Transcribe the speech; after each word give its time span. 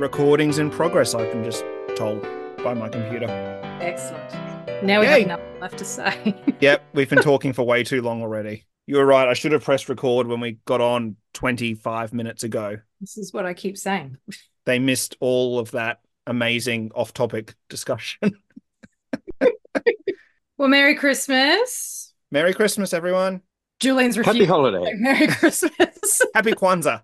recordings 0.00 0.58
in 0.58 0.70
progress. 0.70 1.14
I've 1.14 1.30
been 1.30 1.44
just 1.44 1.64
told 1.94 2.22
by 2.64 2.72
my 2.74 2.88
computer. 2.88 3.26
Excellent. 3.80 4.32
Now 4.82 5.00
we 5.00 5.06
Yay. 5.06 5.20
have 5.20 5.28
nothing 5.28 5.60
left 5.60 5.78
to 5.78 5.84
say. 5.84 6.34
Yep, 6.60 6.84
we've 6.92 7.08
been 7.08 7.22
talking 7.22 7.54
for 7.54 7.62
way 7.62 7.82
too 7.84 8.02
long 8.02 8.20
already. 8.20 8.64
You 8.86 8.96
were 8.96 9.06
right. 9.06 9.26
I 9.28 9.32
should 9.32 9.52
have 9.52 9.64
pressed 9.64 9.88
record 9.88 10.26
when 10.26 10.40
we 10.40 10.58
got 10.66 10.80
on 10.82 11.16
25 11.34 12.12
minutes 12.12 12.42
ago. 12.42 12.76
this 13.00 13.16
is 13.16 13.32
what 13.32 13.46
I 13.46 13.54
keep 13.54 13.76
saying. 13.78 14.16
They 14.66 14.78
missed 14.78 15.16
all 15.20 15.58
of 15.58 15.70
that 15.70 16.00
amazing 16.26 16.92
off 16.94 17.14
topic 17.14 17.54
discussion. 17.68 18.32
Well, 20.58 20.68
Merry 20.68 20.94
Christmas. 20.94 22.12
Merry 22.30 22.52
Christmas, 22.52 22.92
everyone. 22.92 23.40
Julian's 23.80 24.16
Happy 24.16 24.44
holiday. 24.44 24.92
Merry 24.98 25.26
Christmas. 25.28 26.20
Happy 26.34 26.52
Kwanzaa. 26.52 27.00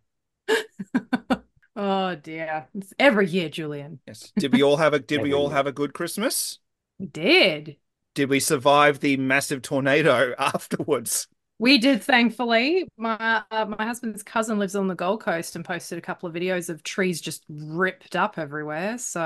Oh 1.76 2.14
dear. 2.16 2.66
It's 2.74 2.92
every 2.98 3.28
year, 3.28 3.48
Julian. 3.48 4.00
Yes. 4.06 4.32
Did 4.38 4.52
we 4.52 4.62
all 4.62 4.76
have 4.76 4.94
a 4.94 4.98
did 4.98 5.22
we 5.22 5.32
all 5.32 5.48
year. 5.48 5.56
have 5.56 5.66
a 5.66 5.72
good 5.72 5.94
Christmas? 5.94 6.58
We 6.98 7.06
did. 7.06 7.76
Did 8.14 8.30
we 8.30 8.40
survive 8.40 9.00
the 9.00 9.16
massive 9.18 9.62
tornado 9.62 10.34
afterwards? 10.38 11.28
We 11.58 11.78
did, 11.78 12.02
thankfully. 12.02 12.86
My 12.96 13.42
uh, 13.50 13.64
my 13.66 13.84
husband's 13.84 14.22
cousin 14.22 14.58
lives 14.58 14.76
on 14.76 14.88
the 14.88 14.94
Gold 14.94 15.22
Coast 15.22 15.56
and 15.56 15.64
posted 15.64 15.98
a 15.98 16.02
couple 16.02 16.28
of 16.28 16.34
videos 16.34 16.68
of 16.68 16.82
trees 16.82 17.20
just 17.20 17.44
ripped 17.48 18.14
up 18.16 18.38
everywhere. 18.38 18.98
So 18.98 19.20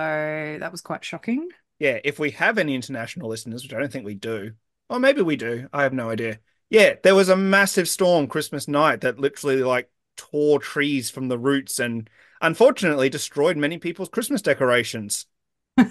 that 0.60 0.70
was 0.70 0.80
quite 0.80 1.04
shocking. 1.04 1.48
Yeah, 1.78 1.98
if 2.04 2.18
we 2.18 2.30
have 2.32 2.58
any 2.58 2.74
international 2.74 3.28
listeners, 3.28 3.62
which 3.62 3.72
I 3.72 3.80
don't 3.80 3.90
think 3.90 4.04
we 4.04 4.14
do, 4.14 4.52
or 4.88 5.00
maybe 5.00 5.22
we 5.22 5.36
do, 5.36 5.68
I 5.72 5.82
have 5.82 5.92
no 5.92 6.10
idea. 6.10 6.38
Yeah, 6.68 6.94
there 7.02 7.14
was 7.16 7.28
a 7.28 7.36
massive 7.36 7.88
storm 7.88 8.28
Christmas 8.28 8.68
night 8.68 9.00
that 9.00 9.18
literally 9.18 9.62
like 9.64 9.90
tore 10.16 10.60
trees 10.60 11.10
from 11.10 11.28
the 11.28 11.38
roots 11.38 11.78
and 11.80 12.08
unfortunately 12.40 13.08
destroyed 13.08 13.56
many 13.56 13.78
people's 13.78 14.08
Christmas 14.08 14.42
decorations. 14.42 15.26
so 15.78 15.86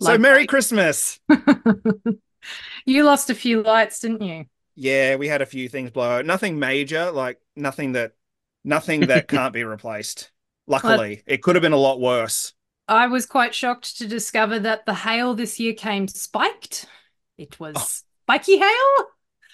Like- 0.00 0.20
Merry 0.20 0.46
Christmas. 0.46 1.20
you 2.86 3.04
lost 3.04 3.30
a 3.30 3.34
few 3.34 3.62
lights, 3.62 4.00
didn't 4.00 4.22
you? 4.22 4.46
Yeah, 4.74 5.16
we 5.16 5.26
had 5.28 5.42
a 5.42 5.46
few 5.46 5.68
things 5.68 5.90
blow 5.90 6.08
out. 6.18 6.26
Nothing 6.26 6.58
major, 6.58 7.10
like 7.10 7.40
nothing 7.56 7.92
that 7.92 8.12
nothing 8.64 9.00
that 9.08 9.26
can't 9.28 9.52
be 9.52 9.64
replaced. 9.64 10.30
Luckily, 10.66 11.22
it 11.26 11.42
could 11.42 11.56
have 11.56 11.62
been 11.62 11.72
a 11.72 11.76
lot 11.76 12.00
worse. 12.00 12.52
I 12.86 13.06
was 13.08 13.26
quite 13.26 13.54
shocked 13.54 13.98
to 13.98 14.06
discover 14.06 14.58
that 14.60 14.86
the 14.86 14.94
hail 14.94 15.34
this 15.34 15.58
year 15.58 15.72
came 15.74 16.06
spiked. 16.08 16.86
It 17.36 17.58
was 17.58 17.74
Oh. 17.76 17.86
spiky 18.24 18.58
hail. 18.58 19.06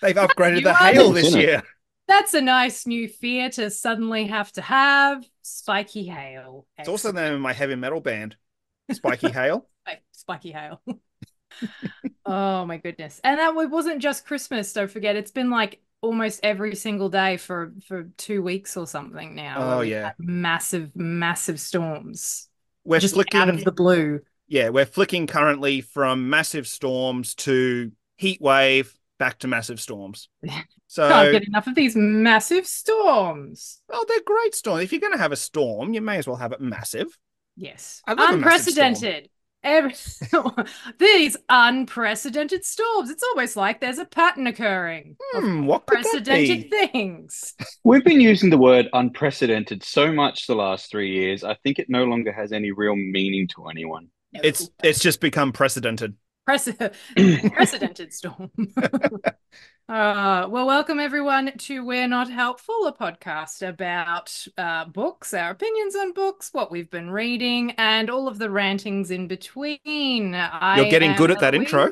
They've 0.03 0.15
upgraded 0.17 0.65
the 0.65 0.75
hail 0.75 1.13
this 1.13 1.35
year. 1.35 1.63
That's 2.07 2.35
a 2.35 2.41
nice 2.41 2.87
new 2.87 3.09
fear 3.09 3.49
to 3.51 3.71
suddenly 3.71 4.27
have 4.27 4.53
to 4.53 4.63
have. 4.63 5.25
Spiky 5.43 6.05
hail. 6.05 6.67
It's 6.79 6.89
also 6.89 7.13
the 7.13 7.21
name 7.21 7.35
of 7.35 7.41
my 7.41 7.53
heavy 7.53 7.75
metal 7.77 8.01
band, 8.01 8.37
Spiky 8.93 9.29
Hail. 9.33 9.67
Spiky 10.13 10.53
hail. 10.53 10.81
oh 12.27 12.67
my 12.67 12.79
goodness! 12.79 13.21
And 13.25 13.39
that 13.39 13.55
wa- 13.55 13.67
wasn't 13.67 14.01
just 14.03 14.27
Christmas. 14.27 14.73
Don't 14.73 14.91
forget, 14.91 15.17
it's 15.17 15.31
been 15.31 15.51
like 15.51 15.81
almost 16.01 16.41
every 16.43 16.75
single 16.75 17.09
day 17.09 17.37
for 17.37 17.73
for 17.87 18.05
two 18.17 18.43
weeks 18.43 18.77
or 18.77 18.87
something 18.87 19.35
now. 19.35 19.79
Oh, 19.79 19.81
yeah. 19.81 20.13
massive, 20.19 20.95
massive 20.95 21.59
storms 21.59 22.49
We're 22.85 23.01
just 23.01 23.15
flicking 23.15 23.41
out 23.41 23.49
of 23.49 23.65
the 23.65 23.73
blue. 23.73 24.21
yeah, 24.47 24.69
we're 24.69 24.85
flicking 24.87 25.27
currently 25.27 25.81
from 25.81 26.29
massive 26.29 26.67
storms 26.67 27.35
to 27.37 27.93
heat 28.17 28.41
wave 28.41 28.95
back 29.19 29.39
to 29.41 29.49
massive 29.49 29.81
storms. 29.81 30.29
So, 30.95 31.09
Can't 31.09 31.33
get 31.33 31.49
enough 31.49 31.67
of 31.67 31.75
these 31.75 31.97
massive 31.97 32.69
storms. 32.69 33.81
well, 33.89 34.05
they're 34.07 34.21
great 34.25 34.55
storms. 34.55 34.85
If 34.85 34.93
you're 34.93 35.01
going 35.01 35.13
to 35.13 35.19
have 35.19 35.33
a 35.33 35.37
storm, 35.37 35.93
you 35.93 36.01
may 36.01 36.19
as 36.19 36.29
well 36.29 36.37
have 36.37 36.53
it 36.53 36.61
massive. 36.61 37.19
Yes. 37.57 38.01
I 38.07 38.13
love 38.13 38.35
a 38.35 38.37
massive 38.37 38.75
storm. 38.75 38.87
Unprecedented. 38.89 39.31
Every, 39.65 39.95
these 40.99 41.37
unprecedented 41.49 42.65
storms. 42.65 43.11
It's 43.11 43.25
almost 43.25 43.57
like 43.57 43.81
there's 43.81 43.99
a 43.99 44.05
pattern 44.05 44.47
occurring 44.47 45.17
of 45.33 45.43
Hmm, 45.43 45.67
what 45.67 45.87
could 45.87 46.05
unprecedented 46.05 46.71
things. 46.71 47.55
We've 47.85 48.05
been 48.05 48.21
using 48.21 48.51
the 48.51 48.59
word 48.59 48.89
unprecedented 48.93 49.83
so 49.83 50.13
much 50.13 50.47
the 50.47 50.55
last 50.55 50.93
three 50.93 51.11
years. 51.11 51.43
I 51.43 51.55
think 51.65 51.81
it 51.81 51.89
no 51.89 52.05
longer 52.05 52.31
has 52.31 52.53
any 52.53 52.71
real 52.71 52.95
meaning 52.95 53.49
to 53.57 53.67
anyone. 53.67 54.09
It's 54.33 54.71
it's 54.83 55.01
just 55.01 55.21
become 55.21 55.51
precedented. 55.53 56.15
Prece- 56.49 56.95
precedented 57.55 58.13
storm. 58.13 58.51
uh, 59.89 60.47
well, 60.49 60.67
welcome 60.67 60.99
everyone 60.99 61.53
to 61.59 61.85
We're 61.85 62.09
Not 62.09 62.31
Helpful, 62.31 62.87
a 62.87 62.93
podcast 62.93 63.67
about 63.67 64.47
uh, 64.57 64.87
books, 64.87 65.35
our 65.35 65.51
opinions 65.51 65.95
on 65.95 66.15
books, 66.15 66.49
what 66.53 66.71
we've 66.71 66.91
been 66.91 67.11
reading, 67.11 67.73
and 67.73 68.09
all 68.09 68.27
of 68.27 68.39
the 68.39 68.49
rantings 68.49 69.11
in 69.11 69.29
between. 69.29 70.35
I 70.35 70.81
You're 70.81 70.91
getting 70.91 71.15
good 71.17 71.31
at 71.31 71.41
that 71.41 71.55
intro. 71.55 71.91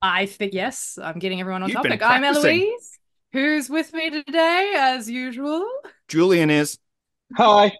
I 0.00 0.26
think 0.26 0.54
yes, 0.54 0.98
I'm 1.02 1.18
getting 1.18 1.40
everyone 1.40 1.64
on 1.64 1.68
You've 1.68 1.76
topic. 1.76 2.00
I'm. 2.00 2.22
Eloise, 2.22 2.98
who's 3.32 3.68
with 3.68 3.92
me 3.92 4.10
today, 4.10 4.74
as 4.76 5.10
usual. 5.10 5.68
Julian 6.06 6.48
is. 6.48 6.78
Hi. 7.36 7.72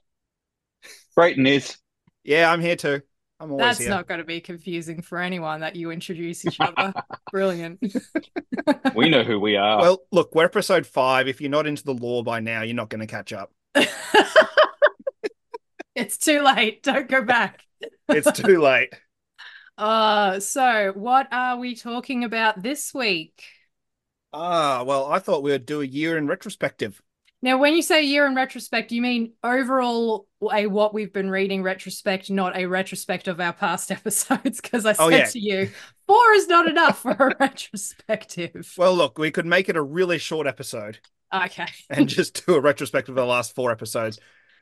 Brayton 1.15 1.47
is. 1.47 1.77
Yeah, 2.25 2.51
I'm 2.51 2.61
here 2.61 2.77
too. 2.77 3.03
I'm 3.43 3.51
always 3.51 3.67
That's 3.67 3.79
here. 3.81 3.89
not 3.91 4.07
going 4.07 4.19
to 4.19 4.25
be 4.25 4.41
confusing 4.41 5.03
for 5.03 5.19
anyone 5.19 5.61
that 5.61 5.75
you 5.75 5.91
introduce 5.91 6.47
each 6.47 6.59
other. 6.61 6.95
Brilliant. 7.31 7.83
We 8.95 9.09
know 9.09 9.25
who 9.25 9.41
we 9.41 9.57
are. 9.57 9.81
Well, 9.81 10.03
look, 10.13 10.35
we're 10.35 10.45
episode 10.45 10.87
five. 10.87 11.27
If 11.27 11.41
you're 11.41 11.51
not 11.51 11.67
into 11.67 11.83
the 11.83 11.95
lore 11.95 12.23
by 12.23 12.39
now, 12.39 12.63
you're 12.63 12.77
not 12.77 12.91
going 12.91 13.01
to 13.01 13.07
catch 13.09 13.33
up. 13.33 13.51
it's 15.97 16.19
too 16.19 16.43
late. 16.43 16.83
Don't 16.83 17.09
go 17.09 17.25
back. 17.25 17.65
It's 18.09 18.31
too 18.31 18.61
late. 18.61 18.95
Uh, 19.77 20.39
so 20.39 20.93
what 20.95 21.27
are 21.33 21.57
we 21.57 21.75
talking 21.75 22.23
about 22.23 22.63
this 22.63 22.95
week? 22.95 23.43
Ah, 24.33 24.85
well, 24.85 25.07
I 25.07 25.19
thought 25.19 25.43
we 25.43 25.51
would 25.51 25.67
do 25.67 25.81
a 25.81 25.87
year 25.87 26.17
in 26.17 26.29
retrospective. 26.29 27.03
Now, 27.45 27.59
when 27.59 27.75
you 27.75 27.83
say 27.83 28.05
year 28.05 28.25
in 28.27 28.37
retrospect, 28.37 28.93
you 28.93 29.03
mean 29.03 29.33
overall 29.43 30.29
a 30.53 30.67
what 30.69 30.95
we've 30.95 31.13
been 31.13 31.29
reading 31.29 31.65
retrospect, 31.65 32.31
not 32.31 32.57
a 32.57 32.67
retrospect 32.67 33.27
of 33.27 33.41
our 33.41 33.53
past 33.53 33.91
episodes. 33.91 34.61
Because 34.61 34.87
I 34.87 34.91
oh, 34.91 34.95
said 34.95 35.05
Oh, 35.05 35.09
yeah. 35.09 35.25
to 35.25 35.39
you, 35.41 35.71
four 36.07 36.33
is 36.35 36.47
not 36.47 36.69
enough 36.69 37.03
for 37.03 37.11
a 37.11 37.37
retrospective. 37.41 38.73
Well, 38.77 38.95
look, 38.95 39.19
we 39.19 39.33
could 39.33 39.47
make 39.47 39.69
it 39.69 39.77
a 39.77 39.83
really 39.83 40.19
short 40.19 40.47
episode 40.47 41.01
Okay. 41.33 41.67
and 41.91 42.09
just 42.09 42.47
do 42.47 42.55
a 42.55 42.61
retrospective 42.61 43.17
of 43.17 43.23
the 43.23 43.27
last 43.27 43.55
four 43.55 43.71
episodes. 43.71 44.19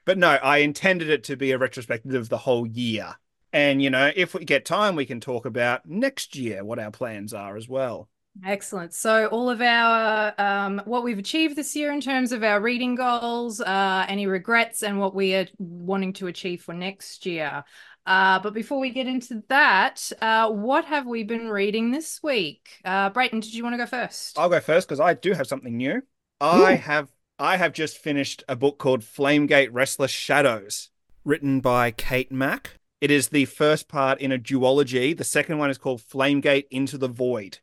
But 0.06 0.18
no, 0.18 0.30
I 0.30 0.58
intended 0.58 1.10
it 1.10 1.24
to 1.24 1.36
be 1.36 1.50
a 1.52 1.58
retrospective 1.58 2.14
of 2.14 2.28
the 2.28 2.38
whole 2.38 2.66
year. 2.66 3.14
And, 3.52 3.82
you 3.82 3.90
know, 3.90 4.10
if 4.14 4.34
we 4.34 4.44
get 4.44 4.64
time, 4.64 4.96
we 4.96 5.04
can 5.04 5.20
talk 5.20 5.44
about 5.44 5.84
next 5.84 6.36
year, 6.36 6.64
what 6.64 6.78
our 6.78 6.90
plans 6.90 7.34
are 7.34 7.56
as 7.56 7.68
well. 7.68 8.08
Excellent. 8.44 8.94
So 8.94 9.26
all 9.26 9.50
of 9.50 9.60
our 9.60 10.34
um, 10.38 10.80
what 10.84 11.04
we've 11.04 11.18
achieved 11.18 11.56
this 11.56 11.74
year 11.76 11.92
in 11.92 12.00
terms 12.00 12.32
of 12.32 12.42
our 12.42 12.60
reading 12.60 12.94
goals, 12.94 13.60
uh, 13.60 14.06
any 14.08 14.26
regrets, 14.26 14.82
and 14.82 14.98
what 14.98 15.14
we 15.14 15.34
are 15.34 15.46
wanting 15.58 16.12
to 16.14 16.26
achieve 16.26 16.62
for 16.62 16.72
next 16.72 17.26
year. 17.26 17.64
Uh, 18.06 18.38
but 18.38 18.54
before 18.54 18.80
we 18.80 18.90
get 18.90 19.06
into 19.06 19.42
that, 19.48 20.10
uh, 20.22 20.50
what 20.50 20.84
have 20.86 21.06
we 21.06 21.22
been 21.22 21.48
reading 21.48 21.90
this 21.90 22.20
week? 22.22 22.80
Uh, 22.84 23.10
Brayton, 23.10 23.40
did 23.40 23.52
you 23.52 23.62
want 23.62 23.74
to 23.74 23.78
go 23.78 23.86
first? 23.86 24.38
I'll 24.38 24.48
go 24.48 24.60
first 24.60 24.88
because 24.88 25.00
I 25.00 25.14
do 25.14 25.32
have 25.32 25.46
something 25.46 25.76
new. 25.76 26.02
I 26.40 26.74
have 26.76 27.08
I 27.38 27.56
have 27.56 27.72
just 27.72 27.98
finished 27.98 28.44
a 28.48 28.56
book 28.56 28.78
called 28.78 29.02
Flamegate 29.02 29.70
Restless 29.72 30.10
Shadows, 30.10 30.90
written 31.24 31.60
by 31.60 31.90
Kate 31.90 32.32
Mac. 32.32 32.70
It 33.00 33.10
is 33.10 33.28
the 33.28 33.46
first 33.46 33.88
part 33.88 34.20
in 34.20 34.30
a 34.32 34.38
duology. 34.38 35.16
The 35.16 35.24
second 35.24 35.58
one 35.58 35.70
is 35.70 35.78
called 35.78 36.00
Flamegate 36.00 36.66
Into 36.70 36.96
the 36.96 37.08
Void. 37.08 37.58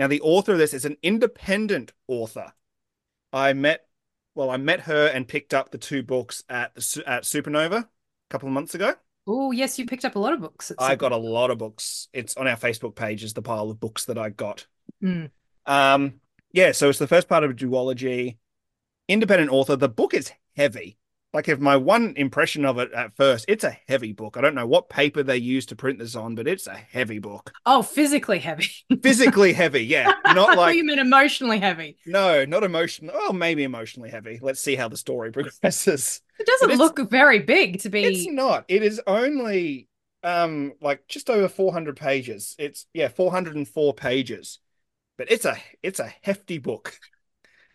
Now, 0.00 0.06
the 0.06 0.22
author 0.22 0.52
of 0.52 0.58
this 0.58 0.72
is 0.72 0.86
an 0.86 0.96
independent 1.02 1.92
author. 2.08 2.54
I 3.34 3.52
met, 3.52 3.86
well, 4.34 4.48
I 4.48 4.56
met 4.56 4.80
her 4.80 5.08
and 5.08 5.28
picked 5.28 5.52
up 5.52 5.70
the 5.70 5.76
two 5.76 6.02
books 6.02 6.42
at 6.48 6.74
the, 6.74 7.02
at 7.06 7.24
Supernova 7.24 7.82
a 7.82 7.88
couple 8.30 8.48
of 8.48 8.54
months 8.54 8.74
ago. 8.74 8.94
Oh, 9.26 9.52
yes, 9.52 9.78
you 9.78 9.84
picked 9.84 10.06
up 10.06 10.16
a 10.16 10.18
lot 10.18 10.32
of 10.32 10.40
books. 10.40 10.72
I 10.78 10.96
got 10.96 11.12
a 11.12 11.18
lot 11.18 11.50
of 11.50 11.58
books. 11.58 12.08
It's 12.14 12.34
on 12.38 12.48
our 12.48 12.56
Facebook 12.56 12.94
page 12.94 13.22
is 13.22 13.34
the 13.34 13.42
pile 13.42 13.68
of 13.68 13.78
books 13.78 14.06
that 14.06 14.16
I 14.16 14.30
got. 14.30 14.66
Mm. 15.04 15.32
Um, 15.66 16.14
yeah, 16.50 16.72
so 16.72 16.88
it's 16.88 16.98
the 16.98 17.06
first 17.06 17.28
part 17.28 17.44
of 17.44 17.50
a 17.50 17.54
duology. 17.54 18.38
Independent 19.06 19.52
author. 19.52 19.76
The 19.76 19.90
book 19.90 20.14
is 20.14 20.32
heavy. 20.56 20.96
Like, 21.32 21.48
if 21.48 21.60
my 21.60 21.76
one 21.76 22.14
impression 22.16 22.64
of 22.64 22.78
it 22.78 22.92
at 22.92 23.14
first, 23.16 23.44
it's 23.46 23.62
a 23.62 23.76
heavy 23.86 24.12
book. 24.12 24.36
I 24.36 24.40
don't 24.40 24.54
know 24.56 24.66
what 24.66 24.88
paper 24.88 25.22
they 25.22 25.36
used 25.36 25.68
to 25.68 25.76
print 25.76 26.00
this 26.00 26.16
on, 26.16 26.34
but 26.34 26.48
it's 26.48 26.66
a 26.66 26.74
heavy 26.74 27.20
book. 27.20 27.52
Oh, 27.64 27.82
physically 27.82 28.40
heavy. 28.40 28.68
Physically 29.02 29.52
heavy, 29.52 29.84
yeah. 29.84 30.12
Not 30.26 30.56
like 30.56 30.76
you 30.76 30.84
mean 30.84 30.98
emotionally 30.98 31.60
heavy. 31.60 31.96
no, 32.04 32.44
not 32.44 32.64
emotional. 32.64 33.14
Oh, 33.16 33.32
maybe 33.32 33.62
emotionally 33.62 34.10
heavy. 34.10 34.40
Let's 34.42 34.60
see 34.60 34.74
how 34.74 34.88
the 34.88 34.96
story 34.96 35.30
progresses. 35.32 36.20
It 36.40 36.46
doesn't 36.46 36.78
look 36.78 36.98
very 37.08 37.38
big 37.38 37.80
to 37.82 37.90
be. 37.90 38.04
It's 38.04 38.28
not. 38.28 38.64
It 38.68 38.82
is 38.82 39.00
only 39.06 39.88
um 40.22 40.72
like 40.82 41.06
just 41.06 41.30
over 41.30 41.48
400 41.48 41.96
pages. 41.96 42.56
It's 42.58 42.86
yeah, 42.92 43.08
404 43.08 43.94
pages. 43.94 44.58
But 45.16 45.30
it's 45.30 45.44
a 45.44 45.56
it's 45.82 46.00
a 46.00 46.12
hefty 46.22 46.58
book. 46.58 46.98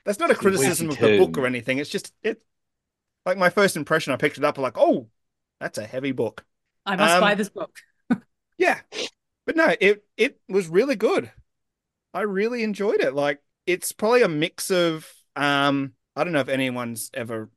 That's 0.03 0.19
not 0.19 0.29
a 0.31 0.35
criticism 0.35 0.89
of 0.89 0.99
the 0.99 1.17
book 1.19 1.37
or 1.37 1.45
anything. 1.45 1.77
It's 1.77 1.89
just 1.89 2.11
it 2.21 2.41
like 3.25 3.37
my 3.37 3.49
first 3.49 3.75
impression 3.77 4.13
I 4.13 4.17
picked 4.17 4.37
it 4.37 4.43
up 4.43 4.57
like, 4.57 4.77
"Oh, 4.77 5.09
that's 5.59 5.77
a 5.77 5.85
heavy 5.85 6.11
book." 6.11 6.45
I 6.85 6.95
must 6.95 7.13
Um, 7.15 7.21
buy 7.21 7.35
this 7.35 7.49
book. 7.49 7.75
Yeah. 8.57 8.81
But 9.45 9.55
no, 9.55 9.75
it 9.79 10.05
it 10.17 10.39
was 10.49 10.67
really 10.67 10.95
good. 10.95 11.31
I 12.13 12.21
really 12.21 12.63
enjoyed 12.63 13.01
it. 13.01 13.13
Like 13.13 13.41
it's 13.65 13.91
probably 13.91 14.23
a 14.23 14.29
mix 14.29 14.71
of 14.71 15.11
um 15.35 15.93
I 16.15 16.23
don't 16.23 16.33
know 16.33 16.39
if 16.41 16.49
anyone's 16.49 17.11
ever 17.13 17.49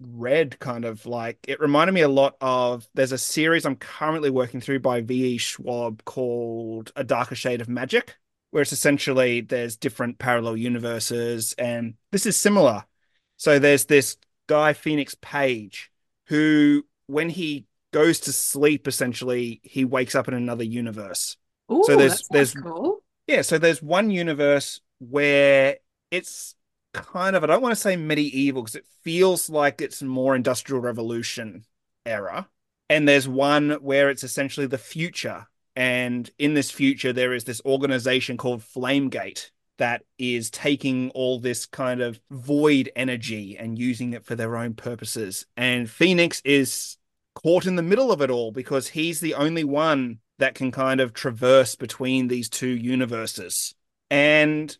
read 0.00 0.58
kind 0.58 0.84
of 0.84 1.06
like 1.06 1.38
it 1.48 1.60
reminded 1.60 1.92
me 1.92 2.02
a 2.02 2.08
lot 2.08 2.36
of 2.40 2.86
there's 2.94 3.12
a 3.12 3.18
series 3.18 3.64
I'm 3.64 3.76
currently 3.76 4.30
working 4.30 4.60
through 4.60 4.80
by 4.80 5.00
V.E. 5.00 5.38
Schwab 5.38 6.04
called 6.04 6.92
A 6.96 7.04
Darker 7.04 7.34
Shade 7.36 7.60
of 7.60 7.68
Magic, 7.68 8.16
where 8.50 8.62
it's 8.62 8.72
essentially 8.72 9.40
there's 9.40 9.76
different 9.76 10.18
parallel 10.18 10.56
universes 10.56 11.54
and 11.58 11.94
this 12.12 12.26
is 12.26 12.36
similar. 12.36 12.84
So 13.36 13.58
there's 13.58 13.86
this 13.86 14.16
guy 14.46 14.72
Phoenix 14.72 15.14
Page 15.20 15.90
who 16.26 16.84
when 17.06 17.28
he 17.28 17.66
goes 17.92 18.20
to 18.20 18.32
sleep 18.32 18.88
essentially 18.88 19.60
he 19.62 19.84
wakes 19.84 20.14
up 20.14 20.28
in 20.28 20.34
another 20.34 20.64
universe. 20.64 21.36
Ooh, 21.72 21.82
so 21.86 21.96
there's- 21.96 22.26
there's- 22.30 22.54
cool. 22.54 23.02
Yeah, 23.26 23.42
so 23.42 23.56
there's 23.58 23.82
one 23.82 24.10
universe 24.10 24.80
where 24.98 25.78
it's 26.10 26.54
kind 26.92 27.34
of, 27.34 27.42
I 27.42 27.46
don't 27.46 27.62
want 27.62 27.74
to 27.74 27.80
say 27.80 27.96
medieval 27.96 28.62
because 28.62 28.74
it 28.76 28.86
feels 29.02 29.48
like 29.48 29.80
it's 29.80 30.02
more 30.02 30.36
industrial 30.36 30.80
revolution 30.82 31.64
era. 32.04 32.48
And 32.90 33.08
there's 33.08 33.26
one 33.26 33.70
where 33.80 34.10
it's 34.10 34.24
essentially 34.24 34.66
the 34.66 34.76
future. 34.78 35.46
And 35.74 36.30
in 36.38 36.54
this 36.54 36.70
future, 36.70 37.12
there 37.12 37.32
is 37.32 37.44
this 37.44 37.62
organization 37.64 38.36
called 38.36 38.60
Flamegate 38.62 39.50
that 39.78 40.02
is 40.18 40.50
taking 40.50 41.10
all 41.10 41.38
this 41.38 41.66
kind 41.66 42.00
of 42.00 42.20
void 42.30 42.90
energy 42.94 43.56
and 43.58 43.78
using 43.78 44.12
it 44.12 44.24
for 44.24 44.34
their 44.34 44.56
own 44.56 44.74
purposes. 44.74 45.46
And 45.56 45.90
Phoenix 45.90 46.40
is 46.44 46.96
caught 47.34 47.66
in 47.66 47.76
the 47.76 47.82
middle 47.82 48.12
of 48.12 48.20
it 48.20 48.30
all 48.30 48.52
because 48.52 48.88
he's 48.88 49.20
the 49.20 49.34
only 49.34 49.64
one 49.64 50.18
that 50.38 50.54
can 50.54 50.70
kind 50.70 51.00
of 51.00 51.12
traverse 51.12 51.74
between 51.74 52.28
these 52.28 52.48
two 52.48 52.68
universes. 52.68 53.74
And 54.10 54.76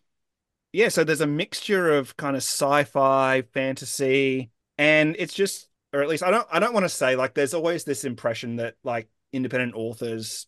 yeah, 0.71 0.89
so 0.89 1.03
there's 1.03 1.21
a 1.21 1.27
mixture 1.27 1.93
of 1.93 2.17
kind 2.17 2.35
of 2.35 2.43
sci-fi, 2.43 3.43
fantasy, 3.53 4.51
and 4.77 5.15
it's 5.17 5.33
just 5.33 5.69
or 5.93 6.01
at 6.01 6.09
least 6.09 6.23
I 6.23 6.31
don't 6.31 6.47
I 6.51 6.59
don't 6.59 6.73
want 6.73 6.83
to 6.83 6.89
say 6.89 7.15
like 7.15 7.33
there's 7.33 7.53
always 7.53 7.85
this 7.85 8.03
impression 8.03 8.57
that 8.57 8.75
like 8.83 9.07
independent 9.31 9.73
authors 9.75 10.47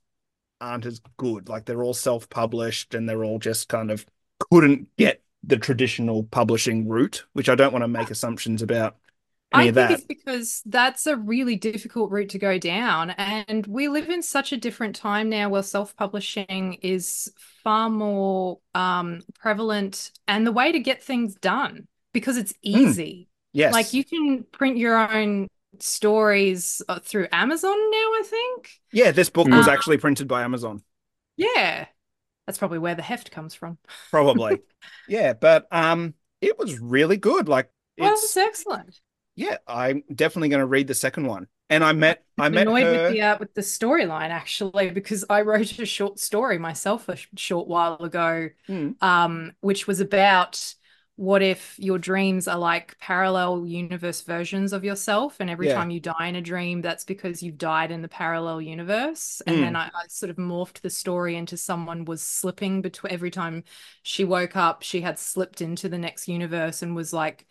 aren't 0.59 0.85
as 0.85 1.01
good. 1.17 1.47
Like 1.49 1.65
they're 1.65 1.83
all 1.83 1.93
self-published 1.93 2.93
and 2.93 3.07
they're 3.07 3.23
all 3.23 3.39
just 3.39 3.69
kind 3.69 3.91
of 3.91 4.05
couldn't 4.39 4.95
get 4.97 5.21
the 5.43 5.57
traditional 5.57 6.23
publishing 6.23 6.87
route, 6.87 7.25
which 7.33 7.49
I 7.49 7.55
don't 7.55 7.71
want 7.71 7.83
to 7.83 7.87
make 7.87 8.11
assumptions 8.11 8.61
about 8.61 8.95
any 9.53 9.63
I 9.63 9.65
of 9.67 9.75
think 9.75 9.89
that. 9.89 9.91
it's 9.91 10.03
because 10.05 10.61
that's 10.65 11.07
a 11.07 11.15
really 11.15 11.55
difficult 11.55 12.11
route 12.11 12.29
to 12.29 12.39
go 12.39 12.57
down. 12.57 13.11
And 13.11 13.65
we 13.65 13.87
live 13.87 14.09
in 14.09 14.21
such 14.21 14.51
a 14.51 14.57
different 14.57 14.95
time 14.95 15.29
now 15.29 15.47
where 15.49 15.63
self-publishing 15.63 16.73
is 16.81 17.31
far 17.63 17.89
more 17.89 18.59
um, 18.75 19.21
prevalent 19.39 20.11
and 20.27 20.45
the 20.45 20.51
way 20.51 20.71
to 20.71 20.79
get 20.79 21.01
things 21.03 21.35
done 21.35 21.87
because 22.13 22.35
it's 22.37 22.53
easy. 22.61 23.29
Yes. 23.53 23.73
Like 23.73 23.93
you 23.93 24.03
can 24.03 24.43
print 24.51 24.77
your 24.77 24.97
own 24.97 25.47
stories 25.79 26.81
uh, 26.89 26.99
through 26.99 27.27
Amazon 27.31 27.71
now, 27.91 27.97
I 27.97 28.23
think. 28.25 28.71
Yeah, 28.91 29.11
this 29.11 29.29
book 29.29 29.47
was 29.47 29.67
Mm. 29.67 29.73
actually 29.73 29.97
printed 29.97 30.27
by 30.27 30.43
Amazon. 30.43 30.83
Yeah. 31.37 31.85
That's 32.47 32.57
probably 32.57 32.79
where 32.79 32.95
the 32.95 33.03
heft 33.03 33.29
comes 33.31 33.53
from. 33.53 33.77
Probably. 34.11 34.61
yeah, 35.07 35.33
but 35.33 35.67
um 35.71 36.13
it 36.41 36.57
was 36.57 36.79
really 36.79 37.17
good. 37.17 37.47
Like 37.49 37.69
Well, 37.97 38.13
it's 38.13 38.35
excellent. 38.37 38.99
yeah, 39.35 39.57
I'm 39.67 40.03
definitely 40.13 40.49
going 40.49 40.61
to 40.61 40.65
read 40.65 40.87
the 40.87 40.95
second 40.95 41.27
one. 41.27 41.47
And 41.69 41.83
I 41.83 41.91
met 41.91 42.23
I 42.39 42.49
met 42.49 42.67
annoyed 42.67 42.83
her 42.83 42.91
with 43.03 43.11
the 43.13 43.21
uh, 43.21 43.37
with 43.39 43.53
the 43.53 43.61
storyline 43.61 44.29
actually 44.29 44.89
because 44.91 45.25
I 45.29 45.41
wrote 45.41 45.77
a 45.79 45.85
short 45.85 46.19
story 46.19 46.57
myself 46.57 47.09
a 47.09 47.17
short 47.35 47.67
while 47.67 47.95
ago, 47.97 48.49
Hmm. 48.67 48.91
um, 49.01 49.53
which 49.61 49.87
was 49.87 49.99
about 49.99 50.73
what 51.17 51.41
if 51.41 51.75
your 51.79 51.97
dreams 51.99 52.47
are 52.47 52.59
like 52.59 52.97
parallel 52.99 53.65
universe 53.67 54.21
versions 54.21 54.71
of 54.71 54.83
yourself, 54.85 55.37
and 55.39 55.49
every 55.49 55.67
Yeah. 55.67 55.69
time 55.69 55.89
you 55.89 55.99
die 55.99 56.27
in 56.27 56.35
a 56.37 56.41
dream, 56.41 56.81
that's 56.81 57.03
because 57.03 57.43
you've 57.43 57.57
died 57.57 57.91
in 57.91 58.03
the 58.03 58.07
parallel 58.07 58.61
universe. 58.61 59.41
And 59.47 59.61
Hmm. 59.61 59.63
then 59.63 59.75
I, 59.75 59.87
I 59.87 60.07
sort 60.09 60.29
of 60.29 60.37
morphed 60.37 60.81
the 60.81 60.91
story 60.91 61.35
into 61.35 61.57
someone 61.57 62.05
was 62.05 62.21
slipping 62.21 62.81
between 62.83 63.11
every 63.13 63.31
time 63.31 63.63
she 64.03 64.25
woke 64.25 64.55
up, 64.55 64.83
she 64.83 65.01
had 65.01 65.19
slipped 65.19 65.61
into 65.61 65.89
the 65.89 65.97
next 65.97 66.27
universe 66.27 66.83
and 66.83 66.95
was 66.95 67.13
like 67.13 67.47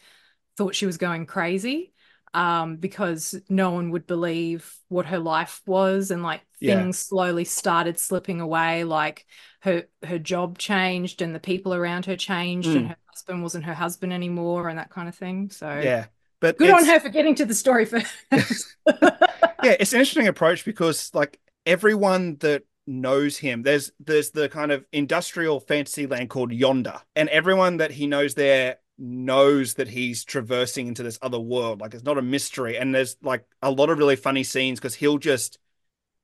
thought 0.56 0.74
she 0.74 0.86
was 0.86 0.96
going 0.98 1.26
crazy 1.26 1.92
um, 2.34 2.76
because 2.76 3.34
no 3.48 3.70
one 3.70 3.90
would 3.90 4.06
believe 4.06 4.74
what 4.88 5.06
her 5.06 5.18
life 5.18 5.62
was, 5.66 6.10
and 6.10 6.22
like 6.22 6.42
Yeah. 6.60 6.88
things 6.88 6.98
slowly 6.98 7.44
started 7.44 7.98
slipping 7.98 8.40
away. 8.40 8.84
Like 8.84 9.26
her 9.60 9.84
her 10.04 10.18
job 10.18 10.58
changed, 10.58 11.22
and 11.22 11.34
the 11.34 11.40
people 11.40 11.74
around 11.74 12.06
her 12.06 12.16
changed, 12.16 12.76
and 12.76 12.86
Mm. 12.86 12.88
her 12.88 12.96
husband 13.16 13.42
wasn't 13.42 13.64
her 13.64 13.74
husband 13.74 14.12
anymore, 14.12 14.68
and 14.68 14.78
that 14.78 14.90
kind 14.90 15.08
of 15.08 15.14
thing. 15.14 15.50
So 15.50 15.80
Yeah. 15.80 16.06
But 16.38 16.58
good 16.58 16.70
on 16.70 16.84
her 16.84 17.00
for 17.00 17.08
getting 17.08 17.34
to 17.36 17.46
the 17.46 17.54
story 17.54 17.84
first. 18.30 18.76
yeah, 18.86 19.76
it's 19.80 19.92
an 19.94 20.00
interesting 20.00 20.28
approach 20.28 20.66
because 20.66 21.10
like 21.14 21.40
everyone 21.64 22.36
that 22.40 22.64
knows 22.86 23.38
him, 23.38 23.62
there's 23.62 23.90
there's 23.98 24.30
the 24.32 24.50
kind 24.50 24.70
of 24.70 24.84
industrial 24.92 25.60
fantasy 25.60 26.06
land 26.06 26.28
called 26.28 26.52
Yonder, 26.52 27.00
and 27.14 27.30
everyone 27.30 27.78
that 27.78 27.90
he 27.90 28.06
knows 28.06 28.34
there 28.34 28.76
knows 28.98 29.74
that 29.74 29.88
he's 29.88 30.24
traversing 30.24 30.88
into 30.88 31.02
this 31.02 31.18
other 31.22 31.40
world. 31.40 31.80
Like 31.80 31.94
it's 31.94 32.04
not 32.04 32.18
a 32.18 32.22
mystery, 32.22 32.76
and 32.76 32.94
there's 32.94 33.16
like 33.22 33.46
a 33.62 33.70
lot 33.70 33.88
of 33.88 33.96
really 33.96 34.16
funny 34.16 34.44
scenes 34.44 34.78
because 34.78 34.94
he'll 34.94 35.18
just 35.18 35.58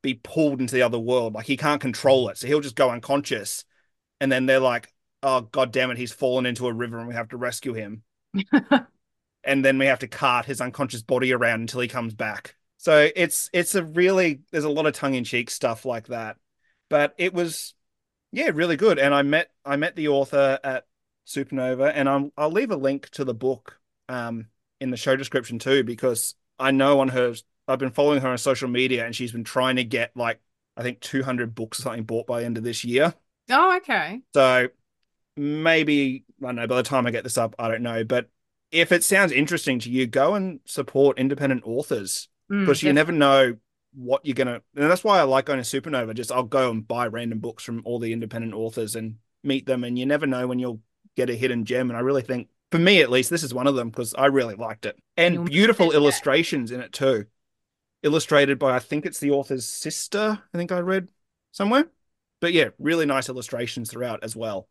be 0.02 0.14
pulled 0.14 0.60
into 0.60 0.74
the 0.74 0.82
other 0.82 0.98
world, 0.98 1.32
like 1.32 1.46
he 1.46 1.56
can't 1.56 1.80
control 1.80 2.28
it, 2.28 2.36
so 2.36 2.46
he'll 2.46 2.60
just 2.60 2.76
go 2.76 2.90
unconscious, 2.90 3.64
and 4.20 4.30
then 4.30 4.44
they're 4.44 4.60
like, 4.60 4.92
"Oh 5.22 5.42
god 5.42 5.72
damn 5.72 5.90
it, 5.90 5.98
he's 5.98 6.12
fallen 6.12 6.46
into 6.46 6.66
a 6.66 6.72
river, 6.72 6.98
and 6.98 7.08
we 7.08 7.14
have 7.14 7.28
to 7.30 7.36
rescue 7.36 7.72
him." 7.72 8.02
and 9.44 9.64
then 9.64 9.78
we 9.78 9.86
have 9.86 10.00
to 10.00 10.08
cart 10.08 10.46
his 10.46 10.60
unconscious 10.60 11.02
body 11.02 11.32
around 11.32 11.60
until 11.60 11.80
he 11.80 11.88
comes 11.88 12.14
back. 12.14 12.56
So 12.78 13.08
it's 13.14 13.48
it's 13.52 13.74
a 13.74 13.84
really 13.84 14.40
there's 14.50 14.64
a 14.64 14.70
lot 14.70 14.86
of 14.86 14.94
tongue 14.94 15.14
in 15.14 15.24
cheek 15.24 15.50
stuff 15.50 15.84
like 15.84 16.08
that, 16.08 16.36
but 16.90 17.14
it 17.18 17.32
was 17.32 17.74
yeah 18.32 18.50
really 18.52 18.76
good. 18.76 18.98
And 18.98 19.14
I 19.14 19.22
met 19.22 19.50
I 19.64 19.76
met 19.76 19.96
the 19.96 20.08
author 20.08 20.58
at 20.62 20.86
Supernova, 21.26 21.92
and 21.94 22.08
I'm, 22.08 22.32
I'll 22.36 22.50
leave 22.50 22.70
a 22.70 22.76
link 22.76 23.08
to 23.10 23.24
the 23.24 23.34
book 23.34 23.78
um 24.08 24.46
in 24.80 24.90
the 24.90 24.96
show 24.96 25.14
description 25.14 25.58
too 25.60 25.84
because 25.84 26.34
I 26.58 26.72
know 26.72 27.00
on 27.00 27.08
her 27.08 27.34
I've 27.68 27.78
been 27.78 27.92
following 27.92 28.20
her 28.20 28.28
on 28.28 28.38
social 28.38 28.68
media 28.68 29.06
and 29.06 29.14
she's 29.14 29.32
been 29.32 29.44
trying 29.44 29.76
to 29.76 29.84
get 29.84 30.16
like 30.16 30.40
I 30.76 30.82
think 30.82 31.00
200 31.00 31.54
books 31.54 31.78
or 31.78 31.82
something 31.82 32.02
bought 32.04 32.26
by 32.26 32.40
the 32.40 32.46
end 32.46 32.58
of 32.58 32.64
this 32.64 32.84
year. 32.84 33.14
oh, 33.50 33.76
okay. 33.76 34.22
So 34.34 34.68
maybe 35.36 36.24
I 36.42 36.46
don't 36.46 36.56
know. 36.56 36.66
By 36.66 36.76
the 36.76 36.82
time 36.82 37.06
I 37.06 37.10
get 37.10 37.24
this 37.24 37.38
up, 37.38 37.54
I 37.58 37.68
don't 37.68 37.82
know. 37.82 38.04
But 38.04 38.28
if 38.70 38.92
it 38.92 39.04
sounds 39.04 39.32
interesting 39.32 39.78
to 39.80 39.90
you, 39.90 40.06
go 40.06 40.34
and 40.34 40.60
support 40.64 41.18
independent 41.18 41.62
authors 41.64 42.28
Mm, 42.50 42.60
because 42.66 42.82
you 42.82 42.92
never 42.92 43.12
know 43.12 43.56
what 43.94 44.26
you're 44.26 44.34
gonna. 44.34 44.60
And 44.76 44.90
that's 44.90 45.04
why 45.04 45.18
I 45.18 45.22
like 45.22 45.46
going 45.46 45.62
to 45.62 45.80
Supernova. 45.80 46.12
Just 46.14 46.32
I'll 46.32 46.42
go 46.42 46.70
and 46.70 46.86
buy 46.86 47.06
random 47.06 47.38
books 47.38 47.62
from 47.62 47.82
all 47.84 47.98
the 47.98 48.12
independent 48.12 48.52
authors 48.52 48.96
and 48.96 49.16
meet 49.44 49.64
them, 49.66 49.84
and 49.84 49.98
you 49.98 50.04
never 50.06 50.26
know 50.26 50.46
when 50.46 50.58
you'll 50.58 50.80
get 51.16 51.30
a 51.30 51.34
hidden 51.34 51.64
gem. 51.64 51.88
And 51.88 51.96
I 51.96 52.00
really 52.00 52.22
think, 52.22 52.48
for 52.70 52.78
me 52.78 53.00
at 53.00 53.10
least, 53.10 53.30
this 53.30 53.42
is 53.44 53.54
one 53.54 53.66
of 53.68 53.74
them 53.76 53.90
because 53.90 54.12
I 54.14 54.26
really 54.26 54.56
liked 54.56 54.86
it, 54.86 54.98
and 55.16 55.34
You'll- 55.34 55.44
beautiful 55.44 55.92
illustrations 55.92 56.72
in 56.72 56.80
it 56.80 56.92
too, 56.92 57.26
illustrated 58.02 58.58
by 58.58 58.74
I 58.74 58.80
think 58.80 59.06
it's 59.06 59.20
the 59.20 59.30
author's 59.30 59.66
sister. 59.66 60.42
I 60.52 60.58
think 60.58 60.72
I 60.72 60.80
read 60.80 61.08
somewhere. 61.52 61.86
But 62.40 62.52
yeah, 62.52 62.70
really 62.78 63.06
nice 63.06 63.28
illustrations 63.28 63.90
throughout 63.90 64.24
as 64.24 64.34
well. 64.34 64.68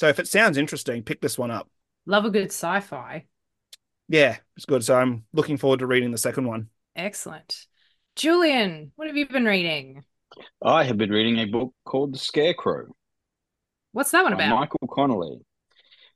So 0.00 0.08
if 0.08 0.18
it 0.18 0.28
sounds 0.28 0.56
interesting, 0.56 1.02
pick 1.02 1.20
this 1.20 1.36
one 1.36 1.50
up. 1.50 1.68
love 2.06 2.24
a 2.24 2.30
good 2.30 2.46
sci-fi. 2.46 3.26
Yeah, 4.08 4.38
it's 4.56 4.64
good. 4.64 4.82
So 4.82 4.96
I'm 4.96 5.24
looking 5.34 5.58
forward 5.58 5.80
to 5.80 5.86
reading 5.86 6.10
the 6.10 6.16
second 6.16 6.46
one. 6.46 6.70
Excellent. 6.96 7.66
Julian, 8.16 8.92
what 8.96 9.08
have 9.08 9.16
you 9.18 9.28
been 9.28 9.44
reading? 9.44 10.02
I 10.64 10.84
have 10.84 10.96
been 10.96 11.10
reading 11.10 11.38
a 11.40 11.44
book 11.44 11.74
called 11.84 12.14
The 12.14 12.18
Scarecrow 12.18 12.86
What's 13.92 14.10
that 14.12 14.22
one 14.22 14.32
about? 14.32 14.58
Michael 14.58 14.88
Connelly. 14.88 15.40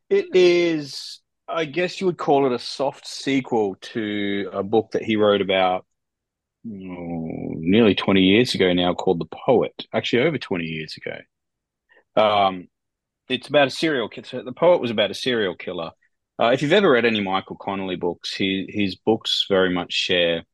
It 0.09 0.35
is, 0.35 1.21
I 1.47 1.67
guess 1.67 2.01
you 2.01 2.07
would 2.07 2.17
call 2.17 2.47
it 2.47 2.53
a 2.53 2.59
soft 2.59 3.07
sequel 3.07 3.77
to 3.93 4.49
a 4.51 4.63
book 4.63 4.93
that 4.93 5.03
he 5.03 5.17
wrote 5.17 5.43
about 5.43 5.85
oh, 6.67 7.53
nearly 7.59 7.95
20 7.95 8.23
years 8.23 8.55
ago 8.55 8.73
now 8.73 8.95
called 8.95 9.21
The 9.21 9.27
Poet, 9.45 9.75
actually 9.93 10.23
over 10.23 10.39
20 10.39 10.65
years 10.65 10.97
ago. 10.97 11.19
Um, 12.17 12.69
it's 13.29 13.49
about 13.49 13.69
a 13.69 13.71
serial 13.71 14.09
killer. 14.09 14.43
The 14.45 14.53
Poet 14.53 14.81
was 14.81 14.91
about 14.91 15.11
a 15.11 15.15
serial 15.15 15.55
killer. 15.55 15.91
Uh, 16.41 16.49
if 16.49 16.63
you've 16.63 16.73
ever 16.73 16.91
read 16.91 17.05
any 17.05 17.21
Michael 17.21 17.57
Connelly 17.57 17.97
books, 17.97 18.35
he, 18.35 18.67
his 18.69 18.97
books 18.97 19.47
very 19.49 19.73
much 19.73 19.93
share. 19.93 20.45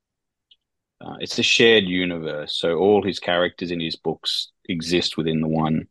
Uh, 1.01 1.17
it's 1.21 1.39
a 1.39 1.43
shared 1.43 1.85
universe, 1.85 2.55
so 2.55 2.77
all 2.77 3.03
his 3.03 3.19
characters 3.19 3.71
in 3.71 3.81
his 3.81 3.97
books 3.97 4.53
exist 4.69 5.17
within 5.17 5.41
the 5.41 5.49
one 5.49 5.89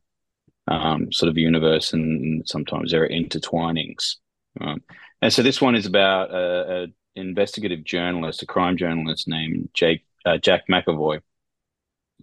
um, 0.68 1.12
sort 1.12 1.30
of 1.30 1.38
universe, 1.38 1.94
and 1.94 2.48
sometimes 2.48 2.92
there 2.92 3.04
are 3.04 3.10
intertwinings. 3.10 4.18
Um, 4.62 4.84
and 5.22 5.34
so 5.34 5.42
this 5.42 5.60
one 5.60 5.76
is 5.76 5.88
about 5.88 6.30
a, 6.30 6.84
a 6.84 6.88
investigative 7.16 7.84
journalist, 7.84 8.44
a 8.44 8.46
crime 8.46 8.78
journalist 8.78 9.28
named 9.28 9.70
Jake 9.74 10.06
uh, 10.26 10.38
Jack 10.38 10.68
McEvoy, 10.70 11.22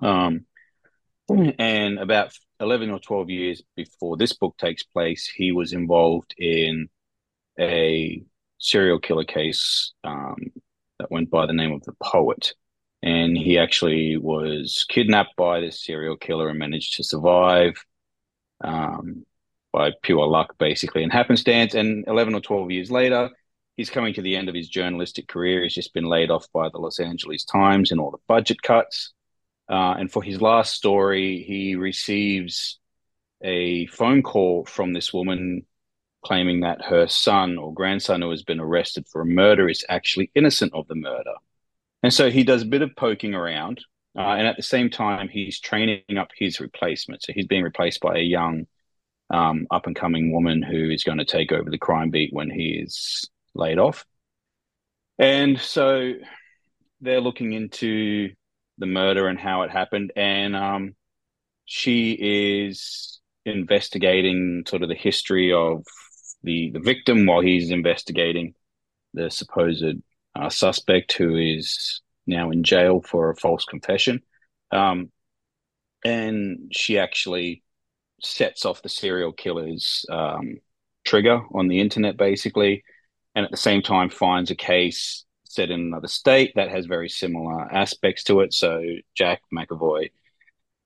Um, 0.00 0.46
and 1.58 1.98
about 1.98 2.32
11 2.60 2.90
or 2.90 2.98
12 2.98 3.30
years 3.30 3.62
before 3.75 4.16
this 4.16 4.32
book 4.32 4.56
takes 4.58 4.82
place, 4.82 5.26
he 5.26 5.52
was 5.52 5.72
involved 5.72 6.34
in 6.38 6.88
a 7.58 8.22
serial 8.58 8.98
killer 8.98 9.25
case 9.25 9.92
um, 10.04 10.36
that 10.98 11.10
went 11.10 11.30
by 11.30 11.46
the 11.46 11.52
name 11.52 11.72
of 11.72 11.82
the 11.84 11.94
Poet. 12.02 12.54
And 13.02 13.36
he 13.36 13.58
actually 13.58 14.16
was 14.16 14.84
kidnapped 14.88 15.36
by 15.36 15.60
this 15.60 15.84
serial 15.84 16.16
killer 16.16 16.48
and 16.48 16.58
managed 16.58 16.96
to 16.96 17.04
survive 17.04 17.75
um, 18.64 19.25
by 19.72 19.92
pure 20.02 20.26
luck, 20.26 20.56
basically, 20.58 21.02
and 21.02 21.12
happenstance. 21.12 21.75
And 21.75 22.04
11 22.08 22.34
or 22.34 22.40
12 22.40 22.70
years 22.70 22.90
later, 22.90 23.30
he's 23.76 23.90
coming 23.90 24.14
to 24.14 24.22
the 24.22 24.34
end 24.34 24.48
of 24.48 24.54
his 24.54 24.68
journalistic 24.68 25.28
career. 25.28 25.62
He's 25.62 25.75
just 25.75 25.94
been 25.94 26.06
laid 26.06 26.30
off 26.30 26.46
by 26.52 26.68
the 26.70 26.78
Los 26.78 26.98
Angeles 26.98 27.44
Times 27.44 27.92
and 27.92 28.00
all 28.00 28.10
the 28.10 28.18
budget 28.26 28.62
cuts. 28.62 29.12
Uh, 29.68 29.94
and 29.99 30.11
for 30.11 30.23
his 30.23 30.40
last 30.40 30.75
story, 30.75 31.42
he 31.46 31.75
receives 31.75 32.78
a 33.42 33.87
phone 33.87 34.23
call 34.23 34.64
from 34.64 34.92
this 34.92 35.12
woman 35.12 35.66
claiming 36.25 36.61
that 36.61 36.85
her 36.85 37.06
son 37.06 37.56
or 37.56 37.73
grandson 37.73 38.20
who 38.23 38.30
has 38.30 38.42
been 38.42 38.61
arrested 38.61 39.06
for 39.11 39.20
a 39.20 39.26
murder 39.26 39.68
is 39.68 39.85
actually 39.88 40.30
innocent 40.35 40.73
of 40.75 40.87
the 40.88 40.94
murder. 40.94 41.35
And 42.02 42.12
so 42.12 42.30
he 42.30 42.42
does 42.42 42.62
a 42.62 42.66
bit 42.66 42.82
of 42.82 42.96
poking 42.96 43.35
around. 43.35 43.80
Uh, 44.16 44.35
and 44.38 44.46
at 44.46 44.56
the 44.56 44.62
same 44.62 44.90
time, 44.90 45.28
he's 45.28 45.61
training 45.61 46.02
up 46.18 46.30
his 46.37 46.58
replacement. 46.58 47.23
So 47.23 47.32
he's 47.32 47.46
being 47.46 47.62
replaced 47.62 48.00
by 48.00 48.16
a 48.16 48.23
young, 48.23 48.66
um, 49.30 49.66
up 49.70 49.87
and 49.87 49.94
coming 49.94 50.32
woman 50.32 50.62
who 50.62 50.90
is 50.90 51.04
going 51.04 51.18
to 51.18 51.25
take 51.25 51.52
over 51.52 51.70
the 51.70 51.78
crime 51.78 52.11
beat 52.11 52.32
when 52.32 52.50
he 52.50 52.80
is 52.82 53.28
laid 53.54 53.78
off. 53.78 54.04
And 55.18 55.61
so 55.61 56.12
they're 57.00 57.20
looking 57.20 57.52
into 57.52 58.30
the 58.78 58.87
murder 58.87 59.28
and 59.28 59.38
how 59.38 59.62
it 59.62 59.71
happened. 59.71 60.12
And 60.16 60.54
um, 60.56 60.95
she 61.64 62.12
is 62.12 63.21
investigating 63.45 64.64
sort 64.66 64.83
of 64.83 64.88
the 64.88 64.95
history 64.95 65.52
of 65.52 65.85
the, 66.42 66.71
the 66.73 66.80
victim 66.80 67.26
while 67.26 67.40
he's 67.40 67.71
investigating 67.71 68.54
the 69.14 69.30
supposed 69.30 69.85
uh, 70.35 70.50
suspect 70.50 71.12
who 71.12 71.37
is 71.37 72.02
now 72.26 72.50
in 72.50 72.62
jail 72.62 73.00
for 73.00 73.30
a 73.30 73.37
false 73.37 73.64
confession. 73.64 74.23
Um, 74.71 75.11
and 76.04 76.71
she 76.73 76.99
actually 76.99 77.62
sets 78.23 78.64
off 78.64 78.83
the 78.83 78.88
serial 78.88 79.33
killer's 79.33 80.06
um, 80.11 80.59
trigger 81.04 81.40
on 81.54 81.68
the 81.68 81.80
internet, 81.80 82.16
basically, 82.16 82.85
and 83.35 83.45
at 83.45 83.50
the 83.50 83.56
same 83.56 83.83
time 83.83 84.11
finds 84.11 84.50
a 84.50 84.54
case 84.54 85.25
set 85.56 85.70
in 85.70 85.80
another 85.80 86.08
state 86.08 86.52
that 86.54 86.70
has 86.70 86.86
very 86.86 87.08
similar 87.08 87.62
aspects 87.72 88.22
to 88.25 88.40
it. 88.40 88.52
So 88.54 88.82
Jack 89.16 89.40
McEvoy 89.52 90.10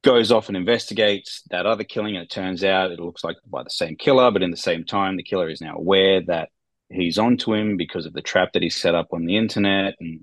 goes 0.03 0.33
off 0.33 0.49
and 0.49 0.57
investigates 0.57 1.43
that 1.51 1.67
other 1.67 1.85
killing, 1.85 2.17
and 2.17 2.25
it 2.25 2.31
turns 2.31 2.65
out 2.65 2.91
it 2.91 3.01
looks 3.01 3.23
like 3.23 3.37
by 3.47 3.63
the 3.63 3.71
same 3.71 3.97
killer, 3.97 4.31
but 4.31 4.43
in 4.43 4.51
the 4.51 4.57
same 4.57 4.85
time, 4.85 5.17
the 5.17 5.23
killer 5.23 5.51
is 5.51 5.61
now 5.61 5.77
aware 5.77 6.23
that 6.23 6.49
he's 6.89 7.19
onto 7.19 7.53
him 7.53 7.77
because 7.77 8.07
of 8.07 8.13
the 8.13 8.23
trap 8.23 8.53
that 8.53 8.63
he 8.63 8.71
set 8.71 8.95
up 8.95 9.09
on 9.13 9.27
the 9.27 9.37
internet, 9.37 9.95
and 10.01 10.21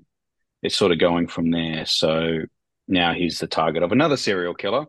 it's 0.62 0.76
sort 0.76 0.92
of 0.92 0.98
going 0.98 1.28
from 1.28 1.50
there. 1.50 1.86
So 1.86 2.40
now 2.88 3.14
he's 3.14 3.38
the 3.38 3.46
target 3.46 3.82
of 3.82 3.92
another 3.92 4.16
serial 4.16 4.54
killer. 4.54 4.86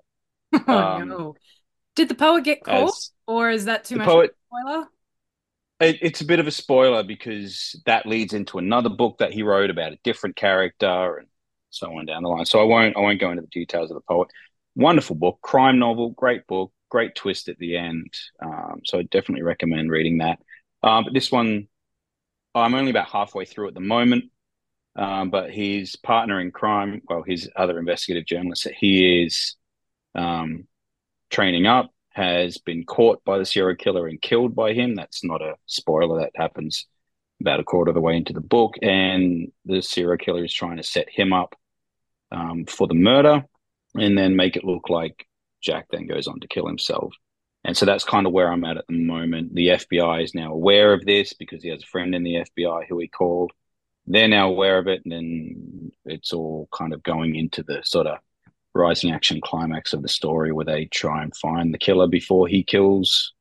Oh 0.68 0.74
um, 0.74 1.10
no! 1.10 1.36
Did 1.96 2.08
the 2.08 2.16
poet 2.16 2.44
get 2.44 2.64
caught, 2.64 2.96
or 3.28 3.52
is 3.52 3.66
that 3.66 3.84
too 3.84 3.98
much 3.98 4.08
poet, 4.08 4.32
spoiler? 4.48 4.88
It, 5.80 6.00
it's 6.02 6.22
a 6.22 6.26
bit 6.26 6.40
of 6.40 6.48
a 6.48 6.52
spoiler 6.52 7.04
because 7.04 7.82
that 7.86 8.06
leads 8.06 8.34
into 8.34 8.58
another 8.58 8.90
book 8.90 9.20
that 9.20 9.34
he 9.34 9.44
wrote 9.44 9.70
about 9.70 9.94
a 9.94 10.00
different 10.04 10.36
character 10.36 11.18
and 11.18 11.28
so 11.70 11.98
on 11.98 12.06
down 12.06 12.24
the 12.24 12.30
line. 12.30 12.46
So 12.46 12.60
I 12.60 12.64
won't 12.64 12.98
I 12.98 13.00
won't 13.00 13.20
go 13.20 13.30
into 13.30 13.42
the 13.44 13.48
details 13.48 13.92
of 13.92 13.96
the 13.96 14.02
poet 14.02 14.30
wonderful 14.76 15.16
book, 15.16 15.40
crime 15.42 15.78
novel, 15.80 16.12
great 16.12 16.48
book, 16.48 16.72
great 16.90 17.14
twist 17.16 17.50
at 17.50 17.58
the 17.58 17.78
end. 17.78 18.14
Um, 18.42 18.82
so 18.86 19.00
I 19.00 19.04
definitely 19.04 19.44
recommend 19.44 19.92
reading 19.92 20.20
that. 20.20 20.40
Um, 20.82 21.04
but 21.04 21.14
this 21.14 21.32
one, 21.32 21.68
I'm 22.56 22.74
only 22.74 22.92
about 22.92 23.10
halfway 23.10 23.46
through 23.46 23.68
at 23.68 23.74
the 23.74 23.82
moment. 23.82 24.26
Um, 24.96 25.30
but 25.30 25.52
his 25.52 25.96
partner 25.96 26.40
in 26.40 26.52
crime, 26.52 27.02
well, 27.08 27.24
his 27.26 27.50
other 27.56 27.78
investigative 27.78 28.26
journalist 28.26 28.64
that 28.64 28.74
he 28.74 29.24
is 29.24 29.56
um, 30.16 30.68
training 31.30 31.68
up, 31.68 31.92
has 32.20 32.58
been 32.58 32.84
caught 32.84 33.24
by 33.24 33.38
the 33.38 33.46
serial 33.46 33.76
killer 33.76 34.08
and 34.08 34.22
killed 34.22 34.56
by 34.56 34.74
him. 34.74 34.96
That's 34.96 35.24
not 35.24 35.42
a 35.42 35.56
spoiler. 35.66 36.20
That 36.20 36.32
happens 36.36 36.86
about 37.42 37.60
a 37.60 37.64
quarter 37.64 37.90
of 37.90 37.96
the 37.96 38.02
way 38.02 38.18
into 38.18 38.34
the 38.34 38.42
book, 38.42 38.76
and 38.82 39.52
the 39.66 39.82
serial 39.82 40.18
killer 40.18 40.44
is 40.44 40.54
trying 40.54 40.78
to 40.78 40.84
set 40.84 41.10
him 41.10 41.32
up 41.34 41.56
um, 42.32 42.66
for 42.66 42.88
the 42.88 42.94
murder 42.94 43.46
and 43.96 44.18
then 44.18 44.36
make 44.36 44.56
it 44.56 44.64
look 44.64 44.90
like 44.90 45.26
Jack 45.62 45.88
then 45.90 46.08
goes 46.08 46.28
on 46.28 46.40
to 46.42 46.48
kill 46.48 46.68
himself. 46.68 47.14
And 47.64 47.76
so 47.76 47.86
that's 47.86 48.04
kind 48.04 48.26
of 48.26 48.34
where 48.34 48.52
I'm 48.52 48.64
at 48.64 48.78
at 48.78 48.88
the 48.88 48.98
moment. 48.98 49.56
The 49.56 49.70
FBI 49.70 50.24
is 50.24 50.36
now 50.36 50.54
aware 50.54 50.94
of 50.94 51.06
this 51.06 51.34
because 51.34 51.64
he 51.64 51.70
has 51.70 51.84
a 51.84 51.88
friend 51.88 52.16
in 52.16 52.24
the 52.24 52.46
FBI 52.58 52.88
who 52.88 53.00
he 53.00 53.08
called. 53.08 53.52
They're 54.06 54.28
now 54.28 54.50
aware 54.50 54.78
of 54.80 54.88
it, 54.88 55.02
and 55.04 55.12
then 55.12 55.92
it's 56.06 56.34
all 56.34 56.68
kind 56.74 56.94
of 56.94 57.04
going 57.04 57.36
into 57.36 57.64
the 57.64 57.82
sort 57.84 58.08
of 58.08 58.20
rising 58.80 59.12
action 59.12 59.40
climax 59.42 59.94
of 59.94 60.02
the 60.02 60.08
story 60.08 60.52
where 60.52 60.66
they 60.66 60.86
try 60.86 61.22
and 61.22 61.36
find 61.36 61.74
the 61.74 61.78
killer 61.78 62.08
before 62.08 62.48
he 62.48 62.64
kills 62.64 63.34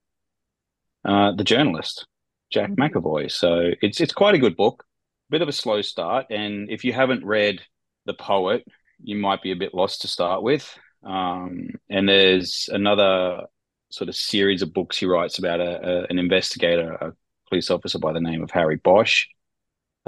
uh, 1.04 1.33
the 1.33 1.45
journalist, 1.45 2.07
Jack 2.52 2.71
mm-hmm. 2.71 2.97
McEvoy. 2.97 3.30
So 3.30 3.71
it's 3.80 4.00
it's 4.00 4.12
quite 4.12 4.35
a 4.35 4.38
good 4.38 4.57
book. 4.57 4.85
Bit 5.30 5.42
of 5.42 5.49
a 5.49 5.52
slow 5.52 5.83
start, 5.83 6.26
and 6.30 6.71
if 6.71 6.85
you 6.85 6.92
haven't 6.92 7.25
read 7.25 7.61
The 8.07 8.14
Poet, 8.14 8.64
you 9.02 9.16
might 9.16 9.42
be 9.42 9.52
a 9.52 9.57
bit 9.57 9.75
lost 9.75 10.02
to 10.02 10.09
start 10.09 10.42
with. 10.42 10.78
Um, 11.04 11.68
and 11.88 12.09
there's 12.09 12.68
another 12.73 13.42
sort 13.90 14.09
of 14.09 14.16
series 14.16 14.62
of 14.62 14.73
books 14.73 14.99
he 14.99 15.07
writes 15.07 15.38
about 15.38 15.61
a, 15.61 16.02
a, 16.02 16.07
an 16.11 16.18
investigator, 16.18 16.92
a 16.92 17.12
police 17.49 17.71
officer 17.71 17.99
by 17.99 18.12
the 18.12 18.21
name 18.21 18.42
of 18.42 18.50
Harry 18.50 18.76
Bosch. 18.76 19.26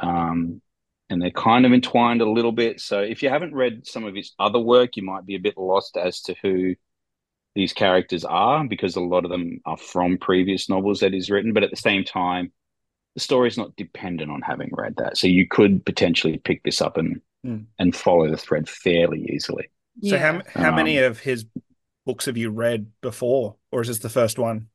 Um, 0.03 0.61
and 1.11 1.21
they're 1.21 1.31
kind 1.31 1.67
of 1.67 1.73
entwined 1.73 2.23
a 2.23 2.31
little 2.31 2.53
bit. 2.53 2.81
So 2.81 3.01
if 3.01 3.23
you 3.23 3.29
haven't 3.29 3.55
read 3.55 3.87
some 3.87 4.05
of 4.05 4.15
his 4.15 4.33
other 4.39 4.61
work, 4.61 4.97
you 4.97 5.03
might 5.03 5.27
be 5.27 5.35
a 5.35 5.41
bit 5.41 5.59
lost 5.59 5.97
as 5.97 6.23
to 6.23 6.37
who 6.41 6.77
these 7.57 7.73
characters 7.73 8.25
are 8.25 8.65
because 8.67 8.95
a 8.95 9.01
lot 9.01 9.25
of 9.25 9.31
them 9.31 9.61
are 9.67 9.77
from 9.77 10.19
previous 10.19 10.69
novels 10.69 11.01
that 11.01 11.13
he's 11.13 11.29
written. 11.29 11.53
But 11.53 11.65
at 11.65 11.71
the 11.71 11.77
same 11.77 12.05
time, 12.05 12.53
the 13.15 13.21
story 13.21 13.49
is 13.49 13.59
not 13.59 13.75
dependent 13.75 14.31
on 14.31 14.41
having 14.41 14.71
read 14.73 14.95
that. 14.99 15.19
So 15.19 15.27
you 15.27 15.49
could 15.49 15.85
potentially 15.85 16.39
pick 16.39 16.63
this 16.63 16.81
up 16.81 16.97
and 16.97 17.21
mm. 17.45 17.65
and 17.79 17.95
follow 17.95 18.31
the 18.31 18.37
thread 18.37 18.69
fairly 18.69 19.29
easily. 19.35 19.69
So 20.03 20.17
how 20.17 20.43
how 20.55 20.71
um, 20.71 20.77
many 20.77 20.99
of 20.99 21.19
his 21.19 21.45
books 22.07 22.27
have 22.27 22.37
you 22.37 22.51
read 22.51 22.87
before, 23.01 23.57
or 23.73 23.81
is 23.81 23.89
this 23.89 23.99
the 23.99 24.09
first 24.09 24.39
one? 24.39 24.69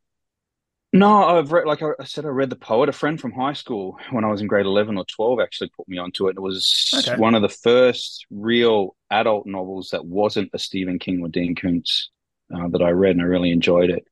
No, 0.96 1.26
I've 1.26 1.52
read 1.52 1.66
like 1.66 1.82
I 1.82 2.06
said, 2.06 2.26
I 2.26 2.30
read 2.30 2.50
the 2.50 2.56
poet. 2.56 2.90
A 2.90 2.94
friend 2.94 3.20
from 3.20 3.34
high 3.34 3.54
school 3.54 3.98
when 4.12 4.24
I 4.24 4.30
was 4.30 4.42
in 4.42 4.48
grade 4.48 4.66
eleven 4.66 4.98
or 4.98 5.06
twelve 5.06 5.40
actually 5.42 5.70
put 5.76 5.88
me 5.88 5.98
onto 5.98 6.28
it. 6.28 6.38
It 6.38 6.42
was 6.42 6.92
okay. 7.08 7.20
one 7.20 7.36
of 7.36 7.42
the 7.42 7.50
first 7.50 8.26
real 8.32 8.96
adult 9.12 9.46
novels 9.46 9.90
that 9.92 10.06
wasn't 10.06 10.52
a 10.54 10.60
Stephen 10.60 10.98
King 10.98 11.22
or 11.22 11.28
Dean 11.28 11.56
Koontz 11.56 12.10
uh, 12.54 12.70
that 12.70 12.82
I 12.82 12.92
read, 12.92 13.12
and 13.12 13.22
I 13.22 13.26
really 13.26 13.52
enjoyed 13.52 13.90
it. 13.90 14.08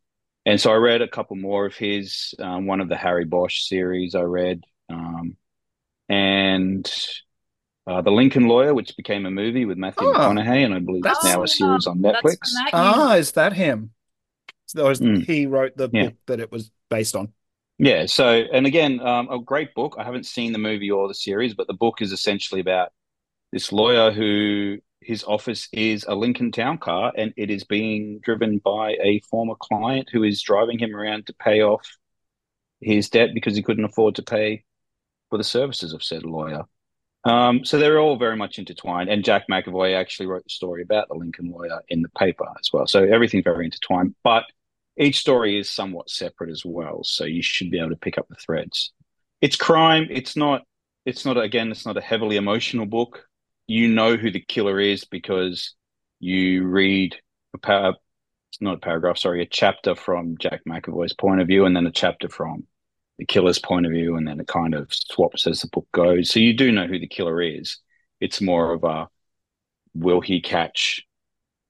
And 0.45 0.59
so 0.59 0.71
I 0.71 0.75
read 0.75 1.01
a 1.01 1.07
couple 1.07 1.37
more 1.37 1.65
of 1.65 1.75
his. 1.75 2.33
Um, 2.37 2.65
one 2.65 2.81
of 2.81 2.89
the 2.89 2.97
Harry 2.97 3.25
Bosch 3.25 3.61
series 3.61 4.13
I 4.13 4.21
read, 4.21 4.61
um, 4.89 5.37
and 6.09 6.91
uh, 7.87 8.01
the 8.01 8.11
Lincoln 8.11 8.47
Lawyer, 8.47 8.73
which 8.73 8.97
became 8.97 9.25
a 9.25 9.31
movie 9.31 9.63
with 9.65 9.77
Matthew 9.77 10.07
oh, 10.07 10.13
McConaughey, 10.13 10.65
and 10.65 10.73
I 10.73 10.79
believe 10.79 11.03
it's 11.05 11.23
now 11.23 11.43
a 11.43 11.47
series 11.47 11.87
on 11.87 11.99
Netflix. 11.99 12.37
Ah, 12.73 13.15
is 13.15 13.31
that 13.33 13.53
him? 13.53 13.91
So 14.73 14.87
was, 14.87 14.99
mm. 14.99 15.25
he 15.25 15.45
wrote 15.45 15.77
the 15.77 15.89
yeah. 15.91 16.05
book 16.05 16.13
that 16.27 16.39
it 16.39 16.51
was 16.51 16.71
based 16.89 17.15
on. 17.15 17.33
Yeah. 17.79 18.05
So, 18.05 18.29
and 18.29 18.65
again, 18.65 18.99
um, 18.99 19.29
a 19.29 19.39
great 19.39 19.73
book. 19.73 19.95
I 19.97 20.03
haven't 20.03 20.25
seen 20.25 20.51
the 20.53 20.59
movie 20.59 20.91
or 20.91 21.07
the 21.07 21.13
series, 21.13 21.53
but 21.53 21.67
the 21.67 21.73
book 21.73 22.01
is 22.01 22.11
essentially 22.11 22.61
about 22.61 22.91
this 23.51 23.71
lawyer 23.71 24.11
who 24.11 24.77
his 25.01 25.23
office 25.23 25.67
is 25.73 26.05
a 26.07 26.15
Lincoln 26.15 26.51
Town 26.51 26.77
Car, 26.77 27.11
and 27.15 27.33
it 27.35 27.49
is 27.49 27.63
being 27.63 28.19
driven 28.23 28.57
by 28.59 28.91
a 29.01 29.21
former 29.29 29.55
client 29.55 30.09
who 30.11 30.23
is 30.23 30.41
driving 30.41 30.79
him 30.79 30.95
around 30.95 31.27
to 31.27 31.33
pay 31.33 31.61
off 31.61 31.85
his 32.79 33.09
debt 33.09 33.29
because 33.33 33.55
he 33.55 33.63
couldn't 33.63 33.85
afford 33.85 34.15
to 34.15 34.23
pay 34.23 34.63
for 35.29 35.37
the 35.37 35.43
services 35.43 35.93
of 35.93 36.03
said 36.03 36.23
lawyer. 36.23 36.63
Um, 37.25 37.63
so 37.63 37.77
they're 37.77 37.99
all 37.99 38.17
very 38.17 38.35
much 38.35 38.59
intertwined. 38.59 39.09
And 39.09 39.23
Jack 39.23 39.45
McEvoy 39.49 39.95
actually 39.95 40.27
wrote 40.27 40.43
the 40.43 40.49
story 40.49 40.81
about 40.81 41.07
the 41.07 41.15
Lincoln 41.15 41.51
lawyer 41.51 41.81
in 41.87 42.01
the 42.01 42.09
paper 42.09 42.45
as 42.59 42.69
well. 42.73 42.85
So 42.85 43.03
everything's 43.03 43.45
very 43.45 43.65
intertwined, 43.65 44.15
but 44.23 44.43
each 44.97 45.19
story 45.19 45.59
is 45.59 45.69
somewhat 45.69 46.09
separate 46.09 46.49
as 46.49 46.63
well. 46.65 47.03
So 47.03 47.25
you 47.25 47.41
should 47.41 47.71
be 47.71 47.79
able 47.79 47.89
to 47.89 47.95
pick 47.95 48.17
up 48.17 48.27
the 48.29 48.35
threads. 48.35 48.91
It's 49.41 49.55
crime. 49.55 50.07
It's 50.09 50.35
not. 50.35 50.63
It's 51.05 51.25
not 51.25 51.37
again. 51.37 51.71
It's 51.71 51.85
not 51.85 51.97
a 51.97 52.01
heavily 52.01 52.37
emotional 52.37 52.85
book. 52.85 53.25
You 53.67 53.87
know 53.87 54.15
who 54.15 54.31
the 54.31 54.39
killer 54.39 54.79
is 54.79 55.05
because 55.05 55.73
you 56.19 56.65
read 56.65 57.15
a 57.53 57.57
par- 57.57 57.95
it's 58.49 58.61
not 58.61 58.75
a 58.75 58.79
paragraph. 58.79 59.17
Sorry, 59.17 59.41
a 59.41 59.47
chapter 59.47 59.95
from 59.95 60.37
Jack 60.37 60.61
McEvoy's 60.67 61.13
point 61.13 61.41
of 61.41 61.47
view, 61.47 61.65
and 61.65 61.75
then 61.75 61.87
a 61.87 61.91
chapter 61.91 62.29
from 62.29 62.65
the 63.17 63.25
killer's 63.25 63.59
point 63.59 63.85
of 63.85 63.91
view, 63.91 64.15
and 64.15 64.27
then 64.27 64.39
it 64.39 64.47
kind 64.47 64.73
of 64.73 64.87
swaps 64.91 65.47
as 65.47 65.61
the 65.61 65.67
book 65.67 65.87
goes. 65.91 66.29
So 66.29 66.39
you 66.39 66.53
do 66.53 66.71
know 66.71 66.87
who 66.87 66.99
the 66.99 67.07
killer 67.07 67.41
is. 67.41 67.79
It's 68.19 68.41
more 68.41 68.73
of 68.73 68.83
a 68.83 69.09
will 69.93 70.21
he 70.21 70.41
catch 70.41 71.03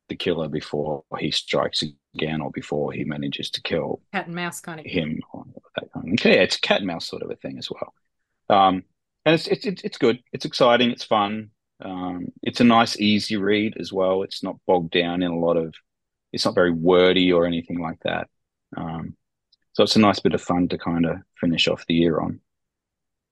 the 0.10 0.16
killer 0.16 0.50
before 0.50 1.04
he 1.20 1.32
strikes 1.32 1.84
again 2.16 2.42
or 2.42 2.52
before 2.52 2.92
he 2.92 3.04
manages 3.04 3.50
to 3.52 3.62
kill 3.62 4.02
cat 4.12 4.28
and 4.28 4.36
mouse 4.36 4.62
kind 4.62 4.80
of 4.80 4.86
him. 4.86 5.20
Okay, 6.14 6.44
it's 6.44 6.58
cat 6.58 6.78
and 6.78 6.88
mouse 6.88 7.08
sort 7.08 7.24
of 7.24 7.32
a 7.32 7.36
thing 7.36 7.58
as 7.58 7.70
well. 7.70 7.94
Um, 8.50 8.84
and 9.26 9.36
it's 9.36 9.48
it's 9.48 9.66
it's 9.84 9.98
good. 9.98 10.20
It's 10.32 10.46
exciting. 10.46 10.92
It's 10.92 11.04
fun. 11.04 11.52
Um, 11.82 12.28
it's 12.42 12.62
a 12.62 12.66
nice, 12.66 13.00
easy 13.00 13.38
read 13.38 13.78
as 13.80 13.92
well. 13.92 14.24
It's 14.24 14.44
not 14.44 14.58
bogged 14.68 14.92
down 14.92 15.24
in 15.24 15.32
a 15.32 15.40
lot 15.40 15.58
of. 15.58 15.74
It's 16.32 16.46
not 16.46 16.56
very 16.56 16.72
wordy 16.72 17.32
or 17.32 17.46
anything 17.46 17.80
like 17.80 18.00
that. 18.04 18.28
Um, 18.76 19.16
so 19.74 19.84
it's 19.84 19.96
a 19.96 20.00
nice 20.00 20.20
bit 20.20 20.34
of 20.34 20.42
fun 20.42 20.68
to 20.70 20.78
kind 20.78 21.06
of 21.06 21.18
finish 21.40 21.68
off 21.68 21.86
the 21.88 21.94
year 21.96 22.20
on. 22.20 22.40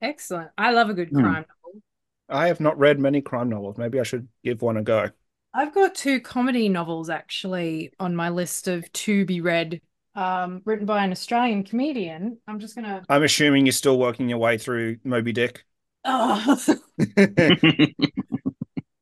Excellent. 0.01 0.51
I 0.57 0.71
love 0.71 0.89
a 0.89 0.93
good 0.93 1.09
Hmm. 1.09 1.19
crime 1.21 1.45
novel. 1.47 1.81
I 2.29 2.47
have 2.47 2.59
not 2.59 2.77
read 2.79 2.99
many 2.99 3.21
crime 3.21 3.49
novels. 3.49 3.77
Maybe 3.77 3.99
I 3.99 4.03
should 4.03 4.27
give 4.43 4.61
one 4.61 4.77
a 4.77 4.83
go. 4.83 5.09
I've 5.53 5.73
got 5.73 5.95
two 5.95 6.21
comedy 6.21 6.69
novels 6.69 7.09
actually 7.09 7.91
on 7.99 8.15
my 8.15 8.29
list 8.29 8.67
of 8.67 8.91
to 8.93 9.25
be 9.25 9.41
read, 9.41 9.81
um, 10.15 10.61
written 10.65 10.85
by 10.85 11.03
an 11.03 11.11
Australian 11.11 11.63
comedian. 11.63 12.37
I'm 12.47 12.59
just 12.59 12.75
gonna. 12.75 13.03
I'm 13.09 13.23
assuming 13.23 13.65
you're 13.65 13.73
still 13.73 13.99
working 13.99 14.29
your 14.29 14.37
way 14.37 14.57
through 14.57 14.97
Moby 15.03 15.33
Dick. 15.33 15.65
Oh, 16.03 16.57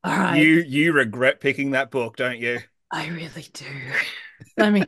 all 0.03 0.17
right. 0.17 0.39
You 0.39 0.63
you 0.67 0.91
regret 0.93 1.39
picking 1.39 1.71
that 1.71 1.91
book, 1.91 2.17
don't 2.17 2.39
you? 2.39 2.59
I 2.91 3.07
really 3.07 3.45
do. 3.53 3.65
Let 4.57 4.73
me 4.73 4.85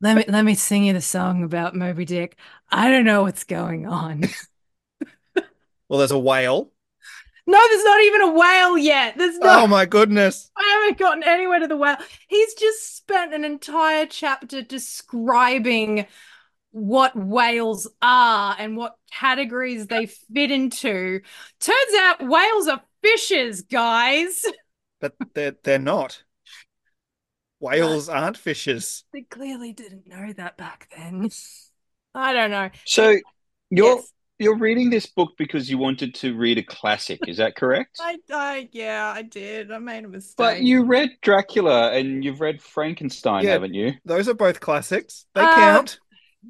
let 0.00 0.16
me 0.16 0.24
let 0.28 0.42
me 0.44 0.54
sing 0.54 0.84
you 0.84 0.92
the 0.92 1.00
song 1.00 1.44
about 1.44 1.74
Moby 1.74 2.04
Dick. 2.04 2.36
I 2.70 2.90
don't 2.90 3.04
know 3.04 3.22
what's 3.22 3.44
going 3.44 3.86
on. 3.86 4.24
Well, 5.88 5.98
there's 5.98 6.10
a 6.10 6.18
whale. 6.18 6.72
No, 7.46 7.58
there's 7.70 7.84
not 7.84 8.00
even 8.02 8.20
a 8.22 8.32
whale 8.32 8.78
yet. 8.78 9.18
There's 9.18 9.38
no 9.38 9.62
Oh 9.62 9.66
my 9.66 9.84
goodness. 9.84 10.50
I 10.56 10.80
haven't 10.80 10.98
gotten 10.98 11.24
anywhere 11.24 11.58
to 11.58 11.66
the 11.66 11.76
whale. 11.76 11.96
He's 12.28 12.54
just 12.54 12.96
spent 12.96 13.34
an 13.34 13.44
entire 13.44 14.06
chapter 14.06 14.62
describing 14.62 16.06
what 16.70 17.14
whales 17.16 17.88
are 18.00 18.56
and 18.58 18.76
what 18.76 18.96
categories 19.12 19.86
they 19.88 20.06
fit 20.06 20.50
into. 20.50 21.20
Turns 21.60 21.94
out 21.98 22.26
whales 22.26 22.68
are 22.68 22.82
fishes, 23.02 23.62
guys. 23.62 24.44
But 25.00 25.14
they're 25.34 25.56
they're 25.64 25.80
not. 25.80 26.22
Whales 27.58 28.08
aren't 28.08 28.36
fishes. 28.36 29.02
They 29.12 29.22
clearly 29.22 29.72
didn't 29.72 30.06
know 30.06 30.32
that 30.34 30.56
back 30.56 30.88
then. 30.96 31.28
I 32.14 32.32
don't 32.32 32.52
know. 32.52 32.70
so 32.84 33.16
you're 33.68 33.96
Yes. 33.96 34.12
You're 34.38 34.56
reading 34.56 34.90
this 34.90 35.06
book 35.06 35.32
because 35.38 35.70
you 35.70 35.78
wanted 35.78 36.14
to 36.16 36.34
read 36.36 36.58
a 36.58 36.62
classic. 36.62 37.20
Is 37.28 37.36
that 37.36 37.54
correct? 37.56 38.00
I, 38.00 38.18
I, 38.32 38.68
yeah, 38.72 39.12
I 39.14 39.22
did. 39.22 39.70
I 39.70 39.78
made 39.78 40.04
a 40.04 40.08
mistake. 40.08 40.36
But 40.36 40.62
you 40.62 40.84
read 40.84 41.10
Dracula 41.22 41.92
and 41.92 42.24
you've 42.24 42.40
read 42.40 42.60
Frankenstein, 42.60 43.44
Yeah. 43.44 43.52
haven't 43.52 43.74
you? 43.74 43.92
Those 44.04 44.28
are 44.28 44.34
both 44.34 44.60
classics. 44.60 45.26
They 45.34 45.42
Uh, 45.42 45.54
count. 45.54 45.98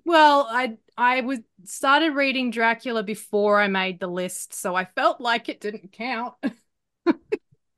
Well, 0.04 0.46
I 0.50 0.78
I 0.96 1.20
was 1.20 1.40
started 1.64 2.14
reading 2.14 2.50
Dracula 2.50 3.02
before 3.02 3.60
I 3.60 3.68
made 3.68 4.00
the 4.00 4.06
list, 4.06 4.54
so 4.54 4.74
I 4.74 4.86
felt 4.86 5.20
like 5.20 5.48
it 5.48 5.60
didn't 5.60 5.92
count. 5.92 6.34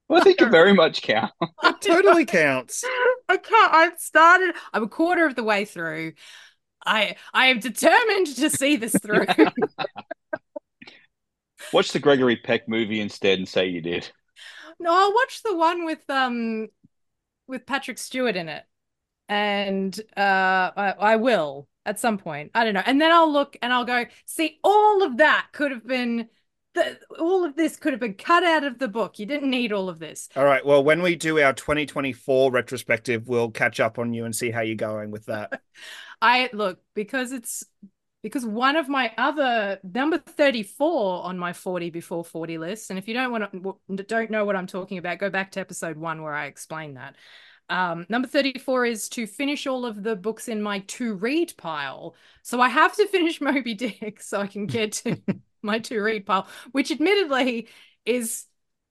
Well, 0.09 0.21
I 0.21 0.25
think 0.25 0.41
it 0.41 0.51
very 0.51 0.75
much 0.75 1.01
counts. 1.03 1.33
It 1.63 1.81
totally 1.81 2.27
counts. 2.27 2.85
I 3.29 3.39
can't. 3.39 3.75
I've 3.75 3.99
started. 3.99 4.55
I'm 4.73 4.83
a 4.83 4.89
quarter 4.89 5.25
of 5.27 5.35
the 5.35 5.43
way 5.43 5.65
through. 5.65 6.13
I 6.87 7.17
I 7.33 7.47
am 7.47 7.61
determined 7.61 8.27
to 8.37 8.51
see 8.51 8.77
this 8.77 8.95
through. 8.95 9.27
Watch 11.73 11.93
the 11.93 11.99
Gregory 11.99 12.37
Peck 12.37 12.69
movie 12.69 13.01
instead 13.01 13.39
and 13.39 13.49
say 13.49 13.67
you 13.67 13.81
did. 13.81 14.11
no, 14.79 14.93
I'll 14.93 15.15
watch 15.15 15.43
the 15.43 15.57
one 15.57 15.85
with 15.85 16.09
um 16.09 16.69
with 17.47 17.67
Patrick 17.67 17.99
Stewart 17.99 18.37
in 18.37 18.49
it, 18.49 18.65
and 19.29 19.99
uh, 20.17 20.71
I, 20.77 20.95
I 20.99 21.17
will 21.17 21.69
at 21.87 22.01
some 22.01 22.19
point. 22.19 22.51
I 22.55 22.65
don't 22.65 22.75
know, 22.75 22.83
and 22.85 23.01
then 23.01 23.13
I'll 23.13 23.33
look 23.33 23.57
and 23.63 23.73
I'll 23.73 23.85
go 23.85 24.07
see 24.27 24.59
all 24.63 25.03
of 25.03 25.19
that 25.19 25.49
could 25.53 25.71
have 25.71 25.87
been. 25.87 26.29
The, 26.75 26.99
all 27.21 27.45
of 27.45 27.55
this 27.55 27.77
could 27.77 27.93
have 27.93 28.01
been 28.01 28.15
cut 28.15 28.43
out 28.43 28.65
of 28.65 28.81
the 28.81 28.89
book. 28.89 29.21
You 29.21 29.27
didn't 29.27 29.51
need 29.51 29.73
all 29.73 29.89
of 29.89 30.01
this. 30.01 30.29
All 30.35 30.45
right. 30.45 30.67
Well, 30.67 30.83
when 30.83 31.03
we 31.03 31.15
do 31.15 31.39
our 31.39 31.53
2024 31.53 32.51
retrospective, 32.51 33.29
we'll 33.29 33.53
catch 33.53 33.79
up 33.79 34.01
on 34.01 34.13
you 34.13 34.25
and 34.25 34.35
see 34.35 34.51
how 34.51 34.63
you're 34.63 34.75
going 34.75 35.13
with 35.13 35.27
that. 35.27 35.61
I 36.21 36.51
look 36.53 36.81
because 36.95 37.33
it's 37.33 37.65
because 38.23 38.47
one 38.47 38.77
of 38.77 38.89
my 38.89 39.13
other 39.19 39.79
number 39.83 40.19
34 40.19 41.25
on 41.25 41.39
my 41.39 41.53
40 41.53 41.91
before 41.91 42.25
40 42.25 42.59
list 42.59 42.91
and 42.91 42.99
if 42.99 43.07
you 43.07 43.15
don't 43.15 43.31
want 43.31 43.53
to 43.97 44.03
don't 44.05 44.31
know 44.31 44.45
what 44.45 44.57
I'm 44.57 44.67
talking 44.67 44.99
about 44.99 45.19
go 45.19 45.31
back 45.31 45.53
to 45.53 45.61
episode 45.61 45.97
1 45.97 46.23
where 46.23 46.35
I 46.35 46.47
explain 46.47 46.95
that. 46.95 47.17
Um, 47.69 48.07
number 48.09 48.29
34 48.29 48.87
is 48.87 49.09
to 49.11 49.27
finish 49.27 49.67
all 49.67 49.87
of 49.87 50.03
the 50.03 50.17
books 50.17 50.49
in 50.49 50.63
my 50.63 50.81
to 50.81 51.15
read 51.15 51.55
pile. 51.57 52.15
So 52.43 52.61
I 52.61 52.69
have 52.69 52.95
to 52.97 53.07
finish 53.07 53.41
Moby 53.41 53.75
Dick 53.75 54.21
so 54.21 54.41
I 54.41 54.47
can 54.47 54.67
get 54.67 54.93
to 54.93 55.17
my 55.63 55.79
to 55.81 56.01
read 56.01 56.27
pile, 56.27 56.47
which 56.73 56.91
admittedly 56.91 57.69
is 58.05 58.45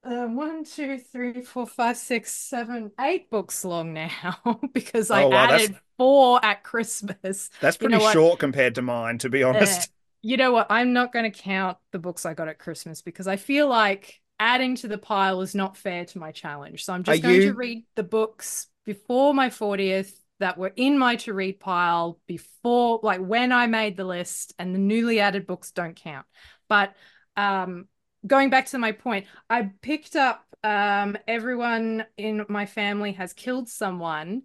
uh, 0.03 0.25
one, 0.25 0.65
two, 0.65 0.97
three, 0.97 1.43
four, 1.43 1.65
five, 1.65 1.97
six, 1.97 2.31
seven, 2.31 2.91
eight 2.99 3.29
books 3.29 3.63
long 3.63 3.93
now 3.93 4.59
because 4.73 5.11
I 5.11 5.23
Oh, 5.23 5.29
wow, 5.29 5.45
added 5.45 5.75
four 5.97 6.43
at 6.43 6.63
Christmas. 6.63 7.49
That's 7.59 7.77
You 7.79 7.87
pretty 7.87 7.97
know 7.97 8.03
what? 8.03 8.13
short 8.13 8.39
compared 8.39 8.75
to 8.75 8.81
mine, 8.81 9.17
to 9.19 9.29
be 9.29 9.43
honest. 9.43 9.89
You 10.21 10.37
know 10.37 10.51
what? 10.51 10.67
I'm 10.69 10.93
not 10.93 11.11
going 11.11 11.29
to 11.29 11.37
count 11.37 11.77
the 11.91 11.99
books 11.99 12.25
I 12.25 12.33
got 12.33 12.47
at 12.47 12.57
Christmas 12.59 13.01
because 13.01 13.27
I 13.27 13.35
feel 13.35 13.67
like 13.67 14.21
adding 14.39 14.75
to 14.77 14.87
the 14.87 14.97
pile 14.97 15.41
is 15.41 15.53
not 15.53 15.77
fair 15.77 16.05
to 16.05 16.17
my 16.19 16.31
challenge. 16.31 16.85
So 16.85 16.93
I'm 16.93 17.03
just 17.03 17.21
Are 17.21 17.27
going 17.27 17.41
you- 17.41 17.51
to 17.51 17.53
read 17.53 17.83
the 17.95 18.03
books 18.03 18.67
before 18.85 19.33
my 19.33 19.49
40th 19.49 20.13
that 20.39 20.57
were 20.57 20.73
in 20.75 20.97
my 20.97 21.15
to 21.17 21.33
read 21.33 21.59
pile 21.59 22.19
before, 22.27 22.99
like 23.03 23.19
when 23.21 23.51
I 23.51 23.67
made 23.67 23.95
the 23.95 24.03
list, 24.03 24.53
and 24.59 24.73
the 24.73 24.79
newly 24.79 25.19
added 25.19 25.45
books 25.45 25.71
don't 25.71 25.95
count. 25.95 26.25
But 26.67 26.95
um, 27.37 27.87
going 28.25 28.49
back 28.49 28.65
to 28.67 28.77
my 28.77 28.91
point, 28.93 29.27
I 29.49 29.69
picked 29.81 30.15
up 30.15 30.43
um, 30.63 31.17
everyone 31.27 32.05
in 32.17 32.45
my 32.49 32.65
family 32.65 33.13
has 33.13 33.33
killed 33.33 33.69
someone 33.69 34.43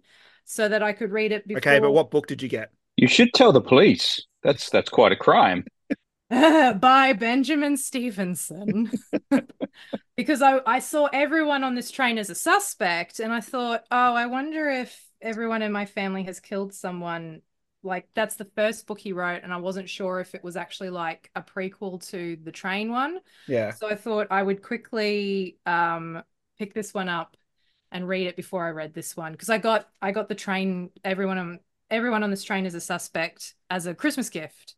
so 0.49 0.67
that 0.67 0.81
I 0.81 0.93
could 0.93 1.11
read 1.11 1.31
it 1.31 1.47
before. 1.47 1.59
Okay, 1.59 1.79
but 1.79 1.91
what 1.91 2.09
book 2.09 2.25
did 2.25 2.41
you 2.41 2.49
get? 2.49 2.71
You 2.97 3.07
should 3.07 3.33
tell 3.33 3.51
the 3.51 3.61
police. 3.61 4.25
That's 4.41 4.69
that's 4.71 4.89
quite 4.89 5.11
a 5.11 5.15
crime. 5.15 5.63
by 6.29 7.13
Benjamin 7.13 7.77
Stevenson 7.77 8.91
because 10.15 10.41
I, 10.41 10.59
I 10.65 10.79
saw 10.79 11.07
everyone 11.11 11.63
on 11.63 11.75
this 11.75 11.91
train 11.91 12.17
as 12.17 12.29
a 12.29 12.35
suspect 12.35 13.19
and 13.19 13.31
I 13.31 13.41
thought, 13.41 13.83
oh, 13.89 14.13
I 14.13 14.25
wonder 14.25 14.69
if 14.69 14.99
everyone 15.21 15.61
in 15.61 15.71
my 15.71 15.85
family 15.85 16.23
has 16.23 16.39
killed 16.39 16.73
someone. 16.73 17.41
Like 17.83 18.09
that's 18.15 18.35
the 18.35 18.49
first 18.55 18.87
book 18.87 18.99
he 18.99 19.13
wrote, 19.13 19.43
and 19.43 19.53
I 19.53 19.57
wasn't 19.57 19.87
sure 19.87 20.19
if 20.19 20.35
it 20.35 20.43
was 20.43 20.57
actually 20.57 20.89
like 20.89 21.29
a 21.35 21.41
prequel 21.41 22.05
to 22.09 22.37
the 22.43 22.51
train 22.51 22.91
one. 22.91 23.19
Yeah. 23.47 23.71
So 23.71 23.87
I 23.87 23.95
thought 23.95 24.27
I 24.31 24.41
would 24.41 24.63
quickly 24.63 25.57
um 25.65 26.23
pick 26.57 26.73
this 26.73 26.93
one 26.93 27.07
up 27.07 27.37
and 27.91 28.07
read 28.07 28.27
it 28.27 28.35
before 28.35 28.65
I 28.65 28.71
read 28.71 28.93
this 28.93 29.15
one 29.17 29.31
because 29.31 29.49
I 29.49 29.57
got 29.57 29.87
I 30.01 30.11
got 30.11 30.29
the 30.29 30.35
train 30.35 30.91
everyone 31.03 31.37
on 31.37 31.59
everyone 31.89 32.23
on 32.23 32.29
this 32.29 32.43
train 32.43 32.65
is 32.65 32.75
a 32.75 32.81
suspect 32.81 33.53
as 33.69 33.85
a 33.85 33.95
Christmas 33.95 34.29
gift. 34.29 34.75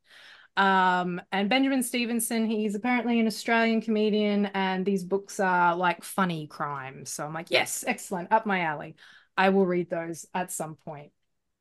Um 0.58 1.22
and 1.32 1.50
Benjamin 1.50 1.84
Stevenson 1.84 2.46
he's 2.46 2.76
apparently 2.76 3.20
an 3.20 3.28
Australian 3.28 3.82
comedian 3.82 4.48
and 4.48 4.86
these 4.86 5.04
books 5.04 5.40
are 5.40 5.76
like 5.76 6.04
funny 6.04 6.48
crime. 6.48 7.06
So 7.06 7.26
I'm 7.26 7.34
like, 7.34 7.52
yes, 7.52 7.84
excellent, 7.88 8.32
up 8.32 8.46
my 8.46 8.62
alley. 8.62 8.96
I 9.38 9.50
will 9.50 9.66
read 9.66 9.90
those 9.90 10.26
at 10.34 10.52
some 10.52 10.76
point. 10.76 11.12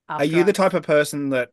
Are 0.08 0.24
you 0.24 0.38
after 0.38 0.44
the 0.44 0.52
type 0.52 0.74
of 0.74 0.82
person 0.82 1.30
that 1.30 1.50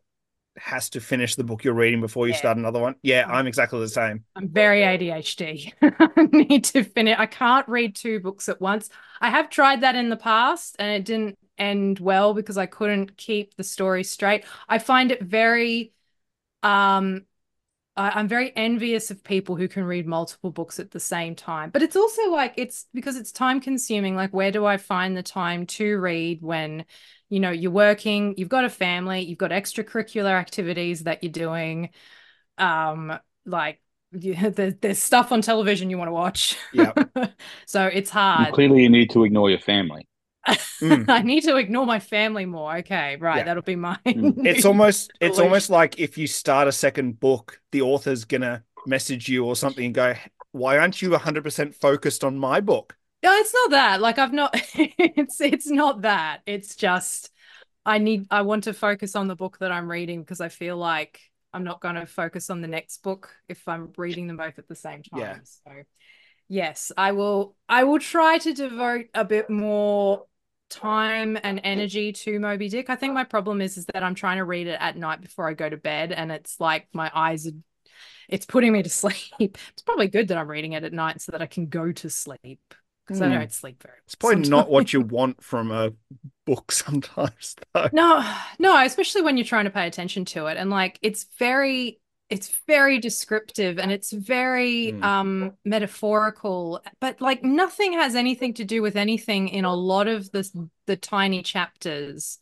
has 0.58 0.90
to 0.92 1.00
finish 1.02 1.36
the 1.36 1.44
book 1.44 1.64
you're 1.64 1.74
reading 1.74 2.02
before 2.02 2.28
you 2.28 2.34
Yeah. 2.34 2.40
start 2.40 2.58
another 2.58 2.80
one? 2.80 2.96
Yeah, 3.02 3.26
I'm 3.28 3.48
exactly 3.48 3.80
the 3.80 3.88
same. 3.90 4.26
I'm 4.36 4.50
very 4.50 4.84
ADHD. 4.84 5.74
I 5.82 6.28
need 6.32 6.64
to 6.66 6.84
finish. 6.84 7.16
I 7.18 7.26
can't 7.26 7.68
read 7.68 7.96
two 7.96 8.20
books 8.20 8.50
at 8.50 8.62
once. 8.62 8.90
I 9.20 9.30
have 9.30 9.50
tried 9.50 9.82
that 9.82 9.96
in 9.96 10.10
the 10.10 10.18
past 10.18 10.76
and 10.80 10.92
it 10.92 11.06
didn't 11.06 11.38
end 11.58 12.00
well 12.00 12.34
because 12.34 12.58
I 12.58 12.68
couldn't 12.68 13.18
keep 13.18 13.56
the 13.56 13.64
story 13.64 14.04
straight. 14.04 14.46
I 14.70 14.78
find 14.78 15.12
it 15.12 15.24
very 15.24 15.92
um 16.64 17.24
I'm 17.98 18.28
very 18.28 18.56
envious 18.56 19.10
of 19.10 19.24
people 19.24 19.56
who 19.56 19.68
can 19.68 19.84
read 19.84 20.06
multiple 20.06 20.52
books 20.52 20.80
at 20.80 20.92
the 20.92 21.00
same 21.00 21.36
time. 21.36 21.72
But 21.72 21.82
it's 21.82 21.96
also 21.96 22.30
like 22.30 22.54
it's 22.58 22.86
because 22.94 23.18
it's 23.18 23.32
time 23.32 23.60
consuming. 23.60 24.16
Like 24.16 24.34
where 24.34 24.52
do 24.52 24.66
I 24.66 24.78
find 24.78 25.18
the 25.18 25.24
time 25.24 25.66
to 25.68 25.98
read 26.00 26.42
when 26.44 26.86
you 27.30 27.40
know 27.40 27.52
you're 27.52 27.72
working, 27.72 28.36
you've 28.38 28.50
got 28.50 28.66
a 28.66 28.70
family, 28.70 29.22
you've 29.22 29.38
got 29.38 29.52
extracurricular 29.52 30.32
activities 30.32 31.04
that 31.04 31.24
you're 31.24 31.32
doing. 31.32 31.90
Um 32.58 33.20
like 33.46 33.82
you, 34.12 34.36
there, 34.52 34.72
there's 34.72 35.00
stuff 35.00 35.32
on 35.32 35.42
television 35.42 35.90
you 35.90 35.98
want 35.98 36.10
to 36.10 36.14
watch. 36.14 36.58
Yeah. 36.72 36.94
so 37.66 37.86
it's 37.88 38.10
And 38.38 38.50
hard. 38.50 38.50
clearly, 38.50 38.84
you 38.84 38.90
need 38.90 39.10
to 39.12 39.24
ignore 39.26 39.50
your 39.50 39.60
family. 39.60 40.08
Mm. 40.82 41.06
I 41.10 41.22
need 41.22 41.44
to 41.44 41.56
ignore 41.58 41.86
my 41.86 42.00
family 42.00 42.46
more. 42.46 42.78
Okay, 42.78 43.16
right. 43.18 43.44
Yeah. 43.44 43.46
That'll 43.46 43.64
be 43.64 43.76
mine 43.76 44.00
Mm. 44.16 44.38
It's 44.44 44.66
new 44.66 44.66
almost 44.66 45.12
it's 45.20 45.40
solution. 45.40 45.40
almost 45.40 45.70
like 45.70 46.00
if 46.00 46.18
you 46.18 46.28
start 46.28 46.68
a 46.68 46.72
second 46.72 47.20
book, 47.20 47.62
the 47.72 47.82
author's 47.82 48.26
gonna 48.26 48.64
message 48.86 49.30
you 49.30 49.46
or 49.46 49.56
something 49.56 49.86
and 49.86 49.94
go, 49.96 50.16
"Why 50.52 50.78
aren't 50.78 51.02
you 51.02 51.14
100% 51.14 51.76
focused 51.76 52.24
on 52.24 52.38
my 52.38 52.62
book?" 52.62 52.98
No, 53.24 53.34
it's 53.34 53.54
not 53.54 53.72
that. 53.72 54.02
Like 54.02 54.20
I've 54.20 54.34
not 54.34 54.52
it's 54.76 55.42
it's 55.42 55.70
not 55.70 56.02
that. 56.02 56.42
It's 56.46 56.76
just 56.76 57.32
I 57.86 57.98
need 57.98 58.28
I 58.30 58.42
want 58.42 58.66
to 58.66 58.74
focus 58.74 59.16
on 59.16 59.28
the 59.28 59.36
book 59.36 59.58
that 59.60 59.72
I'm 59.72 59.90
reading 59.90 60.22
because 60.22 60.42
I 60.42 60.50
feel 60.50 60.78
like 60.78 61.22
I'm 61.54 61.64
not 61.64 61.82
going 61.82 61.96
to 61.96 62.06
focus 62.06 62.50
on 62.50 62.62
the 62.62 62.68
next 62.68 63.02
book 63.02 63.34
if 63.48 63.68
I'm 63.68 63.92
reading 63.98 64.28
them 64.28 64.38
both 64.38 64.60
at 64.60 64.68
the 64.68 64.76
same 64.76 65.02
time. 65.04 65.20
Yeah. 65.20 65.38
So 65.44 65.84
yes, 66.48 66.92
I 66.96 67.14
will 67.14 67.56
I 67.68 67.86
will 67.86 68.00
try 68.00 68.38
to 68.40 68.54
devote 68.54 69.08
a 69.14 69.26
bit 69.26 69.50
more 69.50 70.26
time 70.70 71.38
and 71.42 71.62
energy 71.64 72.12
to 72.12 72.40
Moby 72.40 72.70
Dick. 72.70 72.90
I 72.90 72.98
think 72.98 73.14
my 73.14 73.24
problem 73.24 73.62
is 73.62 73.78
is 73.78 73.86
that 73.94 74.04
I'm 74.04 74.16
trying 74.16 74.38
to 74.38 74.44
read 74.44 74.68
it 74.68 74.78
at 74.80 74.98
night 74.98 75.22
before 75.22 75.50
I 75.50 75.54
go 75.54 75.70
to 75.70 75.78
bed 75.78 76.12
and 76.12 76.32
it's 76.32 76.60
like 76.60 76.88
my 76.94 77.10
eyes 77.14 77.48
are 77.48 77.52
it's 78.30 78.46
putting 78.46 78.74
me 78.74 78.84
to 78.84 78.90
sleep. 79.02 79.32
It's 79.40 79.82
probably 79.84 80.08
good 80.08 80.28
that 80.28 80.38
I'm 80.38 80.50
reading 80.50 80.74
it 80.74 80.84
at 80.84 80.94
night 80.94 81.22
so 81.22 81.32
that 81.32 81.42
I 81.42 81.48
can 81.48 81.68
go 81.68 81.92
to 81.94 82.10
sleep 82.10 82.76
because 83.08 83.22
I 83.22 83.30
Hmm. 83.30 83.34
don't 83.34 83.52
sleep 83.54 83.82
very 83.84 83.98
It's 84.06 84.16
probably 84.16 84.50
not 84.50 84.70
what 84.70 84.94
you 84.94 85.02
want 85.02 85.44
from 85.44 85.72
a 85.72 85.94
book 86.46 86.72
sometimes, 86.74 87.56
though. 87.74 87.90
No, 87.92 88.22
no, 88.60 88.84
especially 88.84 89.22
when 89.22 89.38
you're 89.38 89.46
trying 89.46 89.66
to 89.66 89.72
pay 89.72 89.88
attention 89.88 90.26
to 90.26 90.48
it. 90.48 90.58
And 90.58 90.70
like 90.70 91.00
it's 91.02 91.26
very 91.40 92.00
it's 92.30 92.54
very 92.68 93.00
descriptive 93.00 93.80
and 93.80 93.90
it's 93.92 94.12
very 94.12 94.98
Mm. 94.98 95.02
um 95.02 95.54
metaphorical, 95.64 96.84
but 97.00 97.22
like 97.22 97.44
nothing 97.44 97.94
has 97.94 98.16
anything 98.16 98.54
to 98.56 98.66
do 98.66 98.82
with 98.82 98.98
anything 98.98 99.48
in 99.50 99.64
a 99.66 99.74
lot 99.74 100.08
of 100.08 100.30
the 100.32 100.70
the 100.86 100.98
tiny 100.98 101.44
chapters. 101.44 102.40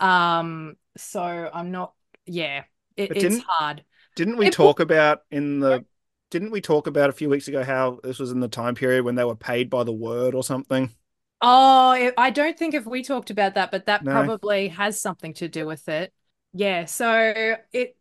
Um, 0.00 0.76
so 0.96 1.22
I'm 1.22 1.70
not 1.70 1.94
yeah, 2.26 2.64
it, 2.96 3.12
it's 3.14 3.38
hard. 3.38 3.84
Didn't 4.16 4.36
we 4.36 4.48
It- 4.48 4.48
talk 4.48 4.80
about 4.80 5.22
in 5.30 5.60
the 5.60 5.84
didn't 6.34 6.50
we 6.50 6.60
talk 6.60 6.88
about 6.88 7.10
a 7.10 7.12
few 7.12 7.28
weeks 7.30 7.46
ago 7.48 7.62
how 7.62 8.00
this 8.02 8.18
was 8.18 8.32
in 8.32 8.40
the 8.40 8.48
time 8.48 8.74
period 8.74 9.04
when 9.04 9.14
they 9.14 9.24
were 9.24 9.36
paid 9.36 9.70
by 9.70 9.84
the 9.84 9.92
word 9.92 10.34
or 10.34 10.42
something? 10.42 10.90
Oh, 11.40 12.10
I 12.16 12.30
don't 12.30 12.58
think 12.58 12.74
if 12.74 12.86
we 12.86 13.02
talked 13.02 13.30
about 13.30 13.54
that, 13.54 13.70
but 13.70 13.86
that 13.86 14.04
No. 14.04 14.08
probably 14.08 14.68
has 14.68 15.00
something 15.00 15.34
to 15.34 15.48
do 15.48 15.66
with 15.66 15.88
it. 15.88 16.12
Yeah, 16.52 16.86
so 16.86 17.56
it 17.72 17.96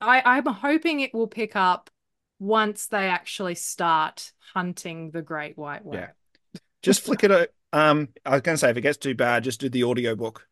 I 0.00 0.22
I'm 0.24 0.46
hoping 0.46 1.00
it 1.00 1.14
will 1.14 1.28
pick 1.28 1.56
up 1.56 1.90
once 2.38 2.88
they 2.88 3.08
actually 3.08 3.56
start 3.56 4.32
hunting 4.54 5.10
the 5.12 5.22
great 5.22 5.58
white 5.58 5.84
whale. 5.84 6.00
Yeah. 6.00 6.10
Just 6.82 7.02
flick 7.02 7.24
it. 7.24 7.54
Um, 7.72 8.10
I 8.26 8.32
was 8.32 8.42
gonna 8.42 8.58
say 8.58 8.70
if 8.70 8.78
it 8.78 8.82
gets 8.82 8.98
too 8.98 9.16
bad, 9.16 9.44
just 9.44 9.60
do 9.60 9.70
the 9.70 9.84
audiobook. 9.84 10.48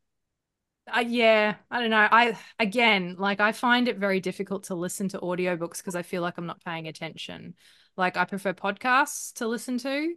Uh, 0.95 1.01
yeah, 1.01 1.57
I 1.71 1.81
don't 1.81 1.91
know. 1.91 2.09
I 2.11 2.37
again, 2.59 3.17
like 3.19 3.41
I 3.41 3.53
find 3.53 3.89
it 3.89 3.99
very 3.99 4.21
difficult 4.21 4.65
to 4.65 4.75
listen 4.75 5.09
to 5.11 5.19
audiobooks 5.19 5.79
because 5.79 5.95
I 5.95 6.03
feel 6.03 6.23
like 6.23 6.39
I'm 6.39 6.47
not 6.47 6.65
paying 6.65 6.89
attention. 6.89 7.55
Like 7.97 8.17
I 8.17 8.25
prefer 8.25 8.53
podcasts 8.53 9.35
to 9.35 9.49
listen 9.49 9.79
to. 9.79 10.15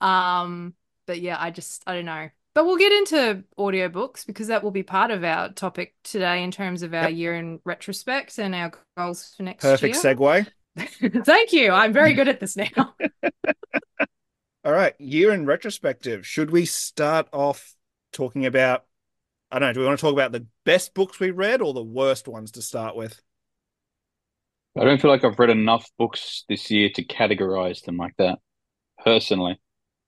Um, 0.00 0.74
but 1.06 1.20
yeah, 1.20 1.36
I 1.38 1.50
just 1.50 1.82
I 1.86 1.94
don't 1.94 2.04
know. 2.06 2.28
But 2.54 2.64
we'll 2.64 2.78
get 2.78 2.92
into 2.92 3.44
audiobooks 3.58 4.26
because 4.26 4.46
that 4.46 4.62
will 4.62 4.70
be 4.70 4.82
part 4.82 5.10
of 5.10 5.22
our 5.24 5.52
topic 5.52 5.94
today 6.02 6.42
in 6.42 6.50
terms 6.50 6.82
of 6.82 6.94
our 6.94 7.02
Yep. 7.02 7.10
year 7.10 7.34
in 7.34 7.60
retrospect 7.64 8.38
and 8.38 8.54
our 8.54 8.72
goals 8.96 9.34
for 9.36 9.42
next 9.42 9.62
Perfect 9.62 9.94
year. 9.94 10.02
segue. 10.02 10.46
Thank 11.24 11.52
you. 11.52 11.70
I'm 11.72 11.92
very 11.92 12.14
good 12.14 12.28
at 12.28 12.40
this 12.40 12.56
now. 12.56 12.94
All 14.64 14.72
right, 14.72 14.94
year 15.00 15.32
in 15.32 15.46
retrospective. 15.46 16.26
Should 16.26 16.50
we 16.50 16.64
start 16.66 17.28
off 17.32 17.74
talking 18.12 18.46
about? 18.46 18.85
I 19.56 19.58
don't 19.58 19.70
know. 19.70 19.72
Do 19.72 19.80
we 19.80 19.86
want 19.86 19.98
to 19.98 20.02
talk 20.04 20.12
about 20.12 20.32
the 20.32 20.46
best 20.66 20.92
books 20.92 21.18
we 21.18 21.30
read 21.30 21.62
or 21.62 21.72
the 21.72 21.82
worst 21.82 22.28
ones 22.28 22.50
to 22.52 22.62
start 22.62 22.94
with? 22.94 23.22
I 24.78 24.84
don't 24.84 25.00
feel 25.00 25.10
like 25.10 25.24
I've 25.24 25.38
read 25.38 25.48
enough 25.48 25.88
books 25.98 26.44
this 26.46 26.70
year 26.70 26.90
to 26.94 27.02
categorize 27.02 27.82
them 27.82 27.96
like 27.96 28.12
that, 28.18 28.38
personally. 29.02 29.58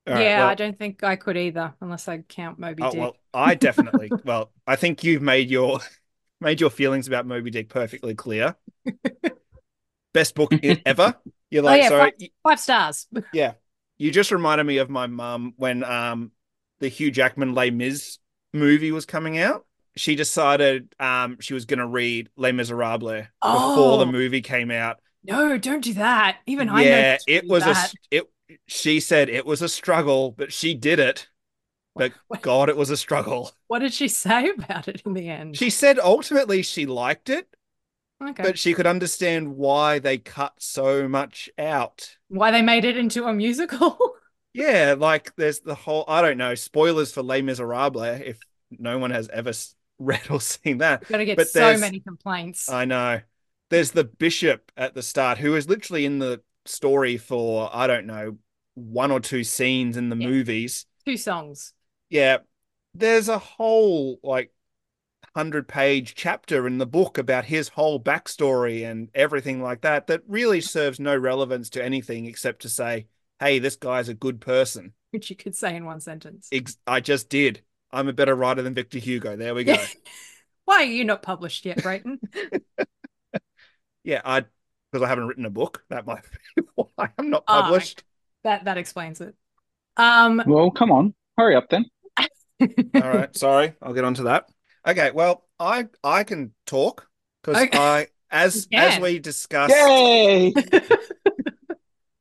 All 0.06 0.12
right, 0.12 0.22
yeah, 0.22 0.40
well- 0.40 0.48
I 0.48 0.54
don't 0.54 0.78
think 0.78 1.02
I 1.02 1.16
could 1.16 1.38
either, 1.38 1.72
unless 1.80 2.08
I 2.08 2.18
count 2.18 2.58
Moby 2.58 2.82
Oh 2.82 2.90
Dick. 2.90 3.00
well, 3.00 3.16
I 3.32 3.54
definitely. 3.54 4.10
well, 4.26 4.52
I 4.66 4.76
think 4.76 5.02
you've 5.02 5.22
made 5.22 5.48
your 5.48 5.80
made 6.42 6.60
your 6.60 6.68
feelings 6.68 7.08
about 7.08 7.24
Moby 7.24 7.50
Dick 7.50 7.70
perfectly 7.70 8.14
clear. 8.14 8.54
Best 10.12 10.34
book 10.34 10.52
ever. 10.84 11.14
You're 11.50 11.62
like, 11.62 11.80
Oh, 11.80 11.82
yeah, 11.84 11.88
sorry, 11.88 12.12
y- 12.20 12.28
Five 12.42 12.60
stars. 12.60 13.06
yeah. 13.32 13.54
You 13.96 14.10
just 14.10 14.30
reminded 14.30 14.64
me 14.64 14.76
of 14.76 14.90
my 14.90 15.06
mum 15.06 15.54
when 15.56 15.84
um 15.84 16.32
the 16.80 16.88
Hugh 16.88 17.10
Jackman 17.10 17.54
Les 17.54 17.70
Mis 17.70 18.18
movie 18.52 18.92
was 18.92 19.06
coming 19.06 19.38
out. 19.38 19.64
She 19.96 20.14
decided 20.14 20.94
um 21.00 21.38
she 21.40 21.54
was 21.54 21.64
going 21.64 21.80
to 21.80 21.86
read 21.86 22.28
Les 22.36 22.52
Miserables 22.52 23.02
before 23.10 23.30
Oh. 23.42 23.98
the 23.98 24.06
movie 24.06 24.42
came 24.42 24.70
out. 24.70 24.98
No, 25.24 25.58
don't 25.58 25.82
do 25.82 25.94
that. 25.94 26.38
Even 26.46 26.68
I 26.68 26.84
know 26.84 26.88
yeah, 26.90 27.18
it 27.26 27.46
was 27.48 27.64
a 27.64 27.66
that. 27.66 27.76
s- 27.76 27.94
it. 28.10 28.24
She 28.66 29.00
said 29.00 29.28
it 29.28 29.44
was 29.44 29.60
a 29.60 29.68
struggle, 29.68 30.32
but 30.32 30.52
she 30.52 30.74
did 30.74 30.98
it. 31.00 31.28
But 31.94 32.12
What- 32.28 32.42
God, 32.42 32.68
it 32.68 32.76
was 32.76 32.90
a 32.90 32.96
struggle. 32.96 33.50
What 33.66 33.80
did 33.80 33.92
she 33.92 34.06
say 34.08 34.50
about 34.58 34.86
it 34.88 35.02
in 35.04 35.14
the 35.14 35.28
end? 35.28 35.56
She 35.56 35.68
said 35.70 35.98
ultimately 35.98 36.62
she 36.62 36.86
liked 36.86 37.28
it, 37.28 37.48
okay. 38.22 38.42
but 38.44 38.58
she 38.58 38.72
could 38.74 38.86
understand 38.86 39.56
why 39.56 39.98
they 39.98 40.16
cut 40.18 40.54
so 40.58 41.08
much 41.08 41.50
out. 41.58 42.16
Why 42.28 42.52
they 42.52 42.62
made 42.62 42.84
it 42.84 42.96
into 42.96 43.24
a 43.24 43.32
musical? 43.34 43.98
Yeah, 44.58 44.94
like 44.98 45.34
there's 45.36 45.60
the 45.60 45.74
whole 45.74 46.04
I 46.08 46.20
don't 46.20 46.36
know 46.36 46.54
spoilers 46.54 47.12
for 47.12 47.22
Les 47.22 47.42
Miserables 47.42 48.20
if 48.24 48.40
no 48.70 48.98
one 48.98 49.10
has 49.12 49.28
ever 49.28 49.52
read 49.98 50.28
or 50.30 50.40
seen 50.40 50.78
that. 50.78 51.04
Gotta 51.08 51.24
get 51.24 51.36
But 51.36 51.48
so 51.48 51.76
many 51.78 52.00
complaints. 52.00 52.68
I 52.68 52.84
know. 52.84 53.20
There's 53.70 53.92
the 53.92 54.04
bishop 54.04 54.72
at 54.76 54.94
the 54.94 55.02
start 55.02 55.38
who 55.38 55.54
is 55.54 55.68
literally 55.68 56.04
in 56.06 56.18
the 56.18 56.42
story 56.64 57.16
for 57.18 57.70
I 57.72 57.86
don't 57.86 58.06
know 58.06 58.38
one 58.74 59.10
or 59.10 59.20
two 59.20 59.44
scenes 59.44 59.96
in 59.96 60.08
the 60.08 60.16
Yeah. 60.16 60.28
movies. 60.28 60.86
Two 61.04 61.16
songs. 61.16 61.74
Yeah, 62.10 62.38
there's 62.94 63.28
a 63.28 63.38
whole 63.38 64.18
like 64.22 64.52
hundred 65.36 65.68
page 65.68 66.14
chapter 66.16 66.66
in 66.66 66.78
the 66.78 66.86
book 66.86 67.18
about 67.18 67.46
his 67.46 67.70
whole 67.70 68.00
backstory 68.02 68.90
and 68.90 69.10
everything 69.14 69.62
like 69.62 69.82
that 69.82 70.06
that 70.08 70.22
really 70.28 70.60
serves 70.60 71.00
no 71.00 71.16
relevance 71.16 71.70
to 71.70 71.84
anything 71.84 72.26
except 72.26 72.62
to 72.62 72.68
say, 72.68 73.06
hey, 73.40 73.58
this 73.58 73.76
guy's 73.76 74.08
a 74.08 74.14
good 74.14 74.40
person. 74.40 74.92
Which 75.10 75.30
you 75.30 75.36
could 75.36 75.56
say 75.56 75.74
in 75.76 75.84
one 75.84 76.00
sentence. 76.00 76.48
Ex- 76.52 76.76
I 76.86 77.00
just 77.00 77.28
did. 77.28 77.62
I'm 77.90 78.08
a 78.08 78.12
better 78.12 78.34
writer 78.34 78.62
than 78.62 78.74
Victor 78.74 78.98
Hugo. 78.98 79.36
There 79.36 79.54
we 79.54 79.64
go. 79.64 79.76
Why 80.66 80.82
are 80.82 80.84
you 80.84 81.04
not 81.04 81.22
published 81.22 81.64
yet, 81.64 81.82
Brayton? 81.82 82.20
yeah, 84.04 84.20
I 84.24 84.44
because 84.92 85.04
I 85.04 85.08
haven't 85.08 85.26
written 85.26 85.46
a 85.46 85.50
book. 85.50 85.84
That 85.88 86.06
might 86.06 86.22
be 86.56 86.62
why 86.74 87.10
I'm 87.18 87.30
not 87.30 87.46
Ah, 87.46 87.62
published. 87.62 88.04
that 88.44 88.64
that 88.64 88.78
explains 88.78 89.20
it. 89.20 89.34
Um 89.96 90.42
Well, 90.46 90.70
come 90.70 90.90
on, 90.92 91.14
hurry 91.36 91.56
up 91.56 91.68
then. 91.70 91.86
All 92.94 93.08
right, 93.08 93.34
sorry. 93.36 93.74
I'll 93.82 93.94
get 93.94 94.04
onto 94.04 94.24
that. 94.24 94.48
Okay, 94.86 95.10
well, 95.10 95.46
I 95.58 95.88
I 96.02 96.24
can 96.24 96.52
talk 96.66 97.08
because 97.42 97.62
Okay. 97.62 97.78
I 97.78 98.08
as 98.30 98.66
You 98.70 98.78
as 98.78 98.98
we 98.98 99.18
discussed, 99.18 99.74
Yay! 99.74 100.54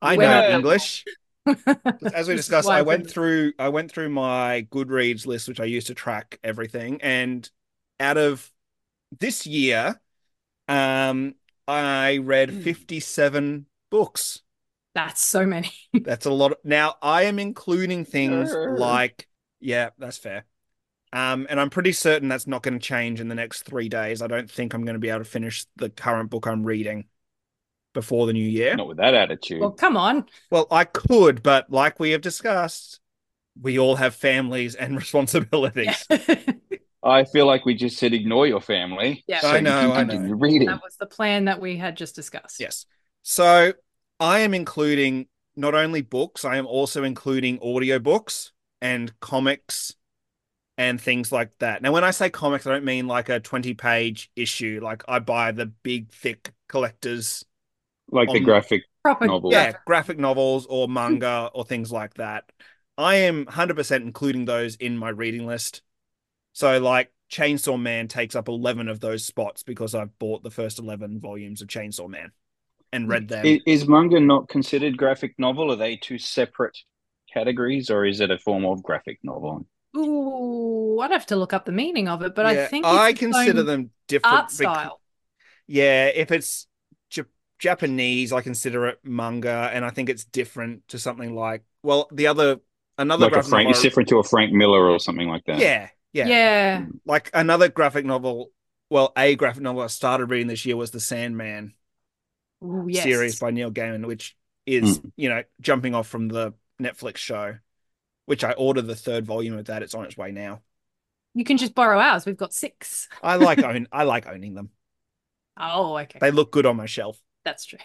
I 0.01 0.15
know 0.15 0.21
Well- 0.27 0.51
English. 0.51 1.05
As 2.13 2.27
we 2.27 2.36
discussed, 2.36 2.67
I 2.67 2.79
I 2.79 2.81
went 2.81 3.10
through 3.10 3.53
I 3.57 3.69
went 3.69 3.91
through 3.91 4.10
my 4.10 4.67
Goodreads 4.69 5.25
list, 5.25 5.47
which 5.47 5.62
I 5.62 5.65
used 5.65 5.88
to 5.88 5.93
track 5.93 6.39
everything, 6.43 7.01
and 7.01 7.49
out 8.01 8.17
of 8.17 8.51
this 9.19 9.47
year, 9.47 9.99
um, 10.67 11.36
I 11.67 12.17
read 12.17 12.49
Hmm. 12.49 12.62
57 12.62 13.65
books. 13.89 14.41
That's 14.93 15.25
so 15.25 15.45
many. 15.45 15.71
That's 15.93 16.25
a 16.25 16.31
lot. 16.31 16.53
Of, 16.53 16.57
now 16.63 16.95
I 17.01 17.23
am 17.23 17.39
including 17.39 18.03
things 18.05 18.49
Sure. 18.49 18.77
like, 18.77 19.27
yeah, 19.60 19.91
that's 19.97 20.17
fair. 20.17 20.45
Um, 21.13 21.47
and 21.49 21.60
I'm 21.60 21.69
pretty 21.69 21.93
certain 21.93 22.27
that's 22.27 22.47
not 22.47 22.63
going 22.63 22.73
to 22.73 22.86
change 22.86 23.21
in 23.21 23.29
the 23.29 23.36
next 23.36 23.63
three 23.63 23.89
days. 23.89 24.21
I 24.21 24.27
don't 24.27 24.51
think 24.51 24.73
I'm 24.73 24.83
going 24.83 24.95
to 24.95 24.99
be 24.99 25.10
able 25.10 25.19
to 25.19 25.25
finish 25.25 25.65
the 25.77 25.89
current 25.89 26.29
book 26.29 26.47
I'm 26.47 26.63
reading 26.63 27.05
before 27.97 28.27
the 28.27 28.33
new 28.33 28.47
year. 28.47 28.75
Not 28.75 28.88
with 28.88 28.97
that 28.97 29.15
attitude. 29.15 29.60
Well, 29.60 29.71
come 29.71 29.97
on. 29.97 30.27
Well, 30.51 30.67
I 30.69 30.83
could, 30.83 31.41
but 31.41 31.71
like 31.71 31.99
we 31.99 32.12
have 32.12 32.21
discussed, 32.21 32.99
we 33.60 33.79
all 33.79 33.95
have 33.95 34.13
families 34.13 34.75
and 34.75 34.95
responsibilities. 35.03 36.05
I 37.03 37.23
feel 37.23 37.47
like 37.47 37.65
we 37.65 37.73
just 37.73 37.97
said 37.97 38.13
ignore 38.13 38.45
your 38.45 38.62
family. 38.62 39.23
Yeah. 39.27 39.39
so 39.39 39.47
I 39.47 39.55
you 39.55 39.62
know, 39.63 39.91
can 39.93 40.12
I 40.12 40.13
know. 40.13 40.33
reading. 40.36 40.67
that 40.67 40.83
was 40.83 40.95
the 40.99 41.07
plan 41.07 41.45
that 41.45 41.60
we 41.60 41.75
had 41.75 41.97
just 41.97 42.13
discussed. 42.13 42.60
Yes. 42.60 42.86
So 43.23 43.73
I 44.19 44.39
am 44.39 44.53
including 44.53 45.25
not 45.55 45.73
only 45.73 46.03
books, 46.03 46.45
I 46.45 46.57
am 46.57 46.67
also 46.67 47.03
including 47.03 47.57
audiobooks 47.62 48.51
and 48.79 49.19
comics 49.21 49.95
and 50.77 51.01
things 51.01 51.31
like 51.31 51.49
that. 51.62 51.81
Now, 51.81 51.93
when 51.93 52.03
I 52.03 52.12
say 52.12 52.29
comics, 52.29 52.67
I 52.67 52.73
don't 52.73 52.86
mean 52.86 53.07
like 53.07 53.29
a 53.29 53.39
20 53.39 53.73
page 53.73 54.29
issue. 54.36 54.81
Like 54.83 55.03
I 55.07 55.17
buy 55.17 55.51
the 55.51 55.65
big, 55.65 56.12
thick 56.12 56.51
collectors. 56.69 57.43
Like 58.09 58.31
the 58.31 58.39
graphic 58.39 58.83
Proper 59.03 59.27
Novel. 59.27 59.51
Yeah, 59.51 59.73
graphic 59.85 60.17
novels 60.19 60.65
or 60.65 60.87
hmm. 60.87 60.93
manga 60.93 61.49
or 61.53 61.63
things 61.63 61.91
like 61.91 62.15
that. 62.15 62.51
I 62.97 63.15
am 63.15 63.45
100% 63.45 64.01
including 64.01 64.45
those 64.45 64.75
in 64.75 64.97
my 64.97 65.09
reading 65.09 65.45
list. 65.45 65.81
So, 66.53 66.79
like, 66.79 67.11
Chainsaw 67.31 67.79
Man 67.79 68.07
takes 68.07 68.35
up 68.35 68.47
11 68.47 68.87
of 68.87 68.99
those 68.99 69.23
spots 69.23 69.63
because 69.63 69.93
I've 69.93 70.17
bought 70.17 70.43
the 70.43 70.49
first 70.49 70.79
11 70.79 71.19
volumes 71.19 71.61
of 71.61 71.67
Chainsaw 71.67 72.09
Man 72.09 72.31
and 72.91 73.07
read 73.07 73.23
hmm. 73.23 73.27
them. 73.27 73.45
is, 73.45 73.61
is 73.65 73.87
manga 73.87 74.19
not 74.19 74.49
considered 74.49 74.97
graphic 74.97 75.35
novel? 75.37 75.71
Are 75.71 75.75
they 75.75 75.95
two 75.95 76.17
separate 76.17 76.77
categories, 77.33 77.89
or 77.89 78.05
is 78.05 78.19
it 78.19 78.31
a 78.31 78.37
form 78.37 78.65
of 78.65 78.83
graphic 78.83 79.19
novel? 79.23 79.67
Ooh, 79.95 80.99
I'd 80.99 81.11
have 81.11 81.25
to 81.27 81.35
look 81.35 81.53
up 81.53 81.65
the 81.65 81.71
meaning 81.71 82.07
of 82.07 82.21
it, 82.23 82.35
but 82.35 82.45
I 82.45 82.67
think 82.67 82.85
I 82.85 83.09
it's 83.09 83.21
its 83.21 83.33
consider 83.33 83.63
them 83.63 83.91
different. 84.07 84.35
art 84.35 84.45
bec- 84.47 84.51
style. 84.51 85.01
Yeah, 85.65 86.07
if 86.07 86.31
it's 86.31 86.63
Jap- 86.63 86.66
Japanese, 87.59 88.31
I 88.31 88.41
consider 88.41 88.87
it 88.87 88.99
manga, 89.03 89.69
and 89.73 89.83
I 89.83 89.89
think 89.89 90.09
it's 90.09 90.25
different 90.25 90.87
to 90.89 90.99
something 90.99 91.35
like 91.35 91.63
well, 91.83 92.07
the 92.11 92.27
other 92.27 92.59
another 92.97 93.25
Like 93.25 93.31
a 93.31 93.33
graphic 93.33 93.49
Frank, 93.49 93.65
novel. 93.65 93.71
it's 93.71 93.81
different 93.81 94.09
to 94.09 94.19
a 94.19 94.23
Frank 94.23 94.51
Miller 94.51 94.89
or 94.89 94.99
something 94.99 95.27
like 95.27 95.45
that. 95.45 95.59
yeah, 95.59 95.89
yeah, 96.13 96.27
Yeah. 96.27 96.85
like 97.05 97.29
another 97.33 97.69
graphic 97.69 98.05
novel. 98.05 98.51
Well, 98.89 99.11
a 99.17 99.35
graphic 99.35 99.63
novel 99.63 99.81
I 99.81 99.87
started 99.87 100.27
reading 100.29 100.47
this 100.47 100.65
year 100.65 100.77
was 100.77 100.91
the 100.91 100.99
Sandman 100.99 101.73
Ooh, 102.63 102.87
yes. 102.89 103.03
series 103.03 103.39
by 103.39 103.51
Neil 103.51 103.71
Gaiman, 103.71 104.05
which 104.05 104.35
is 104.65 104.97
hmm. 104.97 105.09
you 105.15 105.29
know 105.29 105.43
jumping 105.61 105.95
off 105.95 106.07
from 106.07 106.27
the 106.27 106.53
Netflix 106.81 107.17
show, 107.17 107.57
which 108.25 108.43
I 108.43 108.51
ordered 108.51 108.87
the 108.87 108.95
third 108.95 109.25
volume 109.25 109.57
of 109.57 109.65
that. 109.65 109.83
It's 109.83 109.95
on 109.95 110.05
its 110.05 110.17
way 110.17 110.31
now. 110.31 110.61
You 111.33 111.43
can 111.43 111.57
just 111.57 111.75
borrow 111.75 111.99
ours. 111.99 112.25
We've 112.25 112.37
got 112.37 112.53
six. 112.53 113.07
I 113.21 113.35
like 113.35 113.59
own 113.63 113.87
I 113.91 114.03
like 114.03 114.27
owning 114.27 114.53
them. 114.53 114.69
Oh, 115.59 115.97
okay. 115.97 116.19
They 116.19 116.31
look 116.31 116.51
good 116.51 116.65
on 116.65 116.75
my 116.75 116.85
shelf. 116.85 117.19
That's 117.47 117.65
true. 117.65 117.79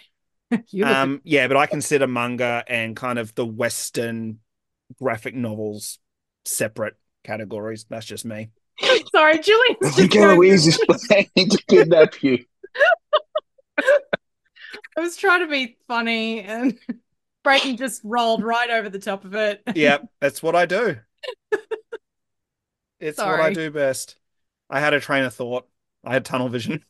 Um, 0.85 1.22
yeah, 1.25 1.48
but 1.48 1.57
I 1.57 1.64
consider 1.64 2.07
manga 2.07 2.62
and 2.68 2.94
kind 2.94 3.18
of 3.18 3.35
the 3.35 3.46
Western 3.46 4.40
graphic 5.01 5.35
novels 5.35 5.98
separate 6.44 6.94
categories. 7.25 7.87
That's 7.88 8.05
just 8.05 8.27
me. 8.27 8.51
sorry, 9.14 9.38
Julian's 9.38 9.79
I 9.81 9.87
just 9.87 9.96
think 9.96 10.12
going- 10.12 10.31
Eloise 10.33 10.66
is 10.66 10.79
planning 10.87 11.48
to 11.48 11.59
kidnap 11.68 12.22
you. 12.22 12.44
I 13.79 15.01
was 15.01 15.16
trying 15.16 15.40
to 15.40 15.46
be 15.46 15.79
funny 15.88 16.42
and 16.42 16.79
Brayton 17.44 17.79
just 17.79 18.03
rolled 18.05 18.44
right 18.44 18.68
over 18.68 18.90
the 18.90 18.98
top 18.98 19.25
of 19.25 19.35
it. 19.35 19.62
Yep, 19.75 20.07
that's 20.20 20.42
what 20.42 20.55
I 20.55 20.66
do. 20.66 20.98
It's 23.01 23.16
what 23.16 23.40
I 23.40 23.55
do 23.55 23.70
best. 23.70 24.16
I 24.68 24.81
had 24.81 24.92
a 24.92 25.01
train 25.01 25.25
of 25.25 25.33
thought. 25.33 25.66
I 26.05 26.12
had 26.12 26.27
tunnel 26.27 26.51
vision. 26.51 26.85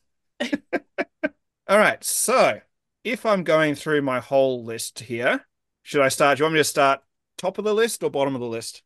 All 1.72 1.78
right, 1.78 2.04
so 2.04 2.60
if 3.02 3.24
I'm 3.24 3.44
going 3.44 3.76
through 3.76 4.02
my 4.02 4.20
whole 4.20 4.62
list 4.62 4.98
here, 4.98 5.46
should 5.82 6.02
I 6.02 6.10
start? 6.10 6.36
Do 6.36 6.42
you 6.42 6.44
want 6.44 6.52
me 6.52 6.60
to 6.60 6.64
start 6.64 7.00
top 7.38 7.56
of 7.56 7.64
the 7.64 7.72
list 7.72 8.02
or 8.04 8.10
bottom 8.10 8.34
of 8.34 8.42
the 8.42 8.46
list? 8.46 8.82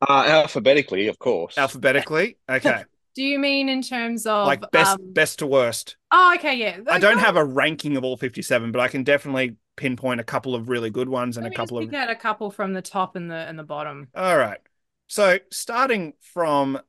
Uh, 0.00 0.24
alphabetically, 0.26 1.08
of 1.08 1.18
course. 1.18 1.58
Alphabetically? 1.58 2.38
Okay. 2.48 2.84
Do 3.14 3.22
you 3.22 3.38
mean 3.38 3.68
in 3.68 3.82
terms 3.82 4.24
of 4.24 4.46
like 4.46 4.70
best 4.70 4.98
um, 4.98 5.12
best 5.12 5.40
to 5.40 5.46
worst. 5.46 5.98
Oh, 6.10 6.32
okay, 6.36 6.54
yeah. 6.54 6.78
I 6.88 6.98
don't 6.98 7.18
have 7.18 7.36
a 7.36 7.44
ranking 7.44 7.98
of 7.98 8.04
all 8.04 8.16
57, 8.16 8.72
but 8.72 8.80
I 8.80 8.88
can 8.88 9.04
definitely 9.04 9.56
pinpoint 9.76 10.18
a 10.18 10.24
couple 10.24 10.54
of 10.54 10.70
really 10.70 10.88
good 10.88 11.10
ones 11.10 11.36
and 11.36 11.44
Let 11.44 11.48
a 11.48 11.50
me 11.50 11.56
couple 11.56 11.80
just 11.80 11.88
of 11.88 11.90
pick 11.90 12.00
out 12.00 12.08
a 12.08 12.16
couple 12.16 12.50
from 12.50 12.72
the 12.72 12.80
top 12.80 13.14
and 13.16 13.30
the 13.30 13.34
and 13.34 13.58
the 13.58 13.62
bottom. 13.62 14.08
All 14.14 14.38
right. 14.38 14.60
So 15.06 15.38
starting 15.52 16.14
from 16.22 16.80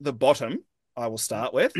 the 0.00 0.12
bottom, 0.12 0.64
I 0.98 1.06
will 1.06 1.16
start 1.16 1.54
with 1.54 1.72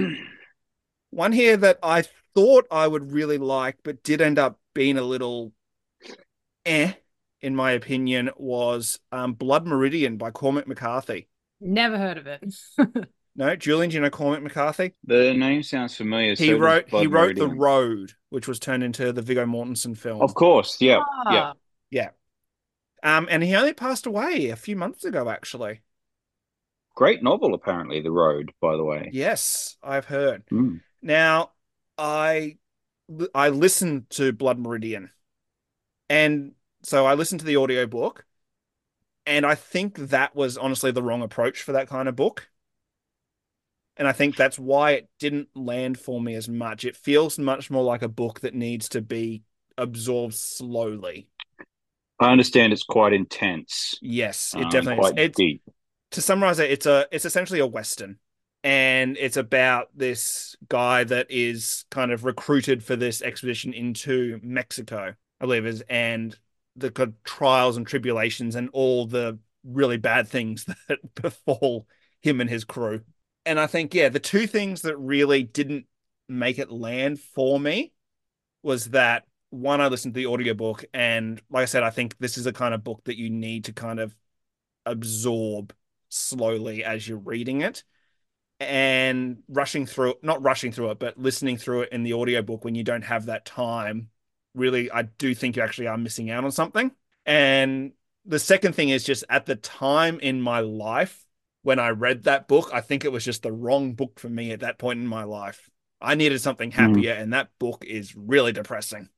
one 1.11 1.33
here 1.33 1.59
that 1.59 1.79
I 1.83 2.05
thought 2.35 2.67
I 2.71 2.87
would 2.87 3.13
really 3.13 3.39
like, 3.39 3.79
but 3.83 4.03
did 4.03 4.21
end 4.21 4.39
up 4.39 4.59
being 4.75 4.99
a 4.99 5.03
little 5.03 5.53
eh, 6.65 6.93
in 7.41 7.57
my 7.57 7.73
opinion, 7.73 8.31
was 8.37 8.99
um, 9.13 9.33
Blood 9.33 9.67
Meridian 9.67 10.17
by 10.17 10.31
Cormac 10.31 10.67
McCarthy. 10.67 11.29
Never 11.61 11.99
heard 11.99 12.19
of 12.19 12.27
it. 12.27 12.55
No, 13.37 13.55
Julian, 13.55 13.91
do 13.91 13.95
you 13.95 14.01
know 14.03 14.11
Cormac 14.11 14.43
McCarthy? 14.43 14.93
The 15.05 15.33
name 15.33 15.63
sounds 15.63 15.97
familiar. 15.97 16.35
He 16.35 16.49
so 16.49 16.59
wrote 16.59 16.91
he 16.91 17.07
wrote 17.07 17.37
The 17.37 17.47
Road, 17.47 18.13
which 18.29 18.49
was 18.49 18.59
turned 18.59 18.83
into 18.83 19.13
the 19.13 19.23
Viggo 19.23 19.47
Mortensen 19.47 19.97
film. 19.97 20.21
Of 20.21 20.35
course, 20.35 20.77
yeah, 20.81 20.99
Ah, 21.27 21.55
yeah. 21.91 22.11
Um, 23.03 23.29
and 23.31 23.43
he 23.43 23.55
only 23.55 23.73
passed 23.73 24.07
away 24.07 24.51
a 24.51 24.57
few 24.57 24.77
months 24.77 25.05
ago, 25.05 25.31
actually. 25.31 25.81
Great 26.97 27.23
novel, 27.23 27.55
apparently. 27.55 28.01
The 28.01 28.11
Road, 28.11 28.53
by 28.61 28.77
the 28.77 28.85
way. 28.85 29.09
Yes, 29.13 29.77
I've 29.83 30.05
heard. 30.05 30.45
Mm. 30.53 30.81
Now, 31.01 31.53
I 32.01 32.57
I 33.35 33.51
listened 33.51 34.09
to 34.11 34.33
Blood 34.33 34.59
Meridian, 34.59 35.11
and 36.09 36.53
so 36.83 37.05
I 37.07 37.15
listened 37.15 37.41
to 37.41 37.47
the 37.47 37.59
audiobook, 37.59 38.25
and 39.27 39.45
I 39.45 39.55
think 39.55 39.97
that 39.99 40.35
was 40.35 40.57
honestly 40.57 40.91
the 40.91 41.03
wrong 41.03 41.23
approach 41.23 41.63
for 41.63 41.73
that 41.73 41.89
kind 41.89 42.09
of 42.09 42.17
book. 42.17 42.49
And 43.97 44.09
I 44.09 44.13
think 44.13 44.35
that's 44.35 44.59
why 44.59 44.93
it 44.93 45.09
didn't 45.19 45.49
land 45.55 46.01
for 46.01 46.23
me 46.23 46.35
as 46.35 46.49
much. 46.49 46.87
It 46.87 46.97
feels 46.97 47.39
much 47.39 47.71
more 47.71 47.85
like 47.85 48.01
a 48.01 48.09
book 48.09 48.41
that 48.41 48.55
needs 48.55 48.89
to 48.91 49.03
be 49.03 49.43
absorbed 49.77 50.35
slowly. 50.35 51.29
I 52.19 52.33
understand 52.33 52.73
it's 52.73 52.83
quite 52.83 53.13
intense. 53.13 53.99
Yes, 54.01 54.55
it 54.55 54.65
um, 54.65 54.71
definitely 54.71 54.95
is. 54.95 54.99
quite 55.01 55.19
It's, 55.19 55.37
deep. 55.37 55.63
to 56.13 56.23
summarize 56.23 56.59
it, 56.59 56.71
it's 56.71 56.87
a 56.87 57.07
it's 57.13 57.27
essentially 57.27 57.61
a 57.61 57.67
western, 57.67 58.19
and 58.63 59.17
it's 59.19 59.37
about 59.37 59.89
this 59.95 60.55
guy 60.69 61.05
that 61.05 61.31
is 61.31 61.85
kind 61.91 62.13
of 62.13 62.25
recruited 62.25 62.85
for 62.85 62.95
this 62.95 63.23
expedition 63.23 63.73
into 63.73 64.39
Mexico, 64.43 65.15
I 65.41 65.45
believe 65.45 65.67
is, 65.67 65.83
and 65.89 66.37
the 66.77 67.15
trials 67.25 67.77
and 67.77 67.87
tribulations 67.87 68.55
and 68.55 68.69
all 68.73 69.07
the 69.07 69.39
really 69.65 69.97
bad 69.97 70.29
things 70.29 70.65
that 70.89 70.99
befall 71.15 71.87
him 72.21 72.41
and 72.41 72.51
his 72.51 72.65
crew. 72.65 73.01
And 73.47 73.59
I 73.59 73.67
think, 73.67 73.95
yeah, 73.95 74.11
the 74.11 74.21
two 74.21 74.47
things 74.47 74.83
that 74.83 74.97
really 74.99 75.43
didn't 75.43 75.87
make 76.29 76.59
it 76.59 76.71
land 76.71 77.19
for 77.19 77.59
me 77.59 77.93
was 78.63 78.87
that 78.91 79.25
one, 79.49 79.81
I 79.81 79.89
listened 79.89 80.15
to 80.15 80.19
the 80.21 80.27
audiobook, 80.27 80.85
and 80.95 81.41
like 81.51 81.63
I 81.63 81.65
said, 81.65 81.83
I 81.83 81.91
think 81.91 82.17
this 82.19 82.39
is 82.39 82.47
a 82.47 82.53
kind 82.53 82.73
of 82.73 82.85
book 82.85 83.01
that 83.05 83.17
you 83.17 83.31
need 83.31 83.65
to 83.65 83.73
kind 83.73 83.99
of 83.99 84.15
absorb 84.87 85.75
slowly 86.09 86.85
as 86.85 87.09
you're 87.09 87.19
reading 87.19 87.63
it 87.63 87.83
and 88.61 89.39
rushing 89.49 89.87
through 89.87 90.15
not 90.23 90.43
rushing 90.43 90.71
through 90.71 90.91
it 90.91 90.99
but 90.99 91.19
listening 91.19 91.57
through 91.57 91.83
it 91.83 91.93
in 91.93 92.03
the 92.03 92.13
audiobook 92.13 92.65
when 92.65 92.75
you 92.75 92.85
don't 92.85 93.03
have 93.03 93.27
that 93.27 93.45
time 93.45 94.09
really 94.55 94.91
I 94.91 95.03
do 95.03 95.35
think 95.35 95.57
you 95.57 95.63
actually 95.63 95.87
are 95.89 95.97
missing 95.97 96.31
out 96.31 96.45
on 96.45 96.53
something 96.53 96.91
and 97.25 97.93
the 98.27 98.39
second 98.39 98.75
thing 98.75 98.91
is 98.91 99.05
just 99.05 99.25
at 99.31 99.47
the 99.47 99.57
time 99.57 100.21
in 100.21 100.43
my 100.43 100.61
life 100.61 101.25
when 101.63 101.79
I 101.79 101.91
read 101.91 102.25
that 102.25 102.49
book 102.49 102.71
I 102.73 102.81
think 102.83 103.05
it 103.05 103.13
was 103.13 103.25
just 103.25 103.43
the 103.43 103.53
wrong 103.53 103.95
book 103.95 104.21
for 104.21 104.29
me 104.29 104.53
at 104.53 104.61
that 104.61 104.79
point 104.79 105.01
in 105.01 105.07
my 105.07 105.25
life 105.25 105.71
I 106.01 106.15
needed 106.15 106.41
something 106.41 106.71
happier 106.71 107.13
and 107.13 107.33
that 107.33 107.49
book 107.59 107.85
is 107.87 108.15
really 108.15 108.53
depressing 108.53 109.09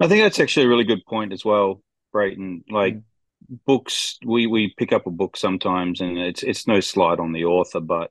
I 0.00 0.08
think 0.08 0.22
that's 0.22 0.40
actually 0.40 0.66
a 0.66 0.68
really 0.68 0.84
good 0.84 1.04
point 1.06 1.32
as 1.32 1.44
well, 1.44 1.82
Brayton. 2.12 2.64
Like 2.70 2.94
Mm. 2.94 3.02
books, 3.66 4.18
we 4.24 4.46
we 4.46 4.74
pick 4.76 4.92
up 4.92 5.06
a 5.06 5.10
book 5.10 5.36
sometimes, 5.36 6.00
and 6.00 6.18
it's 6.18 6.42
it's 6.42 6.66
no 6.66 6.80
slight 6.80 7.18
on 7.18 7.32
the 7.32 7.44
author, 7.44 7.80
but 7.80 8.10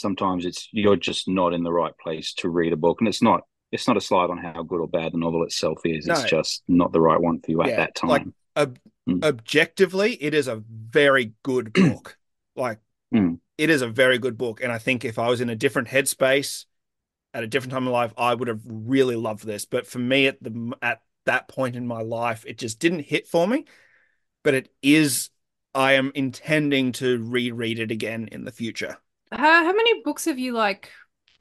sometimes 0.00 0.44
it's 0.44 0.68
you're 0.72 0.96
just 0.96 1.28
not 1.28 1.52
in 1.52 1.62
the 1.62 1.72
right 1.72 1.92
place 2.02 2.32
to 2.34 2.48
read 2.48 2.72
a 2.72 2.76
book, 2.76 3.00
and 3.00 3.08
it's 3.08 3.22
not 3.22 3.42
it's 3.72 3.86
not 3.86 3.96
a 3.96 4.00
slide 4.00 4.30
on 4.30 4.38
how 4.38 4.62
good 4.64 4.80
or 4.80 4.88
bad 4.88 5.12
the 5.12 5.18
novel 5.18 5.44
itself 5.44 5.80
is. 5.84 6.08
It's 6.08 6.24
just 6.24 6.62
not 6.66 6.92
the 6.92 7.00
right 7.00 7.20
one 7.20 7.40
for 7.40 7.50
you 7.52 7.62
at 7.62 7.76
that 7.76 7.94
time. 7.94 8.10
like- 8.10 8.26
ob- 8.56 8.78
Mm. 9.08 9.24
objectively, 9.24 10.12
it 10.22 10.34
is 10.34 10.46
a 10.46 10.56
very 10.66 11.32
good 11.42 11.72
book. 11.72 12.18
like, 12.54 12.78
Mm. 13.14 13.38
it 13.58 13.70
is 13.70 13.80
a 13.82 13.88
very 13.88 14.18
good 14.18 14.36
book. 14.36 14.60
And 14.62 14.70
I 14.70 14.78
think 14.78 15.04
if 15.04 15.18
I 15.18 15.28
was 15.30 15.40
in 15.40 15.48
a 15.50 15.56
different 15.56 15.88
headspace 15.88 16.66
at 17.32 17.42
a 17.42 17.46
different 17.46 17.72
time 17.72 17.86
in 17.86 17.92
life, 17.92 18.12
I 18.18 18.34
would 18.34 18.48
have 18.48 18.60
really 18.66 19.16
loved 19.16 19.44
this. 19.46 19.64
But 19.64 19.86
for 19.86 19.98
me, 20.00 20.26
at 20.26 20.42
the 20.42 20.72
at 20.82 21.00
that 21.26 21.48
point 21.48 21.76
in 21.76 21.86
my 21.86 22.02
life, 22.02 22.44
it 22.46 22.58
just 22.58 22.78
didn't 22.80 23.00
hit 23.00 23.26
for 23.28 23.46
me. 23.46 23.64
But 24.42 24.54
it 24.54 24.68
is. 24.82 25.30
I 25.74 25.92
am 25.92 26.10
intending 26.14 26.90
to 26.92 27.22
reread 27.22 27.78
it 27.78 27.90
again 27.92 28.28
in 28.32 28.44
the 28.44 28.50
future. 28.52 28.98
How, 29.32 29.64
how 29.64 29.72
many 29.72 30.02
books 30.02 30.24
have 30.24 30.38
you 30.38 30.52
like 30.52 30.90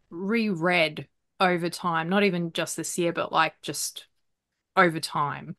reread 0.09 1.07
over 1.39 1.69
time? 1.69 2.09
Not 2.09 2.23
even 2.23 2.53
just 2.53 2.77
this 2.77 2.97
year, 2.97 3.13
but 3.13 3.31
like 3.31 3.61
just 3.61 4.07
over 4.77 4.99
time. 4.99 5.55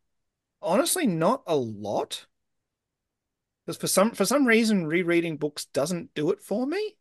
Honestly, 0.62 1.06
not 1.06 1.42
a 1.46 1.54
lot. 1.54 2.24
Because 3.64 3.78
for 3.78 3.86
some 3.86 4.10
for 4.12 4.26
some 4.26 4.46
reason, 4.46 4.86
rereading 4.86 5.38
books 5.38 5.64
doesn't 5.64 6.12
do 6.14 6.30
it 6.30 6.42
for 6.42 6.66
me. 6.66 6.96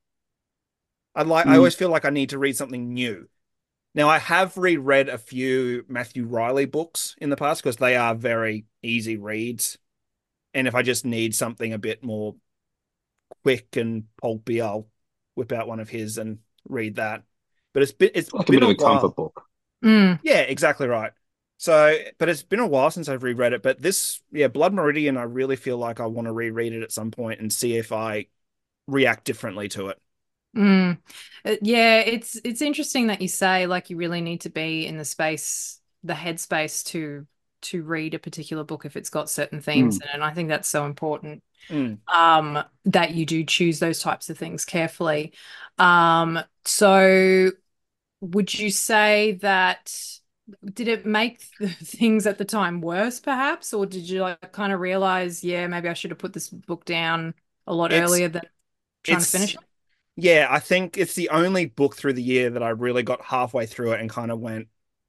I 1.16 1.24
like 1.24 1.48
I 1.48 1.56
Mm. 1.56 1.58
always 1.58 1.76
feel 1.76 1.90
like 1.90 2.06
I 2.06 2.10
need 2.10 2.30
to 2.30 2.38
read 2.38 2.56
something 2.56 2.94
new. 2.94 3.28
Now 3.96 4.10
I 4.10 4.20
have 4.20 4.58
reread 4.58 5.10
a 5.10 5.18
few 5.18 5.86
Matthew 5.88 6.26
Reilly 6.26 6.66
books 6.66 7.16
in 7.20 7.30
the 7.30 7.38
past 7.38 7.64
because 7.64 7.78
they 7.78 7.96
are 7.96 8.16
very 8.16 8.66
easy 8.84 9.18
reads. 9.18 9.78
And 10.54 10.68
if 10.68 10.76
I 10.76 10.84
just 10.84 11.06
need 11.06 11.36
something 11.36 11.74
a 11.74 11.80
bit 11.80 12.04
more 12.04 12.36
quick 13.44 13.76
and 13.78 14.06
pulpy, 14.22 14.62
I'll 14.62 14.88
whip 15.40 15.52
out 15.52 15.68
one 15.68 15.80
of 15.80 15.90
his 15.90 16.18
and 16.18 16.40
read 16.68 16.96
that. 16.98 17.24
But 17.74 17.84
it's 17.84 17.92
been 17.92 18.12
it's 18.14 18.34
like 18.34 18.50
a 18.50 18.52
been 18.52 18.60
bit 18.60 18.70
of 18.70 18.70
a 18.80 18.84
while. 18.84 19.00
comfort 19.00 19.16
book. 19.16 19.44
Mm. 19.84 20.20
Yeah, 20.24 20.42
exactly 20.42 20.88
right. 20.88 21.14
So, 21.58 21.98
but 22.18 22.30
it's 22.30 22.44
been 22.44 22.60
a 22.60 22.68
while 22.68 22.92
since 22.92 23.10
I've 23.10 23.24
reread 23.24 23.54
it. 23.54 23.64
But 23.64 23.82
this, 23.82 24.22
yeah, 24.32 24.48
Blood 24.48 24.74
Meridian, 24.74 25.18
I 25.18 25.24
really 25.24 25.58
feel 25.58 25.78
like 25.78 26.00
I 26.00 26.06
want 26.06 26.28
to 26.28 26.32
reread 26.32 26.74
it 26.74 26.84
at 26.84 26.92
some 26.92 27.12
point 27.12 27.42
and 27.42 27.52
see 27.52 27.78
if 27.78 27.92
I 27.92 28.28
react 28.88 29.26
differently 29.26 29.68
to 29.70 29.90
it. 29.90 30.00
Mm. 30.56 30.98
Uh, 31.46 31.56
yeah, 31.62 32.00
it's 32.00 32.40
it's 32.44 32.62
interesting 32.62 33.08
that 33.08 33.22
you 33.22 33.28
say 33.28 33.68
like 33.68 33.90
you 33.90 33.98
really 33.98 34.22
need 34.22 34.42
to 34.42 34.50
be 34.50 34.86
in 34.88 34.98
the 34.98 35.06
space, 35.06 35.80
the 36.04 36.14
headspace 36.14 36.84
to 36.88 37.28
to 37.64 37.84
read 37.84 38.14
a 38.14 38.20
particular 38.20 38.64
book 38.64 38.86
if 38.86 38.96
it's 38.96 39.10
got 39.10 39.30
certain 39.30 39.62
themes 39.62 39.98
in 40.02 40.08
it. 40.08 40.14
And 40.14 40.24
I 40.24 40.32
think 40.34 40.50
that's 40.50 40.70
so 40.70 40.86
important 40.86 41.44
Mm. 41.70 42.00
um, 42.08 42.64
that 42.86 43.14
you 43.16 43.26
do 43.26 43.44
choose 43.46 43.80
those 43.80 44.02
types 44.02 44.30
of 44.30 44.38
things 44.38 44.66
carefully. 44.66 45.34
Um, 45.80 46.40
so 46.66 47.52
would 48.22 48.54
you 48.54 48.72
say 48.72 49.34
that 49.42 49.94
did 50.74 50.88
it 50.88 51.06
make 51.06 51.44
th- 51.60 51.72
things 51.78 52.28
at 52.28 52.38
the 52.38 52.46
time 52.46 52.82
worse 52.82 53.20
perhaps 53.20 53.74
or 53.74 53.86
did 53.86 54.10
you 54.10 54.22
like 54.22 54.52
kind 54.52 54.74
of 54.74 54.80
realize 54.80 55.44
yeah 55.44 55.68
maybe 55.68 55.90
I 55.90 55.94
should 55.94 56.12
have 56.12 56.20
put 56.20 56.34
this 56.34 56.50
book 56.50 56.86
down 56.86 57.34
a 57.68 57.74
lot 57.74 57.92
It's- 57.92 57.94
earlier 57.94 58.30
than 58.30 58.44
trying 59.04 59.24
to 59.26 59.28
finish 59.32 59.56
it? 59.56 59.62
Yeah, 60.16 60.48
I 60.50 60.60
think 60.60 60.98
it's 60.98 61.16
the 61.16 61.30
only 61.30 61.66
book 61.66 61.96
through 61.96 62.14
the 62.14 62.24
year 62.24 62.50
that 62.52 62.64
I 62.64 62.70
really 62.70 63.04
got 63.04 63.22
halfway 63.24 63.66
through 63.66 63.94
it 63.94 64.02
and 64.02 64.10
kind 64.10 64.32
of 64.32 64.40
went, 64.40 64.68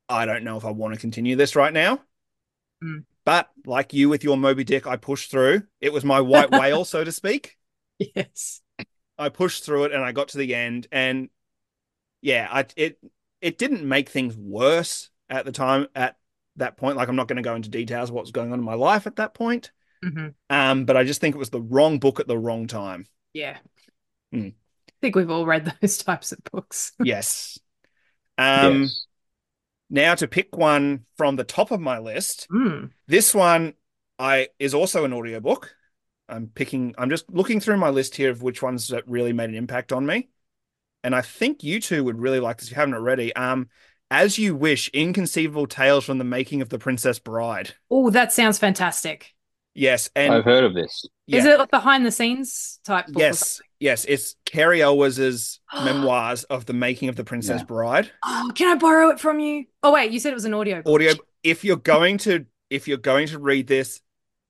I 0.09 0.25
don't 0.27 0.45
know 0.45 0.57
if 0.57 0.65
I 0.65 0.71
want 0.71 0.95
to 0.95 1.01
continue 1.01 1.35
this 1.37 1.57
right 1.57 1.73
now. 1.73 2.01
Mm. 2.83 3.05
But 3.25 3.51
like 3.67 3.93
you 3.93 4.09
with 4.09 4.25
your 4.25 4.37
Moby 4.37 4.65
Dick, 4.65 4.87
I 4.87 4.97
pushed 4.97 5.31
through. 5.31 5.63
It 5.81 5.93
was 5.93 6.05
my 6.05 6.21
white 6.21 6.51
whale, 6.51 6.85
so 6.85 7.05
to 7.05 7.13
speak. 7.13 7.57
Yes. 8.17 8.63
I 9.19 9.29
pushed 9.29 9.67
through 9.67 9.85
it 9.85 9.93
and 9.93 10.03
I 10.03 10.13
got 10.13 10.29
to 10.29 10.39
the 10.39 10.55
end 10.55 10.89
and 10.91 11.29
yeah, 12.23 12.49
I 12.51 12.65
it 12.77 12.99
it 13.43 13.59
didn't 13.59 13.87
make 13.87 14.09
things 14.09 14.35
worse 14.35 15.11
at 15.29 15.45
the 15.45 15.53
time 15.53 15.87
at 15.95 16.17
that 16.57 16.79
point. 16.79 16.97
Like 16.97 17.09
I'm 17.09 17.17
not 17.17 17.29
going 17.29 17.37
to 17.37 17.43
go 17.43 17.55
into 17.55 17.69
details 17.69 18.09
of 18.09 18.15
what 18.15 18.23
was 18.23 18.31
going 18.31 18.53
on 18.53 18.59
in 18.59 18.65
my 18.65 18.73
life 18.73 19.07
at 19.07 19.17
that 19.17 19.35
point. 19.35 19.71
hmm 20.03 20.29
Um, 20.49 20.87
but 20.87 20.97
I 20.97 21.05
just 21.05 21.21
think 21.21 21.35
it 21.35 21.39
was 21.39 21.51
the 21.51 21.61
wrong 21.61 21.99
book 21.99 22.21
at 22.21 22.27
the 22.27 22.39
wrong 22.39 22.67
time. 22.67 23.07
Yeah. 23.35 23.59
Mm. 24.35 24.55
I 24.55 24.93
think 25.03 25.17
we've 25.17 25.31
all 25.31 25.45
read 25.45 25.73
those 25.81 25.99
types 26.03 26.33
of 26.33 26.39
books. 26.51 26.93
Yes. 27.03 27.59
Um 28.39 28.85
yes. 28.85 29.07
Now 29.91 30.15
to 30.15 30.29
pick 30.29 30.57
one 30.57 31.05
from 31.17 31.37
the 31.37 31.45
top 31.45 31.71
of 31.71 31.81
my 31.81 31.99
list. 31.99 32.47
Mm. 32.51 32.91
This 33.07 33.35
one 33.35 33.75
I 34.19 34.49
is 34.59 34.73
also 34.73 35.05
an 35.05 35.13
audiobook. 35.13 35.75
I'm 36.29 36.47
picking 36.55 36.95
I'm 36.97 37.11
just 37.11 37.29
looking 37.31 37.61
through 37.61 37.77
my 37.77 37.91
list 37.91 38.15
here 38.15 38.31
of 38.31 38.43
which 38.43 38.63
ones 38.63 38.89
that 38.89 39.09
really 39.09 39.33
made 39.33 39.51
an 39.51 39.57
impact 39.57 39.93
on 39.93 40.07
me. 40.07 40.31
And 41.03 41.15
I 41.15 41.23
think 41.23 41.65
you 41.65 41.81
two 41.81 42.05
would 42.05 42.21
really 42.21 42.41
like 42.41 42.59
this 42.59 42.69
if 42.69 42.73
you 42.73 42.77
haven't 42.77 42.95
already. 42.95 43.35
Um 43.35 43.69
As 44.11 44.39
You 44.39 44.55
Wish, 44.55 44.89
Inconceivable 44.91 45.67
Tales 45.67 46.05
from 46.05 46.19
the 46.19 46.25
Making 46.25 46.63
of 46.63 46.69
the 46.69 46.79
Princess 46.79 47.19
Bride. 47.19 47.75
Oh, 47.91 48.11
that 48.11 48.33
sounds 48.33 48.59
fantastic. 48.59 49.35
Yes, 49.75 50.11
and 50.17 50.35
I've 50.35 50.45
heard 50.45 50.65
of 50.65 50.75
this. 50.75 51.07
Is 51.29 51.45
it 51.45 51.59
like 51.59 51.71
behind 51.71 52.05
the 52.05 52.11
scenes 52.11 52.81
type 52.85 53.07
book? 53.07 53.17
or 53.17 53.21
yes, 53.21 53.61
yes, 53.81 54.05
it's 54.05 54.37
Cary 54.45 54.81
Elwes's 54.83 55.61
memoirs 55.75 56.45
of 56.45 56.67
the 56.67 56.73
making 56.73 57.09
of 57.09 57.17
the 57.17 57.25
Princess 57.25 57.61
Yeah. 57.61 57.65
Bride. 57.67 58.11
Oh, 58.25 58.53
can 58.55 58.69
I 58.69 58.79
borrow 58.79 59.09
it 59.11 59.19
from 59.21 59.41
you? 59.41 59.65
Oh 59.83 59.93
wait, 59.93 60.13
you 60.13 60.21
said 60.21 60.31
it 60.31 60.35
was 60.37 60.45
an 60.45 60.55
audio. 60.55 60.83
book. 60.83 60.95
Audio 60.95 61.15
if 61.43 61.65
you're 61.65 61.77
going 61.77 62.19
to 62.19 62.47
if 62.69 62.87
you're 62.87 62.99
going 62.99 63.27
to 63.29 63.39
read 63.39 63.67
this, 63.67 64.01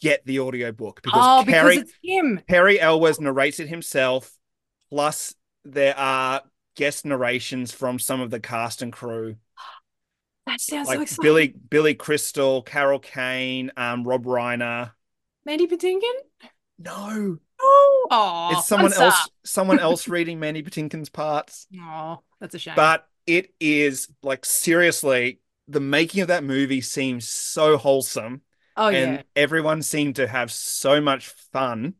get 0.00 0.24
the 0.26 0.40
audiobook 0.40 1.00
because 1.02 1.22
Oh, 1.24 1.44
because 1.44 1.60
Cary 1.62 1.76
it's 1.78 1.92
him. 2.02 2.40
Cary 2.48 2.78
Elwes 2.80 3.20
narrates 3.20 3.60
it 3.60 3.68
himself, 3.68 4.30
plus 4.90 5.34
there 5.64 5.96
are 5.96 6.42
guest 6.76 7.04
narrations 7.06 7.72
from 7.72 7.98
some 7.98 8.20
of 8.20 8.30
the 8.30 8.40
cast 8.40 8.82
and 8.82 8.92
crew, 8.92 9.36
That 10.46 10.60
sounds 10.60 10.88
like 10.88 10.94
so 10.96 10.98
like 11.00 11.06
exciting. 11.08 11.22
Billy 11.22 11.48
Billy 11.70 11.94
Crystal, 11.94 12.62
Carol 12.62 12.98
Kane, 12.98 13.70
um, 13.76 14.04
Rob 14.04 14.24
Reiner. 14.24 14.92
Mandy 15.46 15.66
Patinkin. 15.66 16.12
No, 16.78 17.38
Oh, 17.62 18.50
it's 18.52 18.66
someone 18.66 18.92
else. 18.92 19.28
Someone 19.44 19.78
else 19.78 20.08
reading 20.08 20.40
Mandy 20.40 20.62
Patinkin's 20.62 21.08
parts, 21.08 21.66
Oh, 21.80 22.20
that's 22.40 22.54
a 22.54 22.58
shame. 22.58 22.74
but 22.76 23.06
it 23.26 23.52
is 23.60 24.08
like 24.22 24.44
seriously. 24.44 25.40
The 25.68 25.80
making 25.80 26.22
of 26.22 26.28
that 26.28 26.42
movie 26.42 26.80
seems 26.80 27.28
so 27.28 27.76
wholesome, 27.76 28.42
oh 28.76 28.88
yeah. 28.88 28.98
and 28.98 29.12
yeah. 29.18 29.22
everyone 29.36 29.82
seemed 29.82 30.16
to 30.16 30.26
have 30.26 30.50
so 30.50 31.00
much 31.00 31.28
fun 31.52 31.94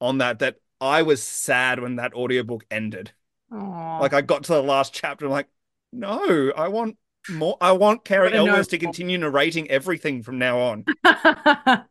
on 0.00 0.18
that 0.18 0.40
that 0.40 0.56
I 0.80 1.02
was 1.02 1.22
sad 1.22 1.80
when 1.80 1.96
that 1.96 2.12
audiobook 2.14 2.66
ended. 2.70 3.12
Oh, 3.50 3.98
Like 4.00 4.12
I 4.12 4.20
got 4.20 4.44
to 4.44 4.52
the 4.52 4.62
last 4.62 4.92
chapter, 4.92 5.24
I'm 5.24 5.30
like, 5.30 5.48
no, 5.92 6.52
I 6.56 6.68
want 6.68 6.98
more. 7.30 7.56
I 7.60 7.72
want 7.72 8.04
Cary 8.04 8.32
Elwes 8.34 8.66
to 8.68 8.78
continue 8.78 9.16
narrating 9.16 9.70
everything 9.70 10.22
from 10.22 10.38
now 10.38 10.58
on. 10.58 10.84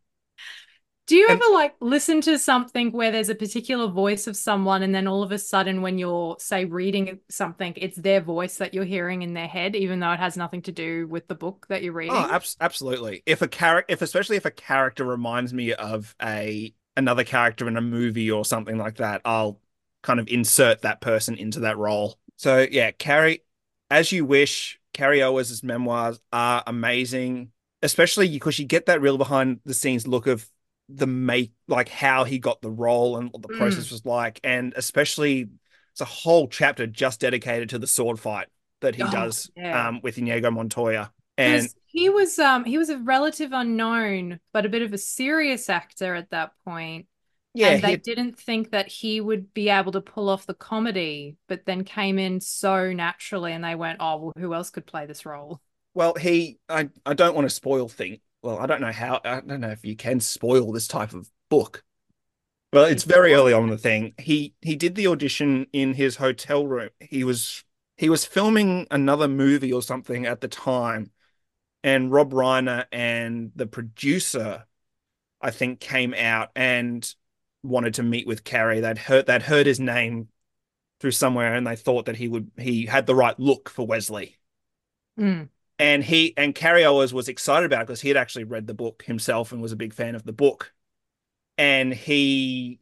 Do 1.06 1.18
you 1.18 1.28
And- 1.30 1.42
ever 1.42 1.52
like 1.54 1.76
listen 1.82 2.22
to 2.22 2.40
something 2.40 2.92
where 2.92 3.12
there's 3.12 3.30
a 3.30 3.36
particular 3.36 3.88
voice 3.88 4.26
of 4.26 4.38
someone, 4.38 4.84
and 4.84 4.96
then 4.96 5.06
all 5.06 5.22
of 5.22 5.32
a 5.34 5.38
sudden, 5.38 5.82
when 5.82 5.98
you're, 5.98 6.38
say, 6.40 6.64
reading 6.64 7.20
something, 7.30 7.74
it's 7.76 7.98
their 7.98 8.22
voice 8.22 8.58
that 8.58 8.74
you're 8.74 8.86
hearing 8.86 9.22
in 9.22 9.34
their 9.34 9.48
head, 9.48 9.76
even 9.76 10.00
though 10.00 10.14
it 10.14 10.20
has 10.20 10.38
nothing 10.38 10.62
to 10.62 10.72
do 10.72 11.06
with 11.08 11.28
the 11.28 11.36
book 11.36 11.66
that 11.68 11.84
you're 11.84 11.94
oh, 11.94 11.98
reading? 11.98 12.16
Oh, 12.16 12.30
abs- 12.32 12.56
absolutely. 12.62 13.22
If 13.26 13.42
a 13.42 13.50
character, 13.50 13.92
if 13.92 14.02
especially 14.02 14.38
if 14.38 14.46
a 14.46 14.52
character 14.52 15.04
reminds 15.04 15.54
me 15.54 15.74
of 15.74 16.16
a 16.22 16.74
another 16.96 17.24
character 17.24 17.68
in 17.68 17.76
a 17.76 17.82
movie 17.82 18.32
or 18.32 18.46
something 18.46 18.78
like 18.78 18.98
that, 18.98 19.22
I'll 19.26 19.60
kind 20.04 20.20
of 20.20 20.28
insert 20.30 20.84
that 20.84 21.02
person 21.02 21.36
into 21.36 21.62
that 21.62 21.78
role. 21.78 22.18
So 22.38 22.66
yeah, 22.70 22.92
Cary, 22.92 23.44
as 23.90 24.12
you 24.12 24.26
wish. 24.26 24.80
Cary 24.94 25.24
Elwes' 25.24 25.64
memoirs 25.64 26.20
are 26.32 26.62
amazing, 26.68 27.52
especially 27.82 28.30
because 28.30 28.60
you 28.60 28.66
get 28.66 28.86
that 28.86 29.02
real 29.02 29.18
behind 29.18 29.60
the 29.66 29.74
scenes 29.74 30.08
look 30.08 30.28
of 30.28 30.48
the 30.94 31.08
make, 31.08 31.52
like 31.68 31.90
how 31.90 32.24
he 32.24 32.40
got 32.40 32.62
the 32.62 32.70
role 32.72 33.18
and 33.18 33.32
what 33.32 33.42
the 33.42 33.50
Mm. 33.50 33.58
process 33.58 33.92
was 33.92 34.06
like, 34.06 34.40
and 34.44 34.74
especially 34.76 35.50
it's 35.92 36.02
a 36.02 36.06
whole 36.06 36.48
chapter 36.48 36.88
just 36.88 37.20
dedicated 37.20 37.70
to 37.70 37.80
the 37.80 37.88
sword 37.88 38.20
fight 38.20 38.48
that 38.82 38.96
he 38.96 39.04
Oh, 39.04 39.08
does 39.08 39.50
yeah. 39.56 39.88
um, 39.90 40.02
with 40.04 40.18
Inigo 40.18 40.52
Montoya. 40.52 41.12
And 41.38 41.70
he 41.88 42.10
was 42.10 42.40
um 42.40 42.64
he 42.66 42.78
was 42.78 42.90
a 42.90 42.98
relative 42.98 43.52
unknown, 43.54 44.40
but 44.54 44.66
a 44.66 44.70
bit 44.70 44.82
of 44.82 44.94
a 44.94 44.98
serious 44.98 45.70
actor 45.70 46.16
at 46.16 46.30
that 46.32 46.52
point. 46.66 47.08
yeah, 47.54 47.76
and 47.76 47.82
they 47.84 47.96
he- 47.96 47.98
didn't 47.98 48.40
think 48.40 48.72
that 48.72 48.88
he 48.90 49.22
would 49.22 49.54
be 49.54 49.70
able 49.70 49.92
to 49.94 50.02
pull 50.02 50.30
off 50.30 50.46
the 50.48 50.54
comedy, 50.56 51.38
but 51.48 51.66
then 51.66 51.84
came 51.86 52.20
in 52.20 52.42
so 52.42 52.94
naturally, 52.94 53.54
and 53.54 53.64
they 53.64 53.76
went, 53.76 54.00
"Oh, 54.02 54.18
well, 54.18 54.34
who 54.38 54.54
else 54.54 54.70
could 54.72 54.86
play 54.88 55.06
this 55.08 55.26
role?" 55.26 55.62
Well, 55.94 56.16
he, 56.16 56.60
I, 56.70 56.90
I 57.06 57.14
don't 57.14 57.36
want 57.36 57.46
to 57.46 57.54
spoil 57.54 57.88
thing. 57.88 58.20
Well, 58.44 58.60
I 58.60 58.66
don't 58.66 58.82
know 58.82 58.92
how, 58.92 59.22
I 59.24 59.40
don't 59.40 59.62
know 59.62 59.70
if 59.70 59.86
you 59.86 59.96
can 59.96 60.20
spoil 60.20 60.72
this 60.72 60.88
type 60.88 61.14
of 61.14 61.30
book. 61.50 61.84
Well, 62.74 62.86
it's 62.86 63.04
very 63.04 63.34
early 63.34 63.54
on 63.54 63.64
in 63.64 63.70
the 63.70 63.78
thing. 63.78 64.14
He, 64.18 64.54
he 64.62 64.76
did 64.76 64.96
the 64.96 65.08
audition 65.08 65.68
in 65.72 65.94
his 65.94 66.18
hotel 66.18 66.68
room. 66.68 66.90
He 67.00 67.24
was, 67.24 67.64
he 67.96 68.10
was 68.10 68.26
filming 68.26 68.86
another 68.92 69.30
movie 69.30 69.72
or 69.72 69.82
something 69.82 70.26
at 70.26 70.42
the 70.42 70.48
time, 70.50 71.12
and 71.84 72.12
Rob 72.12 72.34
Reiner 72.34 72.86
and 72.92 73.52
the 73.56 73.68
producer, 73.68 74.66
I 75.40 75.52
think, 75.52 75.80
came 75.80 76.14
out 76.14 76.50
and 76.56 77.08
wanted 77.62 77.94
to 77.96 78.04
meet 78.04 78.28
with 78.28 78.44
Cary. 78.44 78.82
They'd 78.82 78.98
heard, 78.98 79.26
they'd 79.26 79.44
heard 79.44 79.68
his 79.68 79.80
name 79.80 80.28
through 81.00 81.12
somewhere, 81.12 81.54
and 81.54 81.66
they 81.66 81.76
thought 81.76 82.06
that 82.06 82.18
he 82.18 82.28
would, 82.28 82.52
he 82.58 82.88
had 82.88 83.06
the 83.06 83.16
right 83.16 83.40
look 83.40 83.70
for 83.70 83.88
Wesley 83.88 84.38
Mm. 85.18 85.50
And 85.80 86.04
he 86.04 86.34
and 86.38 86.54
Cary 86.54 86.84
Elwes 86.84 87.14
was 87.14 87.28
excited 87.28 87.66
about 87.66 87.82
it 87.82 87.88
because 87.88 88.02
he 88.02 88.08
had 88.10 88.18
actually 88.18 88.44
read 88.46 88.68
the 88.68 88.74
book 88.74 89.04
himself 89.04 89.52
and 89.52 89.62
was 89.62 89.72
a 89.72 89.76
big 89.78 89.94
fan 89.94 90.16
of 90.16 90.24
the 90.24 90.34
book. 90.34 90.72
And 91.58 91.94
he, 91.94 92.80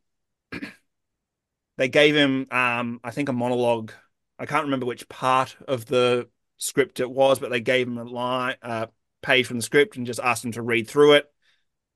they 1.77 1.89
gave 1.89 2.15
him, 2.15 2.47
um, 2.51 2.99
I 3.03 3.11
think, 3.11 3.29
a 3.29 3.33
monologue. 3.33 3.91
I 4.37 4.45
can't 4.45 4.65
remember 4.65 4.85
which 4.85 5.07
part 5.09 5.55
of 5.67 5.85
the 5.85 6.29
script 6.57 6.99
it 6.99 7.09
was, 7.09 7.39
but 7.39 7.49
they 7.49 7.61
gave 7.61 7.87
him 7.87 7.97
a 7.97 8.03
line, 8.03 8.55
uh, 8.61 8.87
page 9.21 9.47
from 9.47 9.57
the 9.57 9.63
script, 9.63 9.97
and 9.97 10.05
just 10.05 10.19
asked 10.19 10.43
him 10.45 10.51
to 10.53 10.61
read 10.61 10.87
through 10.87 11.13
it. 11.13 11.31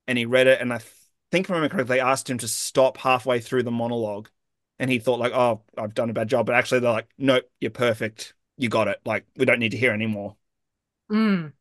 And 0.07 0.17
he 0.17 0.25
read 0.25 0.47
it, 0.47 0.61
and 0.61 0.73
I 0.73 0.79
think, 1.31 1.45
if 1.47 1.51
I 1.51 1.55
remember 1.55 1.73
correctly, 1.73 1.97
they 1.97 2.01
asked 2.01 2.29
him 2.29 2.37
to 2.39 2.47
stop 2.47 2.97
halfway 2.97 3.39
through 3.39 3.63
the 3.63 3.71
monologue, 3.71 4.29
and 4.79 4.91
he 4.91 4.99
thought 4.99 5.19
like, 5.19 5.33
"Oh, 5.33 5.63
I've 5.77 5.95
done 5.95 6.09
a 6.09 6.13
bad 6.13 6.29
job," 6.29 6.45
but 6.47 6.55
actually, 6.55 6.81
they're 6.81 6.91
like, 6.91 7.09
"Nope, 7.17 7.49
you're 7.59 7.71
perfect. 7.71 8.35
You 8.57 8.69
got 8.69 8.87
it. 8.87 9.01
Like, 9.05 9.25
we 9.37 9.45
don't 9.45 9.59
need 9.59 9.71
to 9.71 9.77
hear 9.77 9.93
anymore." 9.93 10.37
Mm. 11.11 11.53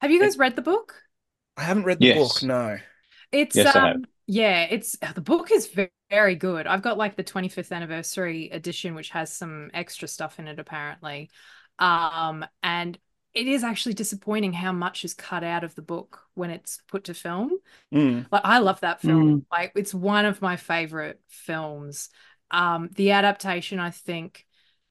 Have 0.00 0.10
you 0.10 0.20
guys 0.20 0.38
read 0.38 0.56
the 0.56 0.62
book? 0.62 0.94
I 1.56 1.64
haven't 1.64 1.84
read 1.84 2.00
the 2.00 2.06
Yes. 2.06 2.16
book. 2.18 2.42
No. 2.42 2.78
It's 3.32 3.64
Yes, 3.64 3.76
I 3.76 3.80
um 3.80 3.88
have. 3.88 4.04
yeah, 4.26 4.64
it's 4.70 4.96
the 5.14 5.20
book 5.20 5.50
is 5.52 5.68
ve- 5.68 5.88
very 6.10 6.34
good. 6.36 6.66
I've 6.66 6.82
got 6.82 6.98
like 6.98 7.16
the 7.16 7.24
25th 7.24 7.72
anniversary 7.72 8.50
edition, 8.50 8.94
which 8.94 9.10
has 9.10 9.32
some 9.32 9.70
extra 9.74 10.08
stuff 10.08 10.38
in 10.38 10.48
it 10.48 10.58
apparently. 10.58 11.30
Um, 11.78 12.44
and 12.62 12.98
it 13.34 13.46
is 13.46 13.64
actually 13.64 13.94
disappointing 13.94 14.52
how 14.52 14.72
much 14.72 15.04
is 15.04 15.14
cut 15.14 15.44
out 15.44 15.64
of 15.64 15.74
the 15.74 15.82
book 15.82 16.22
when 16.34 16.50
it's 16.50 16.80
put 16.88 17.04
to 17.04 17.14
film. 17.14 17.52
Mm. 17.94 18.26
Like 18.30 18.42
I 18.44 18.58
love 18.58 18.80
that 18.80 19.02
film. 19.02 19.44
Like 19.50 19.72
it's 19.76 19.94
one 19.94 20.24
of 20.24 20.42
my 20.42 20.56
favorite 20.56 21.20
films. 21.28 22.08
Um, 22.50 22.90
the 22.94 23.12
adaptation, 23.12 23.78
I 23.80 23.90
think, 23.90 24.45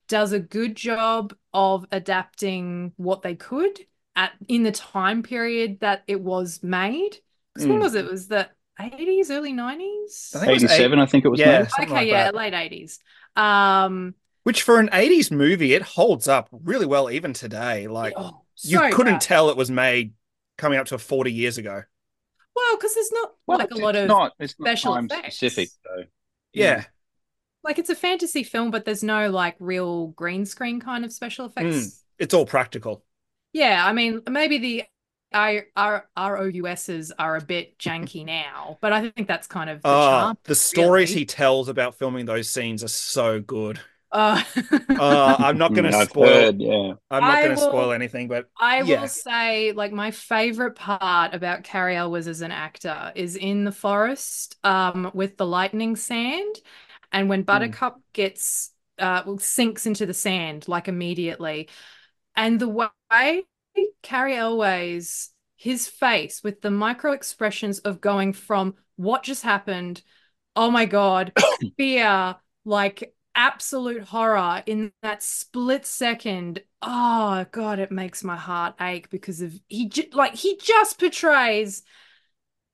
does 0.07 0.31
a 0.33 0.39
good 0.39 0.75
job 0.75 1.35
of 1.53 1.85
adapting 1.91 2.93
what 2.97 3.21
they 3.21 3.35
could 3.35 3.79
at 4.15 4.33
in 4.47 4.63
the 4.63 4.71
time 4.71 5.23
period 5.23 5.79
that 5.81 6.03
it 6.07 6.21
was 6.21 6.63
made. 6.63 7.19
'Cause 7.53 7.67
when 7.67 7.79
Mm. 7.79 7.81
was 7.81 7.95
it? 7.95 8.05
It 8.05 8.11
was 8.11 8.27
the 8.27 8.49
80s, 8.79 9.31
early 9.31 9.53
90s? 9.53 10.35
I 10.35 10.39
think 10.39 10.49
it 10.51 10.53
was 10.53 10.63
87, 10.63 10.99
I 10.99 11.05
think 11.05 11.25
it 11.25 11.29
was 11.29 11.45
Yeah, 11.45 11.45
made. 11.45 11.69
Okay, 11.83 11.87
like 11.89 12.09
yeah, 12.09 12.31
that. 12.31 12.33
late 12.33 12.53
80s. 12.53 12.99
Um, 13.35 14.15
Which 14.43 14.61
for 14.61 14.79
an 14.79 14.89
80s 14.93 15.31
movie, 15.31 15.73
it 15.73 15.81
holds 15.81 16.27
up 16.27 16.47
really 16.51 16.85
well 16.85 17.09
even 17.09 17.33
today. 17.33 17.87
Like 17.87 18.17
oh, 18.17 18.45
you 18.63 18.79
so 18.79 18.89
couldn't 18.89 19.19
good. 19.19 19.21
tell 19.21 19.49
it 19.49 19.57
was 19.57 19.71
made 19.71 20.13
coming 20.57 20.77
up 20.79 20.87
to 20.87 20.97
40 20.97 21.33
years 21.33 21.57
ago. 21.57 21.83
Well, 22.55 22.77
because 22.77 22.93
there's 22.95 23.11
not 23.11 23.35
Well, 23.47 23.59
like 23.59 23.71
a 23.71 23.75
lot 23.75 23.95
of 23.95 24.15
not 24.15 24.33
it's 24.39 24.59
not 24.59 24.75
special 24.75 24.95
time 24.95 25.09
effects. 25.09 25.09
specific 25.09 25.71
though. 25.83 26.05
Yeah. 26.53 26.85
Like 27.65 27.79
it's 27.79 27.89
a 27.89 27.95
fantasy 27.95 28.43
film, 28.43 28.71
but 28.71 28.85
there's 28.85 29.03
no 29.03 29.29
like 29.31 29.55
real 29.59 30.07
green 30.09 30.45
screen 30.45 30.79
kind 30.79 31.05
of 31.05 31.11
special 31.13 31.45
effects. 31.47 31.91
Mm. 31.91 31.91
It's 32.19 32.33
all 32.33 32.45
practical. 32.45 33.03
Yeah, 33.53 33.85
I 33.85 33.93
mean, 33.93 34.21
maybe 34.29 34.57
the 34.57 34.83
I 35.33 35.65
R 35.75 36.07
R 36.15 36.37
O 36.37 36.45
U 36.45 36.67
S's 36.67 37.11
are 37.17 37.35
a 37.35 37.41
bit 37.41 37.77
janky 37.79 38.25
now, 38.25 38.77
but 38.81 38.93
I 38.93 39.09
think 39.09 39.27
that's 39.27 39.47
kind 39.47 39.69
of 39.69 39.85
the 39.87 39.95
Oh, 39.95 39.97
charm. 39.97 40.37
the 40.45 40.55
stories 40.55 41.11
really. 41.11 41.19
he 41.19 41.25
tells 41.25 41.69
about 41.69 41.95
filming 41.95 42.25
those 42.25 42.49
scenes 42.49 42.83
are 42.83 42.87
so 42.87 43.39
good. 43.41 43.79
Uh, 44.11 44.41
Uh, 44.97 45.35
I'm 45.39 45.57
not 45.57 45.73
going 45.73 45.85
to 45.85 45.93
I've 45.93 46.09
spoil. 46.09 46.23
heard, 46.23 46.61
yeah. 46.61 46.93
I'm 47.11 47.25
not 47.25 47.41
going 47.41 47.51
to 47.51 47.57
spoil 47.57 47.91
anything, 47.91 48.27
but 48.27 48.49
I 48.57 48.83
Yeah. 48.83 48.95
will 48.99 49.07
say, 49.07 49.73
like, 49.73 49.91
my 49.91 50.11
favorite 50.11 50.75
part 50.75 51.33
about 51.33 51.63
Cary 51.63 51.95
Elwes 51.97 52.27
as 52.27 52.41
an 52.41 52.51
actor 52.51 53.11
is 53.15 53.35
in 53.35 53.65
the 53.65 53.71
forest 53.71 54.55
um, 54.63 55.11
with 55.13 55.35
the 55.37 55.45
lightning 55.45 55.95
sand. 55.97 56.55
And 57.15 57.29
when 57.29 57.43
Buttercup 57.43 58.01
gets, 58.11 58.71
uh, 58.99 59.23
well, 59.25 59.37
sinks 59.37 59.85
into 59.85 60.05
the 60.05 60.13
sand, 60.13 60.67
like, 60.67 60.89
immediately. 60.89 61.69
And 62.35 62.59
the 62.59 62.67
way 62.67 63.45
Cary 64.03 64.35
Elwes, 64.35 65.29
his 65.55 65.87
face 65.87 66.43
with 66.43 66.61
the 66.61 66.71
micro 66.71 67.13
expressions 67.13 67.79
of 67.79 68.01
going 68.01 68.33
from 68.33 68.75
what 68.97 69.23
just 69.23 69.43
happened, 69.43 70.01
oh 70.57 70.69
my 70.69 70.85
God, 70.85 71.31
fear, 71.77 72.35
like 72.65 73.15
absolute 73.33 74.03
horror 74.03 74.61
in 74.65 74.91
that 75.01 75.23
split 75.23 75.85
second. 75.85 76.63
Oh 76.81 77.45
God, 77.49 77.79
it 77.79 77.93
makes 77.93 78.25
my 78.25 78.35
heart 78.35 78.75
ache 78.81 79.09
because 79.09 79.39
of 79.39 79.57
he 79.67 79.89
like 80.11 80.35
he 80.35 80.57
just 80.57 80.99
portrays 80.99 81.83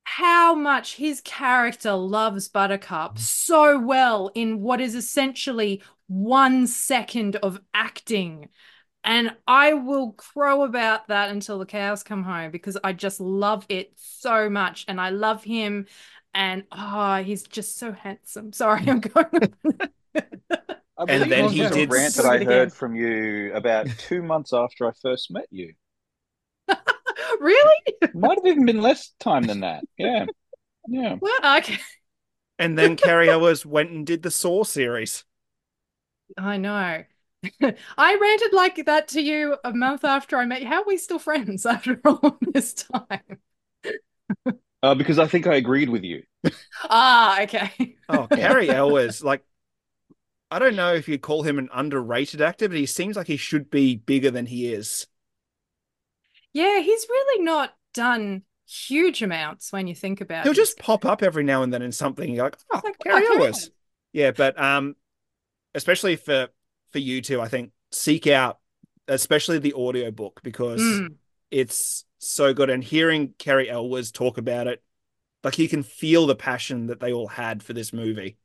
how 0.03 0.55
much 0.55 0.95
his 0.95 1.21
character 1.21 1.93
loves 1.93 2.47
Buttercup 2.47 3.15
mm. 3.15 3.19
so 3.19 3.79
well 3.79 4.31
in 4.33 4.61
what 4.61 4.81
is 4.81 4.95
essentially 4.95 5.81
one 6.07 6.67
second 6.67 7.37
of 7.37 7.61
acting. 7.73 8.49
And 9.03 9.35
I 9.47 9.73
will 9.73 10.11
crow 10.13 10.63
about 10.63 11.07
that 11.07 11.29
until 11.29 11.57
the 11.57 11.65
cows 11.65 12.03
come 12.03 12.23
home 12.23 12.51
because 12.51 12.77
I 12.83 12.93
just 12.93 13.19
love 13.19 13.65
it 13.69 13.93
so 13.95 14.49
much. 14.49 14.85
And 14.87 15.01
I 15.01 15.09
love 15.09 15.43
him. 15.43 15.87
And 16.33 16.65
oh, 16.71 17.15
he's 17.23 17.43
just 17.43 17.77
so 17.77 17.91
handsome. 17.91 18.53
Sorry, 18.53 18.83
I'm 18.87 18.99
going. 18.99 19.53
I 20.97 21.05
And 21.07 21.31
then 21.31 21.47
this 21.47 21.51
he 21.51 21.61
was 21.61 21.71
a 21.71 21.71
did 21.71 21.89
rant 21.89 22.15
that 22.15 22.25
I 22.25 22.35
it 22.35 22.41
again. 22.41 22.69
heard 22.69 22.73
from 22.73 22.95
you 22.95 23.53
about 23.53 23.87
two 23.97 24.21
months 24.21 24.53
after 24.53 24.87
I 24.87 24.91
first 25.01 25.31
met 25.31 25.47
you. 25.49 25.73
Really? 27.39 27.97
Might 28.13 28.37
have 28.37 28.45
even 28.45 28.65
been 28.65 28.81
less 28.81 29.11
time 29.19 29.43
than 29.43 29.61
that. 29.61 29.83
Yeah. 29.97 30.25
Yeah. 30.87 31.15
Well, 31.19 31.57
okay. 31.57 31.77
and 32.59 32.77
then 32.77 32.95
Cary 32.95 33.29
Elwes 33.29 33.65
went 33.65 33.91
and 33.91 34.05
did 34.05 34.23
the 34.23 34.31
Saw 34.31 34.63
series. 34.63 35.23
I 36.37 36.57
know. 36.57 37.03
I 37.97 38.15
ranted 38.15 38.53
like 38.53 38.85
that 38.85 39.09
to 39.09 39.21
you 39.21 39.57
a 39.63 39.73
month 39.73 40.03
after 40.05 40.37
I 40.37 40.45
met 40.45 40.61
you. 40.61 40.67
How 40.67 40.81
are 40.81 40.87
we 40.87 40.97
still 40.97 41.19
friends 41.19 41.65
after 41.65 41.99
all 42.05 42.37
this 42.41 42.73
time? 42.73 43.39
Uh, 44.83 44.95
because 44.95 45.19
I 45.19 45.27
think 45.27 45.45
I 45.45 45.57
agreed 45.57 45.89
with 45.89 46.03
you. 46.03 46.23
Ah, 46.85 47.43
okay. 47.43 47.97
Oh, 48.09 48.25
Cary 48.25 48.67
Elwes, 48.67 49.23
like 49.23 49.43
I 50.49 50.57
don't 50.57 50.75
know 50.75 50.93
if 50.95 51.07
you'd 51.07 51.21
call 51.21 51.43
him 51.43 51.59
an 51.59 51.69
underrated 51.71 52.41
actor, 52.41 52.67
but 52.67 52.77
he 52.77 52.87
seems 52.87 53.15
like 53.15 53.27
he 53.27 53.37
should 53.37 53.69
be 53.69 53.95
bigger 53.95 54.31
than 54.31 54.47
he 54.47 54.73
is. 54.73 55.05
Yeah, 56.53 56.79
he's 56.79 57.07
really 57.09 57.43
not 57.43 57.73
done 57.93 58.43
huge 58.67 59.21
amounts 59.21 59.71
when 59.71 59.87
you 59.87 59.95
think 59.95 60.21
about 60.21 60.41
it. 60.41 60.43
He'll 60.45 60.53
just 60.53 60.77
pop 60.79 61.05
up 61.05 61.23
every 61.23 61.43
now 61.43 61.63
and 61.63 61.73
then 61.73 61.81
in 61.81 61.91
something. 61.91 62.33
You're 62.33 62.45
like, 62.45 62.57
oh, 62.73 62.81
Like, 62.83 62.99
Cary. 62.99 63.25
Elwes. 63.27 63.71
Yeah, 64.13 64.31
but 64.31 64.61
um, 64.61 64.95
especially 65.75 66.15
for 66.15 66.49
for 66.91 66.99
you 66.99 67.21
two, 67.21 67.39
I 67.41 67.47
think 67.47 67.71
seek 67.91 68.27
out 68.27 68.59
especially 69.07 69.59
the 69.59 69.73
audiobook 69.73 70.41
because 70.43 70.79
Mm, 70.79 71.15
it's 71.49 72.05
so 72.19 72.53
good. 72.53 72.69
And 72.69 72.83
hearing 72.83 73.33
Cary 73.37 73.69
Elwes 73.69 74.11
talk 74.11 74.37
about 74.37 74.67
it, 74.67 74.81
like 75.43 75.59
you 75.59 75.67
can 75.67 75.83
feel 75.83 76.27
the 76.27 76.35
passion 76.35 76.87
that 76.87 76.99
they 76.99 77.11
all 77.11 77.27
had 77.27 77.63
for 77.63 77.73
this 77.73 77.93
movie, 77.93 78.37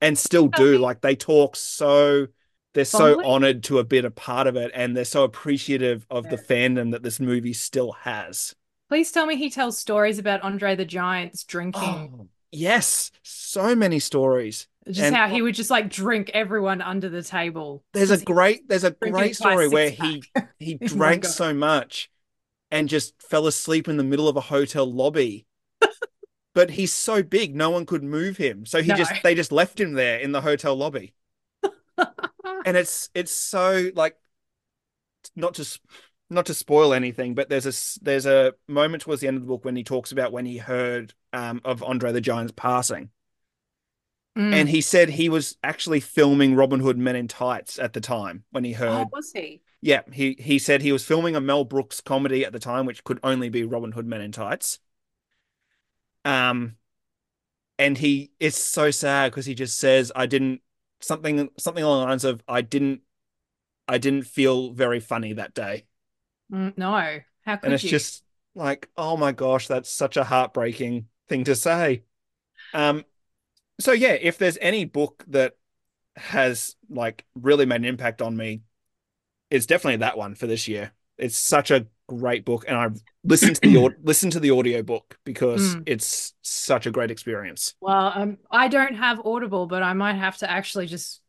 and 0.00 0.18
still 0.18 0.48
do. 0.48 0.78
Like 0.78 1.00
they 1.00 1.16
talk 1.16 1.56
so. 1.56 2.28
They're 2.74 2.84
so 2.84 3.24
honored 3.24 3.64
to 3.64 3.76
have 3.76 3.88
been 3.88 4.04
a 4.04 4.10
part 4.10 4.46
of 4.46 4.56
it, 4.56 4.70
and 4.74 4.96
they're 4.96 5.04
so 5.04 5.24
appreciative 5.24 6.06
of 6.10 6.28
the 6.30 6.36
fandom 6.36 6.92
that 6.92 7.02
this 7.02 7.18
movie 7.20 7.52
still 7.52 7.92
has. 7.92 8.54
please 8.88 9.10
tell 9.12 9.26
me 9.26 9.36
he 9.36 9.50
tells 9.50 9.76
stories 9.78 10.18
about 10.18 10.42
Andre 10.42 10.76
the 10.76 10.84
Giant's 10.84 11.44
drinking. 11.44 11.82
Oh, 11.82 12.28
yes, 12.52 13.10
so 13.22 13.74
many 13.74 13.98
stories. 13.98 14.68
just 14.86 15.00
and- 15.00 15.16
how 15.16 15.28
he 15.28 15.42
would 15.42 15.54
just 15.54 15.70
like 15.70 15.88
drink 15.90 16.30
everyone 16.34 16.80
under 16.80 17.08
the 17.08 17.22
table. 17.22 17.82
There's 17.92 18.10
a 18.12 18.18
great 18.24 18.68
there's 18.68 18.84
a 18.84 18.92
great 18.92 19.36
story 19.36 19.68
where 19.68 19.88
six-pack. 19.90 20.48
he 20.58 20.76
he 20.76 20.78
Oh 20.82 20.86
drank 20.86 21.22
God. 21.24 21.30
so 21.32 21.52
much 21.54 22.10
and 22.70 22.88
just 22.88 23.20
fell 23.20 23.46
asleep 23.48 23.88
in 23.88 23.96
the 23.96 24.04
middle 24.04 24.28
of 24.28 24.36
a 24.36 24.40
hotel 24.42 24.90
lobby. 24.90 25.46
but 26.54 26.70
he's 26.70 26.92
so 26.92 27.22
big, 27.22 27.54
no 27.54 27.70
one 27.70 27.84
could 27.86 28.02
move 28.04 28.36
him. 28.36 28.64
So 28.64 28.80
he 28.82 28.88
No. 28.88 28.96
just 28.96 29.12
they 29.24 29.34
just 29.34 29.50
left 29.52 29.78
him 29.80 29.92
there 29.94 30.18
in 30.18 30.30
the 30.32 30.40
hotel 30.40 30.76
lobby. 30.76 31.14
And 32.64 32.76
it's 32.76 33.10
it's 33.14 33.32
so 33.32 33.90
like 33.94 34.16
not 35.36 35.54
to 35.54 35.80
not 36.30 36.46
to 36.46 36.54
spoil 36.54 36.94
anything, 36.94 37.34
but 37.34 37.48
there's 37.48 37.66
a 37.66 38.04
there's 38.04 38.26
a 38.26 38.54
moment 38.68 39.02
towards 39.02 39.20
the 39.20 39.28
end 39.28 39.36
of 39.36 39.42
the 39.42 39.48
book 39.48 39.64
when 39.64 39.76
he 39.76 39.84
talks 39.84 40.12
about 40.12 40.32
when 40.32 40.46
he 40.46 40.58
heard 40.58 41.12
um, 41.32 41.60
of 41.64 41.82
Andre 41.82 42.12
the 42.12 42.20
Giant's 42.20 42.52
passing. 42.54 43.10
Mm. 44.38 44.54
And 44.54 44.68
he 44.68 44.80
said 44.80 45.10
he 45.10 45.28
was 45.28 45.56
actually 45.64 45.98
filming 45.98 46.54
Robin 46.54 46.80
Hood 46.80 46.96
Men 46.96 47.16
in 47.16 47.26
Tights 47.26 47.80
at 47.80 47.92
the 47.94 48.00
time 48.00 48.44
when 48.52 48.62
he 48.62 48.72
heard 48.72 49.06
oh, 49.06 49.10
was 49.12 49.32
he? 49.32 49.60
yeah, 49.82 50.02
he 50.12 50.36
he 50.38 50.58
said 50.58 50.82
he 50.82 50.92
was 50.92 51.04
filming 51.04 51.34
a 51.34 51.40
Mel 51.40 51.64
Brooks 51.64 52.00
comedy 52.00 52.44
at 52.44 52.52
the 52.52 52.60
time, 52.60 52.86
which 52.86 53.02
could 53.02 53.18
only 53.24 53.48
be 53.48 53.64
Robin 53.64 53.92
Hood 53.92 54.06
Men 54.06 54.20
in 54.20 54.30
Tights. 54.30 54.78
Um, 56.24 56.76
and 57.78 57.98
he 57.98 58.30
it's 58.38 58.58
so 58.58 58.90
sad 58.90 59.32
because 59.32 59.46
he 59.46 59.54
just 59.54 59.78
says 59.78 60.12
I 60.14 60.26
didn't 60.26 60.60
something 61.00 61.48
something 61.58 61.84
along 61.84 62.02
the 62.02 62.06
lines 62.08 62.24
of 62.24 62.42
I 62.48 62.62
didn't 62.62 63.02
I 63.88 63.98
didn't 63.98 64.24
feel 64.26 64.72
very 64.72 65.00
funny 65.00 65.34
that 65.34 65.54
day, 65.54 65.86
Mm, 66.52 66.76
no. 66.76 67.20
How 67.44 67.56
could 67.56 67.66
you? 67.66 67.72
and 67.72 67.72
it's 67.72 67.82
you? 67.82 67.90
just 67.90 68.24
like 68.54 68.88
oh 68.96 69.16
my 69.16 69.32
gosh, 69.32 69.66
that's 69.66 69.90
such 69.90 70.16
a 70.16 70.24
heartbreaking 70.24 71.08
thing 71.28 71.44
to 71.44 71.54
say. 71.54 72.04
Um, 72.74 73.04
so 73.80 73.92
yeah, 73.92 74.12
if 74.20 74.38
there's 74.38 74.58
any 74.60 74.84
book 74.84 75.24
that 75.28 75.56
has 76.16 76.76
like 76.90 77.26
really 77.34 77.66
made 77.66 77.76
an 77.78 77.86
impact 77.86 78.22
on 78.22 78.36
me, 78.36 78.62
it's 79.50 79.66
definitely 79.66 79.98
that 79.98 80.18
one 80.18 80.34
for 80.34 80.46
this 80.46 80.68
year. 80.68 80.92
It's 81.18 81.36
such 81.36 81.70
a 81.70 81.86
great 82.18 82.44
book, 82.44 82.64
and 82.68 82.76
I 82.76 82.88
listened 83.24 83.56
to 83.56 83.68
the 83.68 83.76
au- 83.78 83.94
listen 84.02 84.30
to 84.30 84.40
the 84.40 84.50
audio 84.50 84.82
book 84.82 85.16
because 85.24 85.74
Mm. 85.76 85.82
it's 85.86 86.34
such 86.42 86.86
a 86.86 86.90
great 86.90 87.10
experience. 87.10 87.74
Well, 87.80 88.12
um, 88.14 88.38
I 88.50 88.68
don't 88.68 88.94
have 88.94 89.20
Audible, 89.24 89.66
but 89.66 89.82
I 89.82 89.92
might 89.92 90.14
have 90.14 90.36
to 90.38 90.50
actually 90.50 90.86
just 90.86 91.22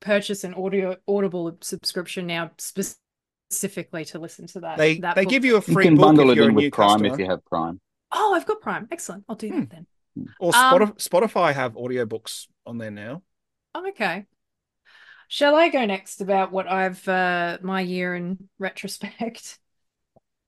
purchase 0.00 0.44
an 0.44 0.54
audio 0.54 0.96
Audible 1.08 1.56
subscription 1.60 2.26
now 2.26 2.50
specifically 2.58 4.04
to 4.06 4.18
listen 4.18 4.46
to 4.48 4.60
that. 4.60 4.78
They 4.78 4.98
that 4.98 5.14
they 5.16 5.24
book. 5.24 5.32
give 5.32 5.44
you 5.44 5.56
a 5.56 5.62
You 5.66 5.74
free 5.74 5.84
can 5.84 5.96
bundle 5.96 6.30
if 6.30 6.38
it 6.38 6.42
in 6.42 6.54
with 6.54 6.72
Prime 6.72 6.88
customer, 6.88 7.14
if 7.14 7.20
you 7.20 7.26
have 7.26 7.44
Prime. 7.46 7.80
Oh, 8.12 8.34
I've 8.34 8.46
got 8.46 8.60
Prime. 8.60 8.88
Excellent. 8.90 9.24
I'll 9.28 9.36
do 9.36 9.48
Hmm. 9.48 9.60
that 9.60 9.70
then. 9.70 9.86
or 10.40 10.54
Um, 10.54 10.80
Spotify, 10.80 11.08
Spotify 11.08 11.52
have 11.54 11.74
audiobooks 11.74 12.46
on 12.64 12.78
there 12.78 12.90
now. 12.90 13.22
Oh, 13.74 13.88
okay. 13.88 14.26
Shall 15.28 15.56
I 15.56 15.68
go 15.68 15.84
next 15.84 16.20
about 16.20 16.52
what 16.52 16.68
I've 16.68 17.06
uh 17.08 17.58
my 17.62 17.80
year 17.80 18.14
in 18.14 18.48
retrospect? 18.58 19.58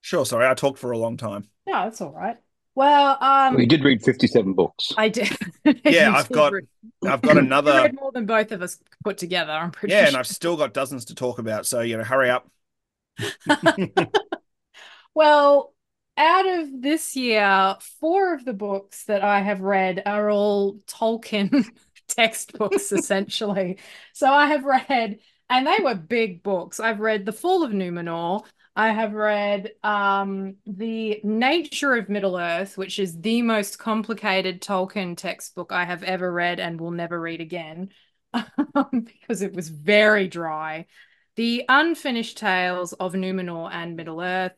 Sure, 0.08 0.24
sorry, 0.24 0.46
I 0.46 0.54
talked 0.54 0.78
for 0.78 0.90
a 0.92 0.96
long 0.96 1.18
time. 1.18 1.48
No, 1.66 1.84
that's 1.84 2.00
all 2.00 2.12
right. 2.12 2.38
Well, 2.74 3.18
um, 3.22 3.56
We 3.56 3.66
did 3.66 3.84
read 3.84 4.02
57 4.02 4.54
books. 4.54 4.94
I 4.96 5.10
did. 5.10 5.28
Yeah, 5.84 6.14
I've 6.14 6.28
did 6.28 6.34
got 6.34 6.52
read- 6.54 6.68
I've 7.04 7.20
got 7.20 7.34
you 7.34 7.40
another 7.40 7.72
read 7.72 7.94
more 7.94 8.10
than 8.10 8.24
both 8.24 8.50
of 8.52 8.62
us 8.62 8.78
put 9.04 9.18
together. 9.18 9.52
I'm 9.52 9.70
pretty 9.70 9.92
yeah, 9.92 10.06
and. 10.06 10.16
I've 10.16 10.26
still 10.26 10.56
got 10.56 10.72
dozens 10.72 11.04
to 11.06 11.14
talk 11.14 11.38
about. 11.38 11.66
So 11.66 11.82
you 11.82 11.98
know, 11.98 12.04
hurry 12.04 12.30
up. 12.30 12.50
Well, 15.14 15.74
out 16.16 16.46
of 16.48 16.80
this 16.80 17.14
year, 17.14 17.76
four 18.00 18.32
of 18.32 18.46
the 18.46 18.54
books 18.54 19.04
that 19.04 19.22
I 19.22 19.40
have 19.40 19.60
read 19.60 20.02
are 20.06 20.30
all 20.30 20.78
Tolkien 20.86 21.66
textbooks, 22.08 22.92
essentially. 22.92 23.78
So 24.14 24.32
I 24.32 24.46
have 24.46 24.64
read, 24.64 25.18
and 25.50 25.66
they 25.66 25.78
were 25.82 25.94
big 25.96 26.42
books. 26.42 26.80
I've 26.80 27.00
read 27.00 27.26
The 27.26 27.32
Fall 27.32 27.62
of 27.62 27.72
Numenor. 27.72 28.44
I 28.78 28.92
have 28.92 29.12
read 29.12 29.72
um, 29.82 30.54
The 30.64 31.20
Nature 31.24 31.96
of 31.96 32.08
Middle 32.08 32.38
Earth, 32.38 32.78
which 32.78 33.00
is 33.00 33.20
the 33.20 33.42
most 33.42 33.80
complicated 33.80 34.62
Tolkien 34.62 35.16
textbook 35.16 35.72
I 35.72 35.84
have 35.84 36.04
ever 36.04 36.32
read 36.32 36.60
and 36.60 36.80
will 36.80 36.92
never 36.92 37.20
read 37.20 37.40
again 37.40 37.90
because 38.32 39.42
it 39.42 39.52
was 39.52 39.68
very 39.68 40.28
dry. 40.28 40.86
The 41.34 41.64
Unfinished 41.68 42.38
Tales 42.38 42.92
of 42.92 43.14
Numenor 43.14 43.68
and 43.72 43.96
Middle 43.96 44.20
Earth, 44.20 44.54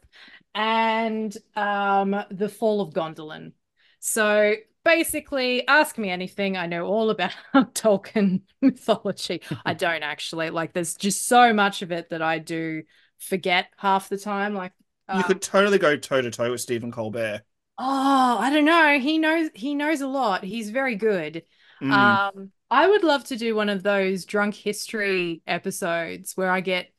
and 0.54 1.34
um, 1.56 2.14
The 2.30 2.50
Fall 2.50 2.82
of 2.82 2.92
Gondolin. 2.92 3.52
So 4.00 4.52
basically, 4.84 5.66
ask 5.66 5.96
me 5.96 6.10
anything. 6.10 6.58
I 6.58 6.66
know 6.66 6.84
all 6.84 7.08
about 7.08 7.32
Tolkien 7.54 8.42
mythology. 8.60 9.40
I 9.64 9.72
don't 9.72 10.02
actually. 10.02 10.50
Like, 10.50 10.74
there's 10.74 10.94
just 10.96 11.26
so 11.26 11.54
much 11.54 11.80
of 11.80 11.90
it 11.90 12.10
that 12.10 12.20
I 12.20 12.38
do 12.38 12.82
forget 13.20 13.68
half 13.76 14.08
the 14.08 14.18
time. 14.18 14.54
Like, 14.54 14.72
You 15.12 15.24
um, 15.24 15.24
could 15.24 15.42
totally 15.42 15.78
go 15.78 15.96
toe 15.96 16.20
to 16.22 16.30
toe 16.30 16.50
with 16.50 16.60
Stephen 16.60 16.90
Colbert. 16.92 17.42
oh, 17.78 18.36
I 18.38 18.50
don't 18.50 18.64
know. 18.64 18.98
He 18.98 19.18
knows. 19.18 19.50
He 19.54 19.74
knows 19.74 20.00
a 20.00 20.06
lot. 20.06 20.44
He's 20.44 20.70
very 20.70 20.96
good. 20.96 21.44
Mm. 21.82 21.92
Um, 21.92 22.52
I 22.70 22.86
would 22.88 23.02
love 23.02 23.24
to 23.24 23.36
do 23.36 23.54
one 23.54 23.68
of 23.68 23.82
those 23.82 24.24
drunk 24.24 24.54
history 24.54 25.42
episodes 25.46 26.36
where 26.36 26.50
I 26.50 26.60
get 26.60 26.92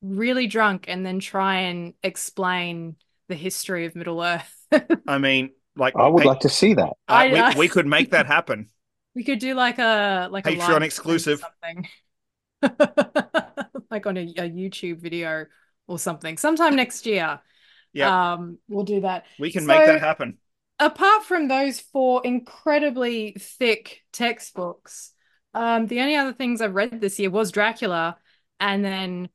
really 0.00 0.46
drunk 0.46 0.84
and 0.88 1.04
then 1.04 1.18
try 1.20 1.60
and 1.62 1.94
explain 2.02 2.96
the 3.28 3.34
history 3.34 3.84
of 3.86 3.94
Middle 3.96 4.22
Earth. 4.22 4.54
I 5.06 5.18
mean, 5.18 5.50
like, 5.76 5.94
I 5.96 6.08
would 6.08 6.22
hey, 6.22 6.28
like 6.28 6.40
to 6.40 6.48
see 6.48 6.74
that. 6.74 6.90
uh, 6.90 6.92
I- 7.08 7.28
we, 7.28 7.38
I- 7.40 7.54
we 7.54 7.68
could 7.68 7.86
make 7.86 8.10
that 8.12 8.26
happen. 8.26 8.68
We 9.14 9.24
could 9.24 9.40
do 9.40 9.54
like 9.54 9.78
a 9.80 10.28
like 10.30 10.46
a 10.46 10.52
Patreon 10.52 10.58
live 10.58 10.84
stream 10.92 11.18
or 11.24 11.24
exclusive. 11.24 11.40
something, 11.40 11.88
like 13.90 14.06
on 14.06 14.16
a, 14.16 14.22
a 14.22 14.50
YouTube 14.50 14.98
video 15.00 15.46
or 15.88 15.98
something. 15.98 16.36
Sometime 16.36 16.76
next 16.76 17.04
year. 17.06 17.40
Yeah. 17.94 18.34
Um, 18.34 18.58
we'll 18.68 18.84
do 18.84 19.00
that. 19.00 19.24
We 19.38 19.50
can 19.50 19.62
So- 19.62 19.68
make 19.68 19.86
that 19.86 20.00
happen. 20.00 20.36
apart 20.78 21.24
from 21.24 21.48
those 21.48 21.80
four 21.80 22.20
incredibly 22.22 23.32
thick 23.40 24.02
textbooks, 24.12 25.10
um, 25.54 25.86
the 25.86 26.00
only 26.00 26.14
other 26.14 26.34
things 26.34 26.60
I've 26.60 26.74
read 26.74 27.00
this 27.00 27.18
year 27.18 27.30
was 27.30 27.50
Dracula 27.50 28.18
and 28.60 28.84
then 28.84 29.30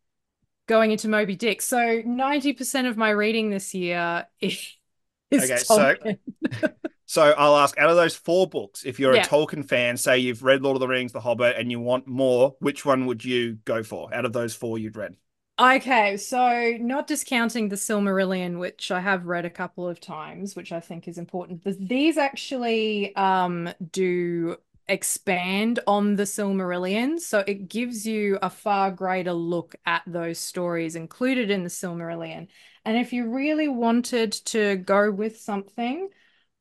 going 0.68 0.92
into 0.92 1.08
Moby 1.10 1.36
Dick. 1.36 1.64
So 1.64 1.78
90% 1.78 2.88
of 2.88 2.96
my 2.96 3.10
reading 3.10 3.50
this 3.50 3.74
year 3.74 4.28
is, 4.40 4.78
is 5.32 5.44
Okay, 5.50 5.58
so- 5.58 5.96
Tolkien. 5.96 6.20
So 7.06 7.32
I'll 7.38 7.58
ask 7.58 7.78
out 7.80 7.90
of 7.90 7.96
those 7.96 8.16
four 8.16 8.48
books, 8.48 8.86
if 8.86 9.00
you're 9.00 9.16
Yeah. 9.16 9.24
a 9.24 9.28
Tolkien 9.28 9.68
fan, 9.68 9.98
say 9.98 10.20
you've 10.20 10.42
read 10.44 10.62
Lord 10.62 10.76
of 10.76 10.80
the 10.80 10.88
Rings, 10.88 11.12
The 11.12 11.20
Hobbit, 11.20 11.56
and 11.58 11.70
you 11.72 11.80
want 11.80 12.08
more, 12.08 12.56
which 12.60 12.86
one 12.86 13.08
would 13.08 13.26
you 13.26 13.58
go 13.66 13.82
for 13.84 14.14
out 14.14 14.26
of 14.26 14.32
those 14.34 14.56
four 14.56 14.78
you'd 14.78 14.96
read? 14.96 15.16
Okay, 15.64 16.18
so 16.18 16.76
not 16.82 17.08
discounting 17.08 17.70
the 17.70 17.78
Silmarillion, 17.78 18.60
which 18.60 18.92
I 18.92 19.00
have 19.00 19.28
read 19.28 19.46
a 19.46 19.50
couple 19.50 19.88
of 19.88 20.02
times, 20.02 20.58
which 20.58 20.74
I 20.74 20.82
think 20.82 21.08
is 21.08 21.18
important. 21.18 21.64
These 21.64 22.18
actually 22.18 23.16
um, 23.16 23.70
do 23.92 24.58
expand 24.90 25.80
on 25.88 26.18
the 26.18 26.24
Silmarillion, 26.24 27.18
so 27.18 27.46
it 27.48 27.70
gives 27.70 28.06
you 28.06 28.38
a 28.42 28.50
far 28.50 28.92
greater 28.92 29.32
look 29.32 29.74
at 29.86 30.02
those 30.06 30.38
stories 30.38 30.98
included 30.98 31.50
in 31.50 31.64
the 31.64 31.70
Silmarillion. 31.70 32.50
And 32.84 32.98
if 32.98 33.14
you 33.14 33.32
really 33.32 33.70
wanted 33.70 34.34
to 34.48 34.76
go 34.76 35.10
with 35.12 35.40
something, 35.40 36.10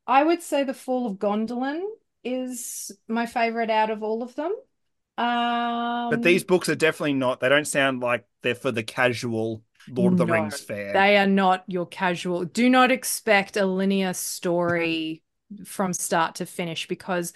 I 0.06 0.22
would 0.22 0.42
say 0.42 0.62
The 0.62 0.74
Fall 0.74 1.08
of 1.08 1.16
Gondolin 1.16 1.82
is 2.22 2.92
my 3.08 3.26
favorite 3.26 3.68
out 3.68 3.90
of 3.90 4.04
all 4.04 4.22
of 4.22 4.36
them. 4.36 4.54
Um, 5.18 6.10
But 6.10 6.22
these 6.22 6.44
books 6.44 6.68
are 6.68 6.74
definitely 6.74 7.14
not, 7.14 7.40
they 7.40 7.48
don't 7.48 7.66
sound 7.66 8.00
like 8.00 8.24
they're 8.42 8.54
for 8.54 8.72
the 8.72 8.82
casual 8.82 9.62
Lord 9.88 10.14
of 10.14 10.18
the 10.18 10.26
Rings 10.26 10.60
fan. 10.60 10.92
They 10.92 11.16
are 11.16 11.26
not 11.26 11.64
your 11.66 11.86
casual. 11.86 12.44
Do 12.44 12.68
not 12.70 12.90
expect 12.90 13.56
a 13.56 13.66
linear 13.66 14.14
story 14.14 15.22
from 15.64 15.92
start 15.92 16.36
to 16.36 16.46
finish 16.46 16.88
because 16.88 17.32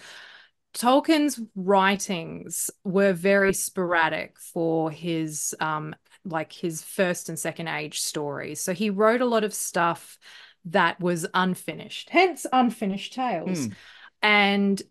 Tolkien's 0.73 1.39
writings 1.55 2.69
were 2.83 3.13
very 3.13 3.53
sporadic 3.53 4.39
for 4.39 4.91
his 4.91 5.55
um 5.59 5.95
like 6.25 6.51
his 6.51 6.81
first 6.81 7.29
and 7.29 7.39
second 7.39 7.67
age 7.67 7.99
stories. 7.99 8.59
So 8.59 8.73
he 8.73 8.89
wrote 8.89 9.21
a 9.21 9.25
lot 9.25 9.43
of 9.43 9.53
stuff 9.53 10.19
that 10.65 10.99
was 10.99 11.25
unfinished, 11.33 12.09
hence 12.09 12.45
unfinished 12.51 13.13
tales. 13.13 13.65
Hmm. 13.67 13.73
And 14.21 14.81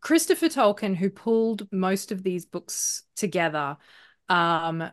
Christopher 0.00 0.48
Tolkien, 0.48 0.96
who 0.96 1.10
pulled 1.10 1.70
most 1.72 2.12
of 2.12 2.22
these 2.22 2.46
books 2.46 3.02
together, 3.16 3.76
um, 4.28 4.90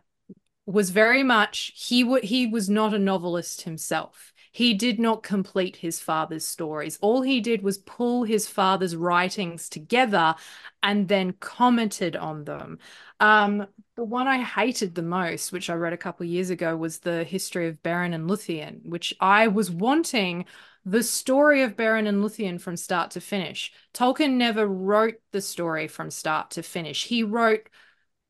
was 0.65 0.89
very 0.89 1.23
much 1.23 1.73
he 1.75 2.19
he 2.21 2.47
was 2.47 2.69
not 2.69 2.93
a 2.93 2.99
novelist 2.99 3.61
himself. 3.61 4.33
He 4.51 4.73
did 4.73 4.99
not 4.99 5.21
complete 5.21 5.75
his 5.75 5.99
father's 5.99 6.45
stories. 6.45 6.97
All 7.01 7.21
he 7.21 7.41
did 7.41 7.61
was 7.61 7.77
pull 7.77 8.23
his 8.23 8.47
father's 8.47 8.95
writings 8.95 9.67
together 9.67 10.33
and 10.81 11.09
then 11.09 11.33
commented 11.33 12.15
on 12.15 12.45
them. 12.45 12.79
Um, 13.19 13.67
the 13.95 14.05
one 14.05 14.27
I 14.27 14.41
hated 14.41 14.95
the 14.95 15.01
most, 15.01 15.51
which 15.51 15.69
I 15.69 15.73
read 15.73 15.93
a 15.93 15.97
couple 15.97 16.25
years 16.25 16.49
ago, 16.49 16.75
was 16.77 16.99
the 16.99 17.25
history 17.25 17.67
of 17.67 17.83
Beren 17.83 18.13
and 18.13 18.29
Luthien, 18.29 18.85
which 18.85 19.13
I 19.19 19.47
was 19.47 19.69
wanting 19.69 20.45
the 20.85 21.03
story 21.03 21.63
of 21.63 21.75
Beren 21.75 22.07
and 22.07 22.23
Luthien 22.23 22.59
from 22.61 22.77
start 22.77 23.11
to 23.11 23.21
finish. 23.21 23.73
Tolkien 23.93 24.33
never 24.33 24.67
wrote 24.67 25.15
the 25.31 25.41
story 25.41 25.87
from 25.87 26.11
start 26.11 26.51
to 26.51 26.63
finish. 26.63 27.05
He 27.05 27.23
wrote 27.23 27.69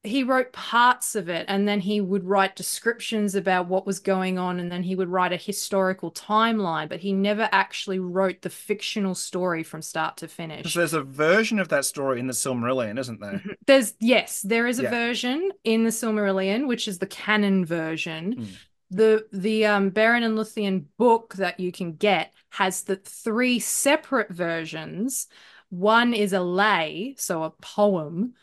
he 0.03 0.23
wrote 0.23 0.53
parts 0.53 1.15
of 1.15 1.29
it 1.29 1.45
and 1.49 1.67
then 1.67 1.79
he 1.79 1.99
would 1.99 2.23
write 2.23 2.55
descriptions 2.55 3.33
about 3.33 3.67
what 3.67 3.87
was 3.87 3.99
going 3.99 4.37
on 4.37 4.59
and 4.59 4.71
then 4.71 4.83
he 4.83 4.95
would 4.95 5.09
write 5.09 5.33
a 5.33 5.37
historical 5.37 6.11
timeline 6.11 6.87
but 6.87 6.99
he 6.99 7.11
never 7.11 7.49
actually 7.51 7.97
wrote 7.97 8.41
the 8.43 8.49
fictional 8.49 9.15
story 9.15 9.63
from 9.63 9.81
start 9.81 10.15
to 10.17 10.27
finish 10.27 10.73
So 10.73 10.79
there's 10.79 10.93
a 10.93 11.01
version 11.01 11.59
of 11.59 11.69
that 11.69 11.85
story 11.85 12.19
in 12.19 12.27
the 12.27 12.33
Silmarillion, 12.33 12.99
isn't 12.99 13.19
there? 13.19 13.43
there's 13.67 13.93
yes 13.99 14.41
there 14.43 14.67
is 14.67 14.79
a 14.79 14.83
Yeah. 14.83 14.89
version 14.89 15.51
in 15.63 15.83
the 15.83 15.89
Silmarillion 15.89 16.67
which 16.67 16.87
is 16.87 16.99
the 16.99 17.07
canon 17.07 17.65
version 17.65 18.37
Mm. 18.37 18.59
The 18.91 19.25
the 19.31 19.65
um 19.65 19.91
Beren 19.91 20.23
and 20.23 20.37
Luthien 20.37 20.85
book 20.97 21.35
that 21.35 21.59
you 21.59 21.71
can 21.71 21.93
get 21.93 22.33
has 22.49 22.83
the 22.83 22.95
three 22.95 23.59
separate 23.59 24.29
versions 24.31 25.27
one 25.69 26.13
is 26.13 26.33
a 26.33 26.41
lay 26.41 27.15
so 27.17 27.43
a 27.43 27.49
poem 27.49 28.33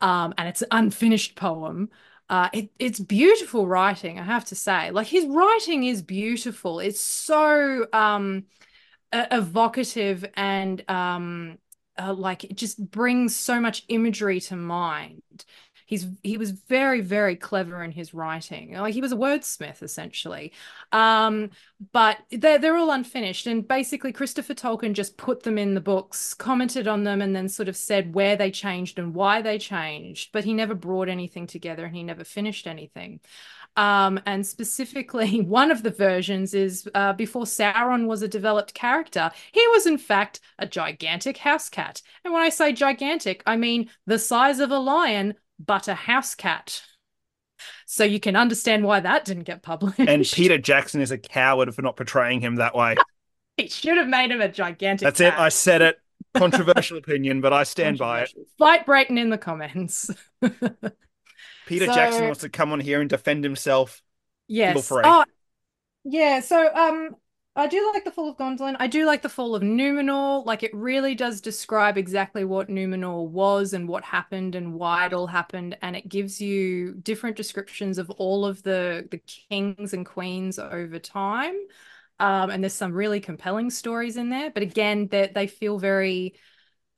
um, 0.00 0.34
and 0.38 0.48
it's 0.48 0.62
an 0.62 0.68
unfinished 0.70 1.36
poem. 1.36 1.90
Uh, 2.28 2.48
it, 2.52 2.70
it's 2.78 3.00
beautiful 3.00 3.66
writing, 3.66 4.18
I 4.18 4.22
have 4.22 4.44
to 4.46 4.54
say. 4.54 4.90
Like 4.90 5.08
his 5.08 5.26
writing 5.26 5.84
is 5.84 6.02
beautiful. 6.02 6.80
It's 6.80 7.00
so 7.00 7.86
um, 7.92 8.44
evocative 9.12 10.24
and 10.34 10.82
um, 10.88 11.58
uh, 11.98 12.14
like 12.14 12.44
it 12.44 12.56
just 12.56 12.90
brings 12.90 13.36
so 13.36 13.60
much 13.60 13.84
imagery 13.88 14.40
to 14.42 14.56
mind. 14.56 15.22
He's 15.90 16.06
he 16.22 16.36
was 16.36 16.52
very 16.52 17.00
very 17.00 17.34
clever 17.34 17.82
in 17.82 17.90
his 17.90 18.14
writing. 18.14 18.74
Like 18.74 18.94
he 18.94 19.00
was 19.00 19.10
a 19.10 19.16
wordsmith 19.16 19.82
essentially. 19.82 20.52
Um, 20.92 21.50
but 21.90 22.18
they're 22.30 22.60
they're 22.60 22.76
all 22.76 22.92
unfinished, 22.92 23.48
and 23.48 23.66
basically 23.66 24.12
Christopher 24.12 24.54
Tolkien 24.54 24.92
just 24.92 25.16
put 25.16 25.42
them 25.42 25.58
in 25.58 25.74
the 25.74 25.80
books, 25.80 26.32
commented 26.32 26.86
on 26.86 27.02
them, 27.02 27.20
and 27.20 27.34
then 27.34 27.48
sort 27.48 27.68
of 27.68 27.76
said 27.76 28.14
where 28.14 28.36
they 28.36 28.52
changed 28.52 29.00
and 29.00 29.16
why 29.16 29.42
they 29.42 29.58
changed. 29.58 30.30
But 30.32 30.44
he 30.44 30.54
never 30.54 30.76
brought 30.76 31.08
anything 31.08 31.48
together, 31.48 31.84
and 31.84 31.96
he 31.96 32.04
never 32.04 32.22
finished 32.22 32.68
anything. 32.68 33.18
Um, 33.76 34.20
and 34.26 34.46
specifically, 34.46 35.40
one 35.40 35.72
of 35.72 35.82
the 35.82 35.90
versions 35.90 36.54
is 36.54 36.88
uh, 36.94 37.14
before 37.14 37.46
Sauron 37.46 38.06
was 38.06 38.22
a 38.22 38.28
developed 38.28 38.74
character, 38.74 39.32
he 39.50 39.66
was 39.68 39.86
in 39.86 39.98
fact 39.98 40.38
a 40.56 40.68
gigantic 40.68 41.36
house 41.38 41.68
cat. 41.68 42.00
And 42.24 42.32
when 42.32 42.42
I 42.42 42.50
say 42.50 42.72
gigantic, 42.72 43.42
I 43.44 43.56
mean 43.56 43.90
the 44.06 44.20
size 44.20 44.60
of 44.60 44.70
a 44.70 44.78
lion, 44.78 45.34
but 45.64 45.88
a 45.88 45.94
house 45.94 46.34
cat. 46.34 46.82
So 47.86 48.04
you 48.04 48.18
can 48.20 48.36
understand 48.36 48.84
why 48.84 49.00
that 49.00 49.24
didn't 49.24 49.44
get 49.44 49.62
published. 49.62 49.98
And 50.00 50.24
Peter 50.32 50.56
Jackson 50.58 51.00
is 51.00 51.10
a 51.10 51.18
coward 51.18 51.74
for 51.74 51.82
not 51.82 51.96
portraying 51.96 52.40
him 52.40 52.56
that 52.56 52.74
way. 52.74 52.96
he 53.56 53.68
should 53.68 53.98
have 53.98 54.08
made 54.08 54.30
him 54.30 54.40
a 54.40 54.48
gigantic. 54.48 55.04
That's 55.04 55.20
it. 55.20 55.34
I 55.34 55.50
said 55.50 55.82
it. 55.82 55.98
Controversial 56.34 56.96
opinion, 56.98 57.40
but 57.40 57.52
I 57.52 57.64
stand 57.64 57.98
by 57.98 58.22
it. 58.22 58.32
Fight 58.58 58.86
Brayton 58.86 59.18
in 59.18 59.30
the 59.30 59.38
comments. 59.38 60.10
Peter 61.66 61.86
So- 61.86 61.94
Jackson 61.94 62.24
wants 62.24 62.40
to 62.40 62.48
come 62.48 62.72
on 62.72 62.80
here 62.80 63.00
and 63.00 63.10
defend 63.10 63.44
himself. 63.44 64.02
Yes. 64.48 64.90
Oh, 64.92 65.24
yeah. 66.04 66.40
So, 66.40 66.74
um, 66.74 67.10
I 67.56 67.66
do 67.66 67.90
like 67.92 68.04
the 68.04 68.12
Fall 68.12 68.30
of 68.30 68.36
Gondolin. 68.36 68.76
I 68.78 68.86
do 68.86 69.04
like 69.04 69.22
the 69.22 69.28
Fall 69.28 69.54
of 69.54 69.62
Numenor. 69.62 70.46
Like, 70.46 70.62
it 70.62 70.74
really 70.74 71.14
does 71.14 71.40
describe 71.40 71.98
exactly 71.98 72.44
what 72.44 72.68
Numenor 72.68 73.28
was 73.28 73.72
and 73.72 73.88
what 73.88 74.04
happened 74.04 74.54
and 74.54 74.74
why 74.74 75.06
it 75.06 75.12
all 75.12 75.26
happened, 75.26 75.76
and 75.82 75.96
it 75.96 76.08
gives 76.08 76.40
you 76.40 76.94
different 76.94 77.36
descriptions 77.36 77.98
of 77.98 78.08
all 78.10 78.46
of 78.46 78.62
the 78.62 79.06
the 79.10 79.18
kings 79.18 79.92
and 79.92 80.06
queens 80.06 80.58
over 80.58 80.98
time. 80.98 81.56
Um, 82.20 82.50
and 82.50 82.62
there's 82.62 82.74
some 82.74 82.92
really 82.92 83.20
compelling 83.20 83.70
stories 83.70 84.16
in 84.16 84.30
there, 84.30 84.50
but 84.50 84.62
again, 84.62 85.08
they 85.08 85.30
they 85.34 85.46
feel 85.48 85.78
very, 85.78 86.36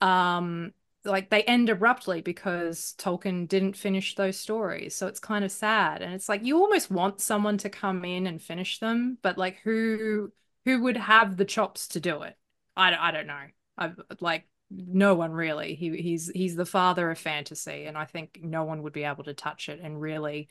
um, 0.01 0.71
like 1.03 1.29
they 1.29 1.43
end 1.43 1.69
abruptly 1.69 2.21
because 2.21 2.93
Tolkien 2.99 3.47
didn't 3.47 3.75
finish 3.75 4.15
those 4.15 4.39
stories. 4.39 4.95
So 4.95 5.07
it's 5.07 5.19
kind 5.19 5.43
of 5.43 5.51
sad. 5.51 6.01
And 6.03 6.13
it's 6.13 6.29
like 6.29 6.43
you 6.43 6.57
almost 6.59 6.91
want 6.91 7.21
someone 7.21 7.57
to 7.59 7.69
come 7.69 8.05
in 8.05 8.27
and 8.27 8.41
finish 8.41 8.79
them, 8.79 9.17
but 9.21 9.37
like 9.37 9.59
who 9.63 10.31
who 10.65 10.81
would 10.83 10.97
have 10.97 11.37
the 11.37 11.45
chops 11.45 11.89
to 11.89 11.99
do 11.99 12.23
it? 12.23 12.35
I, 12.75 12.95
I 12.95 13.11
don't 13.11 13.27
know. 13.27 13.43
I 13.77 13.91
like 14.19 14.47
no 14.71 15.13
one 15.15 15.31
really. 15.31 15.75
He 15.75 15.95
he's 15.97 16.29
he's 16.33 16.55
the 16.55 16.65
father 16.65 17.09
of 17.11 17.19
fantasy, 17.19 17.85
and 17.85 17.97
I 17.97 18.05
think 18.05 18.39
no 18.41 18.63
one 18.63 18.83
would 18.83 18.93
be 18.93 19.03
able 19.03 19.23
to 19.25 19.33
touch 19.33 19.69
it 19.69 19.79
and 19.81 19.99
really 19.99 20.49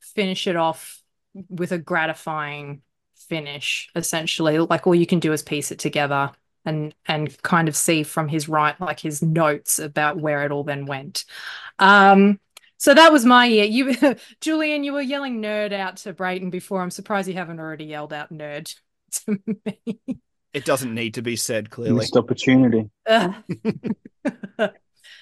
finish 0.00 0.46
it 0.46 0.56
off 0.56 1.02
with 1.48 1.72
a 1.72 1.78
gratifying 1.78 2.82
finish, 3.28 3.90
essentially. 3.94 4.58
Like 4.58 4.86
all 4.86 4.94
you 4.94 5.06
can 5.06 5.20
do 5.20 5.32
is 5.32 5.42
piece 5.42 5.70
it 5.70 5.78
together 5.78 6.32
and 6.64 6.94
and 7.06 7.40
kind 7.42 7.68
of 7.68 7.76
see 7.76 8.02
from 8.02 8.28
his 8.28 8.48
right, 8.48 8.78
like 8.80 9.00
his 9.00 9.22
notes 9.22 9.78
about 9.78 10.18
where 10.18 10.44
it 10.44 10.52
all 10.52 10.64
then 10.64 10.86
went. 10.86 11.24
Um, 11.78 12.40
so 12.76 12.94
that 12.94 13.12
was 13.12 13.24
my 13.24 13.46
year. 13.46 13.64
You, 13.64 14.16
Julian, 14.40 14.84
you 14.84 14.92
were 14.92 15.02
yelling 15.02 15.42
nerd 15.42 15.72
out 15.72 15.96
to 15.98 16.12
Brayton 16.12 16.50
before. 16.50 16.80
I'm 16.80 16.90
surprised 16.90 17.28
you 17.28 17.34
haven't 17.34 17.58
already 17.58 17.86
yelled 17.86 18.12
out 18.12 18.32
nerd 18.32 18.72
to 19.12 19.38
me. 19.66 20.00
It 20.54 20.64
doesn't 20.64 20.94
need 20.94 21.14
to 21.14 21.22
be 21.22 21.36
said 21.36 21.70
clearly. 21.70 21.96
Missed 21.96 22.16
opportunity. 22.16 22.90
Uh, 24.58 24.68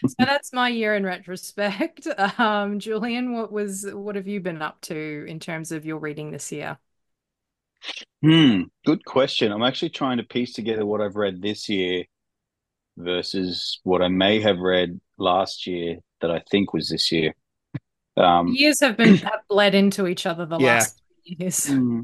so 0.07 0.14
that's 0.18 0.53
my 0.53 0.68
year 0.68 0.95
in 0.95 1.05
retrospect. 1.05 2.07
Um, 2.39 2.78
Julian, 2.78 3.32
what 3.32 3.53
was 3.53 3.87
what 3.93 4.16
have 4.16 4.26
you 4.26 4.41
been 4.41 4.62
up 4.62 4.80
to 4.82 5.24
in 5.28 5.39
terms 5.41 5.72
of 5.72 5.84
your 5.84 5.99
reading 5.99 6.30
this 6.30 6.51
year? 6.53 6.78
Hmm, 8.22 8.62
good 8.84 9.05
question. 9.05 9.53
I'm 9.53 9.62
actually 9.62 9.91
trying 9.91 10.18
to 10.18 10.24
piece 10.24 10.53
together 10.53 10.84
what 10.84 11.01
I've 11.01 11.16
read 11.16 11.41
this 11.43 11.68
year 11.68 12.05
versus 12.97 13.80
what 13.84 14.03
I 14.03 14.09
may 14.09 14.41
have 14.41 14.59
read 14.59 15.01
last 15.18 15.66
year 15.66 15.99
that 16.20 16.30
I 16.30 16.43
think 16.51 16.72
was 16.72 16.89
this 16.89 17.12
year. 17.12 17.34
Um, 18.16 18.49
Years 18.55 18.80
have 18.80 18.97
been 18.97 19.16
have 19.16 19.41
bled 19.49 19.74
into 19.74 20.07
each 20.07 20.26
other 20.26 20.47
the 20.47 20.59
Yeah. 20.59 20.74
last 20.76 21.03
years. 21.24 21.66
hmm. 21.66 22.03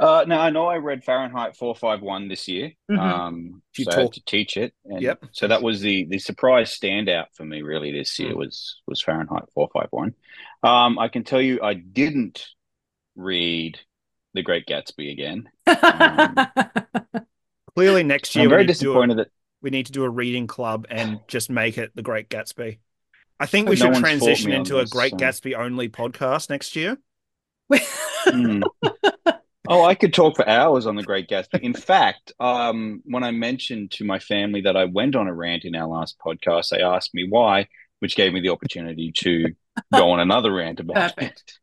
Uh, 0.00 0.24
now 0.28 0.40
I 0.40 0.50
know 0.50 0.66
I 0.66 0.76
read 0.76 1.02
Fahrenheit 1.02 1.56
451 1.56 2.28
this 2.28 2.46
year. 2.46 2.72
Mhm. 2.90 2.98
Um, 2.98 3.62
You 3.76 3.84
so 3.84 3.90
talk- 3.90 4.12
to 4.12 4.24
teach 4.24 4.56
it, 4.56 4.72
and 4.84 5.02
Yep. 5.02 5.24
so 5.32 5.48
that 5.48 5.60
was 5.62 5.80
the 5.80 6.04
the 6.04 6.18
surprise 6.20 6.76
standout 6.78 7.26
for 7.34 7.44
me. 7.44 7.62
Really, 7.62 7.90
this 7.92 8.16
year 8.18 8.32
Mm. 8.32 8.36
was 8.36 8.80
was 8.86 9.02
Fahrenheit 9.02 9.44
451. 9.54 10.14
Um, 10.62 10.98
I 11.00 11.08
can 11.08 11.24
tell 11.24 11.40
you, 11.42 11.60
I 11.62 11.74
didn't 11.74 12.46
read 13.16 13.80
The 14.34 14.42
Great 14.42 14.66
Gatsby 14.66 15.10
again. 15.10 15.48
Clearly, 17.74 18.02
next 18.04 18.34
year 18.36 18.44
I'm 18.44 18.50
we 18.50 18.52
very 18.54 18.66
need, 18.66 18.74
to 18.74 18.80
do 18.80 18.90
a, 18.90 18.94
disappointed 18.94 19.18
that 19.18 19.28
we 19.62 19.70
need 19.70 19.86
to 19.86 19.92
do 19.92 20.04
a 20.04 20.10
reading 20.10 20.46
club 20.46 20.86
and 20.90 21.20
just 21.28 21.48
make 21.50 21.78
it 21.78 21.90
the 21.94 22.02
Great 22.02 22.28
Gatsby. 22.28 22.78
I 23.40 23.46
think 23.46 23.68
we 23.68 23.76
No 23.76 23.92
should 23.92 23.96
transition 23.96 24.52
into 24.52 24.78
a 24.78 24.86
Great 24.86 25.12
so- 25.12 25.16
Gatsby 25.16 25.56
only 25.56 25.88
podcast 25.88 26.50
next 26.50 26.76
year. 26.76 26.98
Hmm. 27.72 28.62
Oh, 29.68 29.84
I 29.84 29.94
could 29.94 30.14
talk 30.14 30.36
for 30.36 30.48
hours 30.48 30.86
on 30.86 30.96
the 30.96 31.02
Great 31.02 31.28
Gatsby. 31.28 31.60
In 31.60 31.74
fact, 31.74 32.32
um, 32.40 33.02
when 33.04 33.22
I 33.22 33.30
mentioned 33.30 33.90
to 33.92 34.04
my 34.04 34.18
family 34.18 34.62
that 34.62 34.76
I 34.76 34.86
went 34.86 35.14
on 35.14 35.28
a 35.28 35.34
rant 35.34 35.64
in 35.64 35.76
our 35.76 35.86
last 35.86 36.18
podcast, 36.18 36.70
they 36.70 36.82
asked 36.82 37.14
me 37.14 37.26
why, 37.28 37.68
which 37.98 38.16
gave 38.16 38.32
me 38.32 38.40
the 38.40 38.48
opportunity 38.48 39.12
to 39.18 39.54
go 39.92 40.10
on 40.10 40.20
another 40.20 40.52
rant 40.52 40.80
about 40.80 40.96
Perfect. 41.16 41.60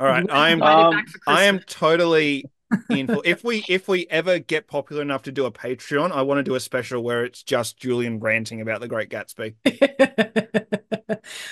All 0.00 0.06
right, 0.06 0.28
I 0.30 0.50
am 0.50 0.62
Um, 0.62 1.04
I 1.26 1.44
am 1.44 1.60
totally 1.60 2.44
in 2.90 3.06
for 3.06 3.20
if 3.24 3.44
we 3.44 3.64
if 3.68 3.88
we 3.88 4.06
ever 4.10 4.38
get 4.38 4.66
popular 4.66 5.02
enough 5.02 5.22
to 5.24 5.32
do 5.32 5.44
a 5.46 5.50
Patreon, 5.52 6.12
I 6.12 6.22
want 6.22 6.38
to 6.38 6.42
do 6.42 6.54
a 6.54 6.60
special 6.60 7.02
where 7.02 7.24
it's 7.24 7.42
just 7.42 7.78
Julian 7.78 8.20
ranting 8.20 8.60
about 8.60 8.80
the 8.80 8.88
Great 8.88 9.10
Gatsby. 9.10 9.54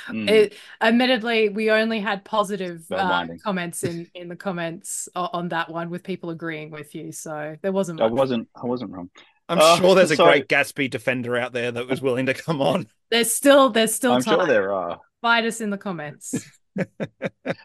Hmm. 0.07 0.29
It, 0.29 0.55
admittedly, 0.83 1.49
we 1.49 1.71
only 1.71 1.99
had 2.01 2.25
positive 2.25 2.85
uh, 2.91 3.27
comments 3.43 3.85
in 3.85 4.07
in 4.15 4.29
the 4.29 4.37
comments 4.37 5.09
on 5.15 5.49
that 5.49 5.71
one 5.71 5.89
with 5.89 6.03
people 6.03 6.29
agreeing 6.31 6.71
with 6.71 6.95
you. 6.95 7.11
So 7.13 7.57
there 7.63 7.73
wasn't 7.73 8.01
I 8.03 8.07
wasn't. 8.07 8.49
I 8.55 8.67
wasn't 8.67 8.91
wrong. 8.91 9.09
I'm 9.49 9.59
Uh, 9.59 9.77
sure 9.77 9.95
there's 9.95 10.11
a 10.11 10.17
so- 10.17 10.25
Great 10.27 10.49
Gatsby 10.49 10.91
defender 10.91 11.37
out 11.37 11.53
there 11.53 11.71
that 11.73 11.89
was 11.89 12.03
willing 12.03 12.27
to 12.27 12.35
come 12.35 12.61
on. 12.61 12.87
There's 13.11 13.33
still 13.33 13.71
there's 13.71 13.95
still 13.95 14.13
I'm 14.15 14.23
time. 14.23 14.39
sure 14.41 14.47
there 14.47 14.73
are. 14.73 14.99
Fight 15.23 15.45
us 15.45 15.61
in 15.61 15.71
the 15.71 15.79
comments. 15.79 16.35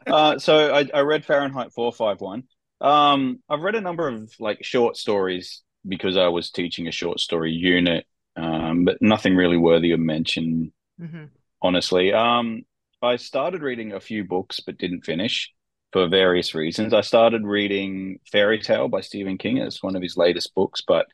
Uh, 0.05 0.37
so 0.37 0.73
I, 0.73 0.89
I 0.93 0.99
read 1.01 1.23
Fahrenheit 1.23 1.71
451. 1.71 2.43
Um, 2.81 3.39
I've 3.49 3.61
read 3.61 3.75
a 3.75 3.81
number 3.81 4.07
of 4.07 4.31
like 4.39 4.63
short 4.63 4.97
stories 4.97 5.63
because 5.87 6.17
I 6.17 6.27
was 6.27 6.51
teaching 6.51 6.87
a 6.87 6.91
short 6.91 7.19
story 7.19 7.51
unit, 7.51 8.05
um, 8.35 8.85
but 8.85 9.01
nothing 9.01 9.35
really 9.35 9.57
worthy 9.57 9.91
of 9.91 9.99
mention, 9.99 10.73
hmm 10.99 11.25
honestly. 11.61 12.13
Um, 12.13 12.63
I 13.01 13.17
started 13.17 13.61
reading 13.61 13.93
a 13.93 13.99
few 13.99 14.23
books 14.23 14.59
but 14.59 14.77
didn't 14.77 15.05
finish 15.05 15.51
for 15.93 16.07
various 16.07 16.55
reasons. 16.55 16.93
I 16.93 17.01
started 17.01 17.45
reading 17.45 18.19
Fairy 18.31 18.59
Tale 18.59 18.87
by 18.87 19.01
Stephen 19.01 19.37
King. 19.37 19.57
It's 19.57 19.83
one 19.83 19.95
of 19.95 20.01
his 20.01 20.17
latest 20.17 20.53
books, 20.55 20.81
but 20.85 21.07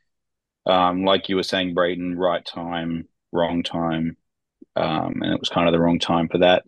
um, 0.65 1.05
like 1.05 1.29
you 1.29 1.35
were 1.35 1.43
saying, 1.43 1.73
Braden, 1.73 2.17
right 2.17 2.45
time, 2.45 3.07
wrong 3.31 3.63
time. 3.63 4.17
Um, 4.75 5.21
and 5.21 5.33
it 5.33 5.39
was 5.39 5.49
kind 5.49 5.67
of 5.67 5.73
the 5.73 5.79
wrong 5.79 5.99
time 5.99 6.29
for 6.29 6.39
that. 6.39 6.63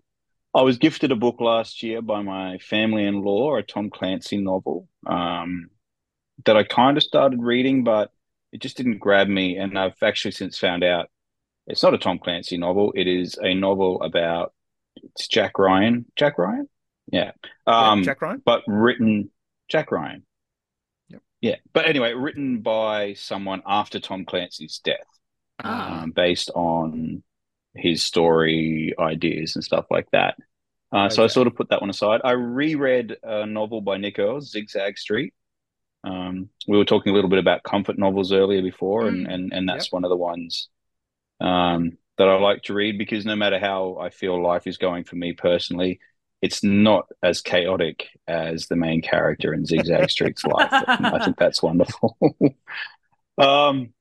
I 0.56 0.62
was 0.62 0.78
gifted 0.78 1.12
a 1.12 1.16
book 1.18 1.42
last 1.42 1.84
year 1.84 2.02
by 2.02 2.22
my 2.22 2.58
family-in-law, 2.60 3.58
a 3.58 3.64
Tom 3.64 3.90
Clancy 3.90 4.38
novel, 4.38 4.88
um, 5.06 5.70
that 6.46 6.56
I 6.56 6.64
kind 6.64 6.96
of 6.98 7.04
started 7.04 7.42
reading, 7.42 7.84
but 7.84 8.10
it 8.54 8.62
just 8.62 8.78
didn't 8.78 9.00
grab 9.00 9.28
me. 9.28 9.58
And 9.58 9.78
I've 9.78 10.02
actually 10.02 10.32
since 10.32 10.58
found 10.58 10.84
out 10.84 11.10
it's 11.68 11.84
not 11.84 11.94
a 11.94 11.98
Tom 11.98 12.20
Clancy 12.20 12.58
novel. 12.58 12.94
It 12.96 13.06
is 13.08 13.38
a 13.42 13.54
novel 13.54 14.02
about 14.02 14.54
it's 14.96 15.28
Jack 15.28 15.60
Ryan. 15.60 16.06
Jack 16.16 16.38
Ryan? 16.38 16.70
Yeah. 17.12 17.32
Yeah, 17.68 17.92
Um, 17.92 18.04
Jack 18.04 18.22
Ryan. 18.22 18.42
but 18.46 18.64
written 18.66 19.30
Jack 19.68 19.92
Ryan. 19.92 20.26
Yep. 21.10 21.22
Yeah. 21.42 21.56
But 21.74 21.86
anyway, 21.86 22.14
written 22.14 22.62
by 22.62 23.14
someone 23.16 23.62
after 23.68 24.00
Tom 24.00 24.24
Clancy's 24.24 24.80
death 24.80 25.06
Ah. 25.62 26.04
um, 26.04 26.12
based 26.12 26.50
on 26.56 27.24
his 27.76 28.04
story 28.04 28.94
ideas 29.00 29.56
and 29.56 29.64
stuff 29.64 29.86
like 29.90 30.10
that. 30.12 30.36
Uh, 30.92 31.10
So 31.10 31.24
I 31.24 31.28
sort 31.28 31.48
of 31.48 31.56
put 31.56 31.70
that 31.70 31.82
one 31.82 31.90
aside. 31.90 32.22
I 32.24 32.32
reread 32.32 33.18
a 33.24 33.46
novel 33.46 33.82
by 33.82 33.98
Nick 33.98 34.20
Earls, 34.20 34.52
Zigzag 34.52 34.98
Street. 34.98 35.34
Um, 36.04 36.50
we 36.68 36.78
were 36.78 36.86
talking 36.86 37.12
a 37.12 37.16
little 37.16 37.30
bit 37.30 37.40
about 37.40 37.64
comfort 37.64 37.98
novels 37.98 38.32
earlier 38.32 38.62
before, 38.62 39.08
and, 39.08 39.26
and, 39.28 39.52
and 39.52 39.68
that's 39.68 39.92
one 39.92 40.04
of 40.04 40.10
the 40.10 40.16
ones 40.16 40.70
um, 41.42 41.98
that 42.18 42.30
I 42.30 42.36
like 42.38 42.62
to 42.64 42.74
read 42.74 42.98
because 43.00 43.26
no 43.26 43.36
matter 43.36 43.60
how 43.60 43.98
I 44.00 44.10
feel 44.10 44.42
life 44.42 44.68
is 44.68 44.78
going 44.78 45.04
for 45.04 45.16
me 45.16 45.34
personally, 45.34 46.00
it's 46.44 46.64
not 46.64 47.08
as 47.24 47.42
chaotic 47.42 48.08
as 48.28 48.68
the 48.68 48.76
main 48.76 49.02
character 49.02 49.52
in 49.54 49.66
Zigzag 49.66 50.12
Street's 50.12 50.46
life. 50.46 50.70
I 50.88 51.26
think 51.26 51.38
that's 51.38 51.64
wonderful. 51.64 52.16
um, 53.40 53.95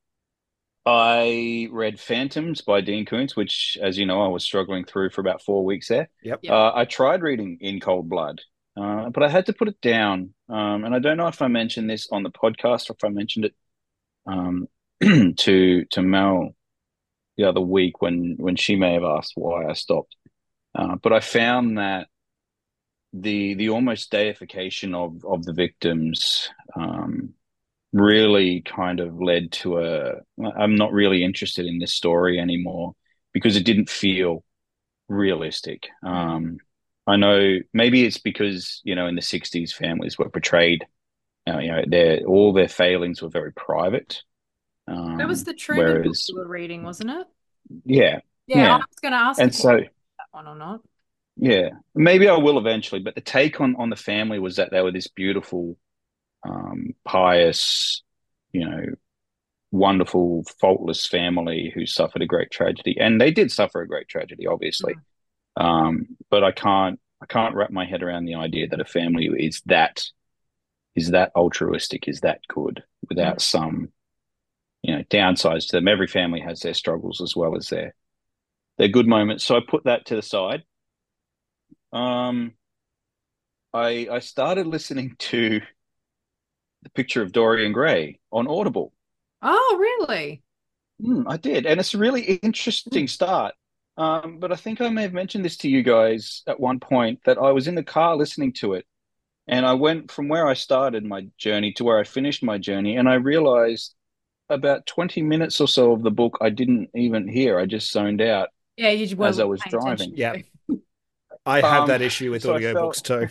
I 0.87 1.69
read 1.71 1.99
Phantoms 1.99 2.61
by 2.61 2.83
Dean 2.83 3.07
Koontz, 3.07 3.35
which, 3.35 3.79
as 3.81 3.97
you 3.97 4.05
know, 4.05 4.23
I 4.23 4.29
was 4.29 4.45
struggling 4.45 4.85
through 4.85 5.11
for 5.11 5.23
about 5.23 5.43
four 5.43 5.65
weeks 5.65 5.89
there. 5.89 6.11
Yep. 6.23 6.41
Yep. 6.43 6.53
Uh, 6.53 6.73
I 6.75 6.85
tried 6.85 7.23
reading 7.23 7.59
In 7.61 7.81
Cold 7.81 8.09
Blood, 8.09 8.43
uh, 8.77 9.09
but 9.09 9.23
I 9.23 9.29
had 9.29 9.47
to 9.47 9.55
put 9.55 9.69
it 9.69 9.81
down. 9.81 10.35
Um, 10.49 10.85
and 10.85 10.95
I 10.95 10.99
don't 10.99 11.17
know 11.17 11.29
if 11.29 11.41
I 11.41 11.49
mentioned 11.49 11.89
this 11.89 12.09
on 12.13 12.23
the 12.23 12.31
podcast 12.31 12.91
or 12.91 12.95
if 12.95 13.05
I 13.05 13.09
mentioned 13.09 13.47
it 13.47 13.55
um, 14.27 14.69
to 15.37 15.85
to 15.87 16.03
Mel 16.03 16.55
the 17.37 17.45
other 17.45 17.61
week 17.61 18.03
when 18.03 18.37
when 18.39 18.57
she 18.57 18.77
may 18.77 18.93
have 18.93 19.05
asked 19.05 19.33
why 19.37 19.67
I 19.67 19.73
stopped. 19.73 20.17
Uh, 20.75 20.97
but 20.97 21.13
I 21.13 21.21
found 21.21 21.79
that 21.79 22.09
the 23.15 23.55
the 23.55 23.71
almost 23.71 24.11
deification 24.11 24.95
of 24.95 25.25
of 25.25 25.45
the 25.45 25.53
victims 25.53 26.51
um, 26.77 27.35
really 27.95 28.61
kind 28.63 29.01
of 29.01 29.23
led 29.23 29.53
to 29.53 29.79
a 29.79 30.15
I'm 30.57 30.75
not 30.75 30.93
really 30.93 31.25
interested 31.25 31.65
in 31.65 31.79
this 31.79 31.95
story 31.95 32.39
anymore 32.39 32.95
because 33.33 33.57
it 33.57 33.65
didn't 33.65 33.89
feel 33.89 34.45
realistic. 35.09 35.85
Um, 36.03 36.59
I 37.07 37.17
know 37.17 37.59
maybe 37.73 38.05
it's 38.05 38.19
because 38.19 38.81
you 38.85 38.95
know 38.95 39.07
in 39.07 39.15
the 39.15 39.23
'60s 39.23 39.73
families 39.73 40.19
were 40.19 40.29
portrayed, 40.29 40.85
uh, 41.49 41.59
you 41.59 41.71
know, 41.71 41.83
their 41.87 42.21
all 42.27 42.53
their 42.53 42.69
failings 42.69 43.23
were 43.23 43.29
very 43.29 43.53
private. 43.53 44.23
Um, 44.89 45.19
That 45.19 45.29
was 45.29 45.45
the 45.45 45.55
Truman 45.55 45.87
whereas, 45.87 46.29
you 46.29 46.37
were 46.37 46.49
reading, 46.49 46.83
wasn't 46.83 47.11
it? 47.11 47.27
yeah, 47.85 48.21
Yeah, 48.47 48.57
Yeah. 48.57 48.75
I 48.75 48.79
was 48.79 49.01
going 49.01 49.13
to 49.13 49.19
ask 49.19 49.41
and 49.41 49.55
so 49.55 49.77
that 49.77 49.91
one 50.33 50.49
or 50.49 50.57
not. 50.57 50.81
Yeah, 51.37 51.71
maybe 51.95 52.29
I 52.29 52.37
will 52.37 52.59
eventually, 52.59 53.01
but 53.01 53.15
the 53.15 53.21
take 53.21 53.61
on 53.61 53.77
on 53.77 53.91
the 53.91 53.97
family 53.97 54.39
was 54.39 54.57
that 54.57 54.71
they 54.71 54.81
were 54.81 54.93
this 54.93 55.09
beautiful, 55.09 55.77
um, 56.45 56.95
pious, 57.05 58.03
you 58.53 58.69
know, 58.69 58.85
wonderful, 59.71 60.45
faultless 60.61 61.07
family 61.07 61.73
who 61.75 61.87
suffered 61.87 62.23
a 62.23 62.27
great 62.27 62.51
tragedy, 62.51 62.97
and 62.99 63.21
they 63.21 63.31
did 63.31 63.51
suffer 63.51 63.83
a 63.83 63.89
great 63.89 64.09
tragedy, 64.09 64.47
obviously. 64.47 64.95
Um, 65.57 66.17
but 66.31 66.45
I 66.45 66.53
can't 66.53 67.01
I 67.23 67.27
can't 67.27 67.55
wrap 67.55 67.71
my 67.71 67.87
head 67.87 68.03
around 68.03 68.27
the 68.27 68.35
idea 68.35 68.69
that 68.69 68.81
a 68.81 68.85
family 68.85 69.27
is 69.27 69.63
that 69.67 70.05
is 70.95 71.11
that 71.11 71.33
altruistic, 71.35 72.07
is 72.07 72.21
that 72.21 72.41
good, 72.49 72.85
without 73.09 73.41
some, 73.41 73.89
you 74.83 74.95
know, 74.95 75.03
downsides 75.11 75.67
to 75.67 75.77
them. 75.77 75.89
Every 75.89 76.07
family 76.07 76.41
has 76.41 76.61
their 76.61 76.75
struggles 76.75 77.21
as 77.21 77.35
well 77.35 77.57
as 77.57 77.69
their 77.69 77.95
their 78.79 78.89
good 78.89 79.07
moments. 79.07 79.45
So 79.45 79.57
I 79.57 79.61
put 79.67 79.85
that 79.85 80.07
to 80.07 80.17
the 80.17 80.23
side. 80.23 80.63
Um, 81.93 82.53
I 83.73 84.09
I 84.11 84.19
started 84.21 84.67
listening 84.67 85.17
to 85.19 85.61
the 86.85 86.91
picture 86.91 87.23
of 87.23 87.33
Dorian 87.33 87.73
Gray 87.73 88.21
on 88.33 88.47
Audible. 88.49 88.93
Oh, 89.43 89.77
really? 89.79 90.43
Hmm, 91.01 91.27
I 91.29 91.37
did, 91.37 91.67
and 91.67 91.81
it's 91.81 91.95
a 91.95 91.99
really 91.99 92.23
interesting 92.37 93.09
start. 93.09 93.55
Um, 93.97 94.39
but 94.39 94.53
I 94.53 94.57
think 94.57 94.81
I 94.81 94.89
may 94.89 95.03
have 95.03 95.13
mentioned 95.13 95.45
this 95.45 95.57
to 95.59 95.69
you 95.69 95.83
guys 95.83 96.43
at 96.47 96.59
one 96.61 96.81
point 96.81 97.21
that 97.25 97.39
I 97.39 97.53
was 97.53 97.69
in 97.69 97.75
the 97.75 97.83
car 97.85 98.17
listening 98.17 98.53
to 98.55 98.75
it, 98.75 98.87
and 99.49 99.67
I 99.67 99.75
went 99.75 100.11
from 100.13 100.29
where 100.29 100.49
I 100.49 100.55
started 100.55 101.05
my 101.05 101.29
journey 101.39 101.73
to 101.75 101.85
where 101.85 101.99
I 101.99 102.05
finished 102.05 102.43
my 102.45 102.59
journey, 102.59 102.97
and 102.97 103.09
I 103.09 103.15
realized 103.17 103.95
about 104.51 104.87
20 104.87 105.23
minutes 105.23 105.61
or 105.61 105.69
so 105.69 105.93
of 105.93 106.03
the 106.03 106.11
book 106.13 106.39
I 106.41 106.51
didn't 106.51 106.91
even 106.95 107.29
hear. 107.29 107.59
I 107.61 107.67
just 107.67 107.93
zoned 107.93 108.23
out 108.23 108.51
Yeah, 108.77 108.91
you 108.91 109.17
as 109.21 109.39
wasn't 109.39 109.41
I 109.41 109.45
was 109.45 109.65
paying 109.65 109.77
attention 109.77 110.13
driving. 110.15 110.15
Yeah. 110.17 110.37
I 111.47 111.61
have 111.63 111.85
Um, 111.85 111.89
that 111.89 112.03
issue 112.03 112.31
with 112.31 112.43
so 112.43 112.55
I 112.55 112.59
audiobooks 112.59 113.03
too. 113.03 113.29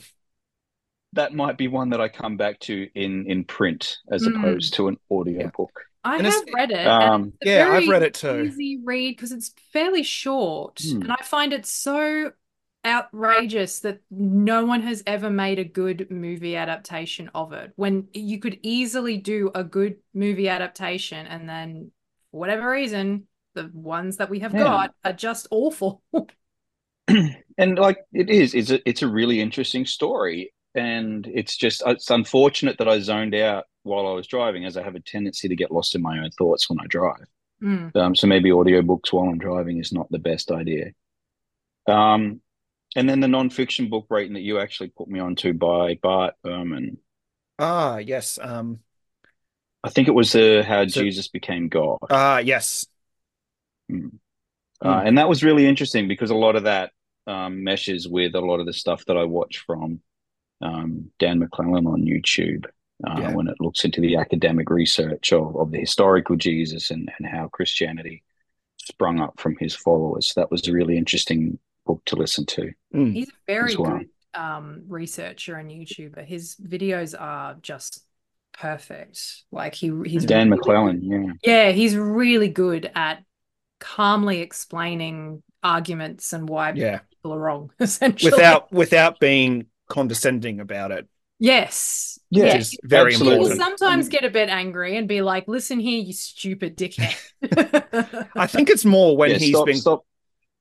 That 1.13 1.33
might 1.33 1.57
be 1.57 1.67
one 1.67 1.89
that 1.91 2.01
I 2.01 2.09
come 2.09 2.37
back 2.37 2.59
to 2.61 2.89
in 2.95 3.25
in 3.27 3.45
print 3.45 3.99
as 4.11 4.25
Mm. 4.25 4.27
opposed 4.27 4.73
to 4.75 4.87
an 4.87 4.97
audio 5.11 5.43
Yeah. 5.43 5.51
book. 5.55 5.79
I 6.03 6.17
And 6.17 6.27
have 6.27 6.43
read 6.53 6.71
it. 6.71 6.97
Um, 6.99 6.99
and 6.99 7.33
it's 7.39 7.55
a 7.55 7.59
yeah, 7.59 7.67
I've 7.69 7.87
read 7.87 8.03
it 8.03 8.13
too. 8.13 8.49
Easy 8.49 8.79
read 8.83 9.15
because 9.15 9.31
it's 9.31 9.53
fairly 9.71 10.03
short, 10.03 10.81
Hmm. 10.81 11.01
and 11.01 11.11
I 11.11 11.17
find 11.23 11.53
it 11.53 11.65
so 11.65 12.33
outrageous 12.85 13.79
that 13.81 14.01
no 14.11 14.65
one 14.65 14.81
has 14.81 15.03
ever 15.07 15.29
made 15.29 15.59
a 15.59 15.63
good 15.63 16.09
movie 16.11 16.55
adaptation 16.55 17.29
of 17.35 17.53
it. 17.53 17.73
When 17.75 18.09
you 18.13 18.39
could 18.39 18.59
easily 18.63 19.17
do 19.17 19.51
a 19.55 19.63
good 19.63 19.97
movie 20.13 20.49
adaptation, 20.49 21.25
and 21.27 21.47
then 21.49 21.91
for 22.31 22.39
whatever 22.39 22.69
reason, 22.69 23.27
the 23.55 23.69
ones 23.73 24.17
that 24.17 24.29
we 24.29 24.39
have 24.39 24.55
Yeah. 24.55 24.57
got 24.57 24.93
are 25.05 25.13
just 25.13 25.47
awful. 25.51 26.03
and 27.57 27.77
like 27.77 27.97
it 28.13 28.29
is 28.29 28.53
it's 28.53 28.71
a, 28.71 28.89
it's 28.89 29.01
a 29.01 29.07
really 29.07 29.39
interesting 29.41 29.85
story 29.85 30.53
and 30.75 31.27
it's 31.27 31.55
just 31.57 31.83
it's 31.85 32.09
unfortunate 32.09 32.77
that 32.77 32.87
i 32.87 32.99
zoned 32.99 33.35
out 33.35 33.65
while 33.83 34.07
i 34.07 34.11
was 34.11 34.27
driving 34.27 34.65
as 34.65 34.75
i 34.77 34.83
have 34.83 34.95
a 34.95 34.99
tendency 34.99 35.47
to 35.47 35.55
get 35.55 35.71
lost 35.71 35.95
in 35.95 36.01
my 36.01 36.19
own 36.19 36.31
thoughts 36.31 36.69
when 36.69 36.79
i 36.79 36.87
drive 36.87 37.25
Mm. 37.61 37.95
um, 37.95 38.13
so 38.13 38.27
maybe 38.27 38.49
audiobooks 38.49 39.13
while 39.13 39.29
i'm 39.29 39.37
driving 39.37 39.77
is 39.79 39.93
not 39.93 40.11
the 40.11 40.19
best 40.19 40.51
idea 40.51 40.91
um, 41.87 42.41
and 42.95 43.09
then 43.09 43.21
the 43.21 43.27
non-fiction 43.27 43.89
book 43.89 44.05
rating 44.09 44.33
that 44.33 44.41
you 44.41 44.59
actually 44.59 44.89
put 44.89 45.07
me 45.07 45.19
onto 45.19 45.53
by 45.53 45.97
bart 46.01 46.33
ehrman 46.45 46.97
Ah, 47.59 47.97
yes. 47.99 48.37
Um, 48.41 48.79
i 49.83 49.89
think 49.89 50.07
it 50.09 50.11
was 50.13 50.35
uh, 50.35 50.63
how 50.67 50.85
So- 50.87 51.01
jesus 51.03 51.29
became 51.29 51.69
god 51.69 51.99
ah, 52.09 52.39
yes. 52.39 52.85
Mm. 53.91 54.19
Uh, 54.83 55.01
and 55.05 55.17
that 55.17 55.29
was 55.29 55.43
really 55.43 55.65
interesting 55.65 56.09
because 56.09 56.29
a 56.29 56.35
lot 56.35 56.57
of 56.57 56.63
that 56.63 56.91
um, 57.27 57.63
meshes 57.63 58.07
with 58.07 58.35
a 58.35 58.41
lot 58.41 58.59
of 58.59 58.65
the 58.65 58.73
stuff 58.73 59.05
that 59.05 59.15
I 59.15 59.23
watch 59.23 59.63
from 59.65 60.01
um, 60.63 61.11
Dan 61.19 61.37
McClellan 61.39 61.85
on 61.87 62.01
YouTube 62.03 62.65
uh, 63.05 63.15
Yeah. 63.19 63.33
when 63.33 63.47
it 63.47 63.55
looks 63.59 63.83
into 63.85 64.01
the 64.01 64.15
academic 64.17 64.69
research 64.69 65.31
of, 65.33 65.55
of 65.55 65.71
the 65.71 65.79
historical 65.79 66.35
Jesus 66.35 66.89
and, 66.89 67.11
and 67.19 67.27
how 67.27 67.47
Christianity 67.49 68.23
sprung 68.77 69.19
up 69.19 69.39
from 69.39 69.55
his 69.59 69.75
followers. 69.75 70.33
That 70.35 70.49
was 70.51 70.67
a 70.67 70.73
really 70.73 70.97
interesting 70.97 71.59
book 71.85 72.01
to 72.05 72.15
listen 72.15 72.45
to. 72.47 72.71
Mm. 72.95 73.13
He's 73.13 73.29
a 73.29 73.33
very 73.45 73.75
well. 73.75 73.97
good 73.99 74.09
um, 74.33 74.83
researcher 74.87 75.55
and 75.57 75.69
YouTuber. 75.69 76.25
His 76.25 76.55
videos 76.55 77.13
are 77.19 77.55
just 77.61 78.03
perfect. 78.57 79.43
Like 79.51 79.75
he 79.75 79.91
he's 80.05 80.25
Dan 80.25 80.47
really 80.49 80.57
McClellan, 80.57 80.99
good- 81.01 81.37
yeah. 81.43 81.65
Yeah, 81.67 81.71
he's 81.71 81.95
really 81.95 82.49
good 82.49 82.89
at 82.95 83.23
calmly 83.79 84.39
explaining 84.39 85.43
arguments 85.61 86.33
and 86.33 86.47
why 86.47 86.71
Yeah. 86.73 86.99
people 87.09 87.33
are 87.33 87.39
wrong, 87.39 87.71
essentially. 87.79 88.31
Without 88.31 88.71
without 88.71 89.19
being 89.19 89.65
condescending 89.89 90.59
about 90.59 90.91
it, 90.91 91.07
yes, 91.39 92.19
Yeah, 92.29 92.43
which 92.43 92.55
is 92.55 92.77
very 92.83 93.15
absolutely. 93.15 93.37
People 93.37 93.47
important. 93.47 93.57
sometimes 93.57 94.07
Um, 94.07 94.09
get 94.09 94.23
a 94.25 94.29
bit 94.29 94.49
angry 94.49 94.97
and 94.97 95.07
be 95.07 95.21
like, 95.21 95.47
"Listen 95.47 95.79
here, 95.79 95.99
you 96.01 96.13
stupid 96.13 96.77
dickhead." 96.77 97.15
I 98.35 98.47
think 98.47 98.69
it's 98.69 98.85
more 98.85 99.15
when 99.17 99.31
yeah, 99.31 99.37
he's 99.37 99.49
stop, 99.49 99.65
been 99.65 99.81
stop. 99.81 100.05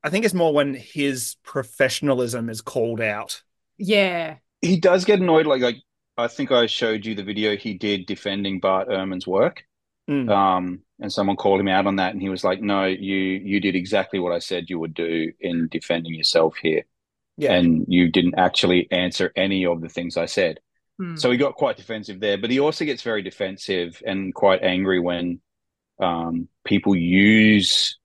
I 0.02 0.10
think 0.10 0.24
it's 0.24 0.34
more 0.34 0.52
when 0.54 0.74
his 0.74 1.36
professionalism 1.44 2.48
is 2.50 2.60
called 2.60 3.00
out. 3.00 3.42
yeah, 3.76 4.38
He 4.60 4.78
does 4.78 5.04
get 5.04 5.20
annoyed. 5.20 5.46
Like, 5.46 5.62
like 5.62 5.76
I 6.16 6.28
think 6.28 6.50
I 6.52 6.66
showed 6.66 7.04
you 7.06 7.14
the 7.14 7.24
video 7.24 7.56
he 7.56 7.74
did 7.74 8.06
defending 8.06 8.60
Bart 8.60 8.88
Ehrman's 8.88 9.26
work. 9.26 9.64
Mm. 10.10 10.28
um, 10.28 10.82
and 11.00 11.12
someone 11.12 11.36
called 11.36 11.60
him 11.60 11.68
out 11.68 11.86
on 11.86 11.96
that, 11.96 12.12
and 12.14 12.22
he 12.22 12.28
was 12.30 12.44
like, 12.44 12.62
"No, 12.62 12.86
you 12.86 13.16
you 13.16 13.60
did 13.60 13.76
exactly 13.76 14.18
what 14.20 14.32
I 14.32 14.38
said 14.40 14.70
you 14.70 14.78
would 14.80 14.94
do 14.94 15.32
in 15.40 15.68
defending 15.70 16.14
yourself 16.14 16.56
here, 16.62 16.84
Yeah. 17.36 17.54
and 17.54 17.86
you 17.88 18.10
didn't 18.10 18.38
actually 18.38 18.88
answer 18.90 19.32
any 19.36 19.66
of 19.66 19.80
the 19.80 19.88
things 19.88 20.16
I 20.16 20.26
said." 20.26 20.60
Hmm. 20.98 21.16
So 21.16 21.30
he 21.30 21.36
got 21.36 21.54
quite 21.54 21.76
defensive 21.76 22.20
there, 22.20 22.38
but 22.38 22.50
he 22.50 22.60
also 22.60 22.84
gets 22.84 23.02
very 23.02 23.22
defensive 23.22 24.02
and 24.06 24.34
quite 24.34 24.62
angry 24.62 25.00
when 25.00 25.40
um, 25.98 26.48
people 26.64 26.94
use 26.96 27.98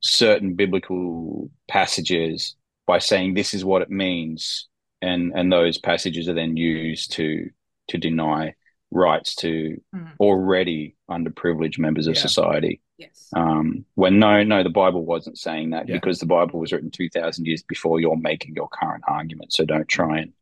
certain 0.00 0.54
biblical 0.54 1.50
passages 1.68 2.56
by 2.86 2.98
saying 2.98 3.34
this 3.34 3.54
is 3.54 3.64
what 3.64 3.82
it 3.82 3.90
means, 3.90 4.68
and 5.00 5.32
and 5.34 5.50
those 5.50 5.78
passages 5.78 6.28
are 6.28 6.34
then 6.34 6.56
used 6.56 7.12
to 7.12 7.50
to 7.88 7.98
deny 7.98 8.54
rights 8.94 9.34
to 9.36 9.80
Hmm. 9.92 10.06
already 10.20 10.96
underprivileged 11.10 11.78
members 11.78 12.06
of 12.06 12.14
Yeah. 12.14 12.20
society. 12.22 12.80
yes, 12.96 13.28
Um, 13.34 13.84
when 13.96 14.20
no, 14.20 14.44
no, 14.44 14.62
the 14.62 14.70
Bible 14.70 15.04
wasn't 15.04 15.36
saying 15.36 15.70
that 15.70 15.88
Yeah. 15.88 15.96
because 15.96 16.20
the 16.20 16.26
Bible 16.26 16.60
was 16.60 16.72
written 16.72 16.90
two 16.92 17.08
thousand 17.08 17.46
years 17.46 17.62
before 17.62 18.00
you're 18.00 18.16
making 18.16 18.54
your 18.54 18.68
current 18.68 19.02
argument. 19.08 19.52
So 19.52 19.64
don't 19.64 19.88
try 19.88 20.20
and 20.20 20.32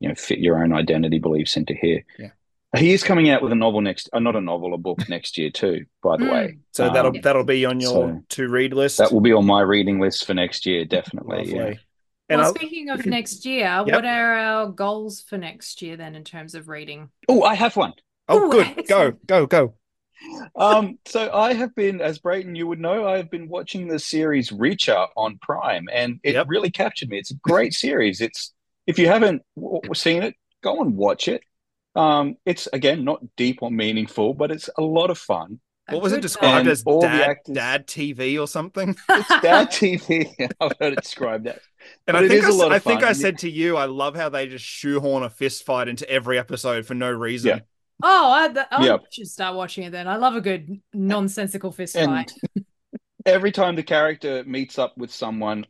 you 0.00 0.08
know 0.08 0.14
fit 0.16 0.38
your 0.40 0.62
own 0.62 0.72
identity 0.72 1.18
beliefs 1.20 1.56
into 1.56 1.74
here. 1.74 2.04
Yeah. 2.18 2.30
He 2.76 2.92
is 2.92 3.02
coming 3.02 3.30
out 3.30 3.42
with 3.42 3.50
a 3.50 3.54
novel 3.54 3.80
next, 3.80 4.10
uh, 4.12 4.18
not 4.18 4.36
a 4.36 4.40
novel, 4.40 4.74
a 4.74 4.78
book 4.78 5.08
next 5.08 5.38
year 5.38 5.50
too. 5.50 5.86
By 6.02 6.16
the 6.18 6.24
Mm. 6.26 6.32
way, 6.32 6.58
So 6.72 6.90
that'll 6.92 7.14
Um, 7.16 7.20
that'll 7.22 7.44
be 7.44 7.64
on 7.64 7.80
your 7.80 7.90
so 7.90 8.24
to 8.28 8.48
read 8.48 8.74
list. 8.74 8.98
that 8.98 9.10
will 9.12 9.20
be 9.22 9.32
on 9.32 9.46
my 9.46 9.60
reading 9.62 9.98
list 10.00 10.26
for 10.26 10.34
next 10.34 10.66
year, 10.66 10.84
definitely. 10.84 11.38
Lovely. 11.46 11.54
Yeah. 11.54 11.74
And 12.28 12.38
well, 12.38 12.48
I'll- 12.48 12.54
speaking 12.54 12.90
of 12.90 13.06
next 13.06 13.46
year, 13.46 13.64
Yep. 13.86 13.88
what 13.88 14.04
are 14.04 14.34
our 14.36 14.66
goals 14.68 15.20
for 15.22 15.38
next 15.38 15.80
year 15.82 15.96
then 15.96 16.14
in 16.14 16.24
terms 16.24 16.54
of 16.54 16.68
reading? 16.68 17.10
Oh, 17.28 17.42
I 17.42 17.54
have 17.54 17.76
one. 17.76 17.94
oh, 18.28 18.46
Ooh, 18.46 18.50
good. 18.50 18.66
Go, 18.66 18.80
excellent. 18.80 19.26
go, 19.26 19.46
go. 19.46 19.74
Um, 20.56 20.98
so 21.06 21.32
I 21.32 21.54
have 21.54 21.74
been, 21.74 22.00
as 22.00 22.18
Brayton, 22.18 22.54
you 22.56 22.66
would 22.66 22.80
know, 22.80 23.06
I 23.06 23.16
have 23.18 23.30
been 23.30 23.48
watching 23.48 23.86
the 23.88 23.98
series 23.98 24.50
Reacher 24.50 25.06
on 25.16 25.38
Prime, 25.40 25.88
and 25.92 26.18
it 26.24 26.34
Yep. 26.34 26.46
really 26.48 26.70
captured 26.70 27.08
me. 27.08 27.18
It's 27.18 27.30
a 27.30 27.36
great 27.36 27.72
series. 27.72 28.20
It's 28.20 28.52
if 28.86 28.98
you 28.98 29.06
haven't 29.06 29.42
w- 29.56 29.80
w- 29.80 29.94
seen 29.94 30.22
it, 30.22 30.34
go 30.62 30.80
and 30.82 30.96
watch 30.96 31.28
it. 31.28 31.42
Um, 31.94 32.36
it's 32.44 32.66
again 32.72 33.04
not 33.04 33.20
deep 33.36 33.58
or 33.62 33.70
meaningful, 33.70 34.34
but 34.34 34.50
it's 34.50 34.68
a 34.76 34.82
lot 34.82 35.10
of 35.10 35.18
fun. 35.18 35.60
A 35.88 35.94
What 35.94 36.02
was 36.02 36.12
it 36.12 36.20
described 36.22 36.60
And 36.60 36.68
as? 36.68 36.82
all 36.84 37.00
the 37.00 37.06
Dad, 37.08 37.30
actors- 37.30 37.54
dad 37.54 37.86
TV 37.86 38.38
or 38.40 38.46
something? 38.46 38.94
It's 39.08 39.28
dad 39.42 39.68
TV. 39.72 40.28
I've 40.60 40.72
heard 40.80 40.92
it 40.94 41.02
described 41.02 41.46
that. 41.46 41.60
And 42.06 42.14
But 42.14 42.16
I 42.16 42.28
think 42.28 42.44
is 42.44 42.44
I, 42.44 42.48
a 42.48 42.52
lot 42.52 42.64
s- 42.64 42.66
of 42.66 42.72
I 42.72 42.78
think 42.78 43.00
fun. 43.00 43.08
I 43.08 43.12
said 43.12 43.38
to 43.38 43.50
you, 43.50 43.76
I 43.76 43.86
love 43.86 44.14
how 44.16 44.28
they 44.28 44.46
just 44.46 44.64
shoehorn 44.64 45.22
a 45.22 45.30
fist 45.30 45.64
fight 45.64 45.88
into 45.88 46.08
every 46.10 46.38
episode 46.38 46.86
for 46.86 46.94
no 46.94 47.10
reason. 47.10 47.48
Yeah. 47.50 47.60
Oh, 48.02 48.32
I, 48.32 48.48
th- 48.48 48.66
I 48.70 48.84
Yep. 48.86 49.00
should 49.10 49.26
start 49.28 49.56
watching 49.56 49.84
it 49.84 49.90
then. 49.90 50.06
I 50.06 50.16
love 50.16 50.36
a 50.36 50.40
good 50.40 50.80
nonsensical 50.92 51.72
fist 51.72 51.96
And 51.96 52.10
fight. 52.12 52.32
every 53.26 53.50
time 53.52 53.74
the 53.76 53.82
character 53.82 54.44
meets 54.44 54.78
up 54.78 54.96
with 54.96 55.12
someone 55.12 55.66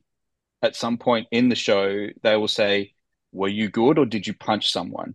at 0.63 0.77
some 0.77 0.99
point 0.99 1.27
in 1.31 1.49
the 1.49 1.55
show, 1.55 2.09
they 2.23 2.37
will 2.37 2.49
say, 2.49 2.93
"Were 3.33 3.49
you 3.49 3.69
good 3.71 3.99
or 3.99 4.05
did 4.05 4.27
you 4.27 4.35
punch 4.35 4.71
someone?" 4.73 5.15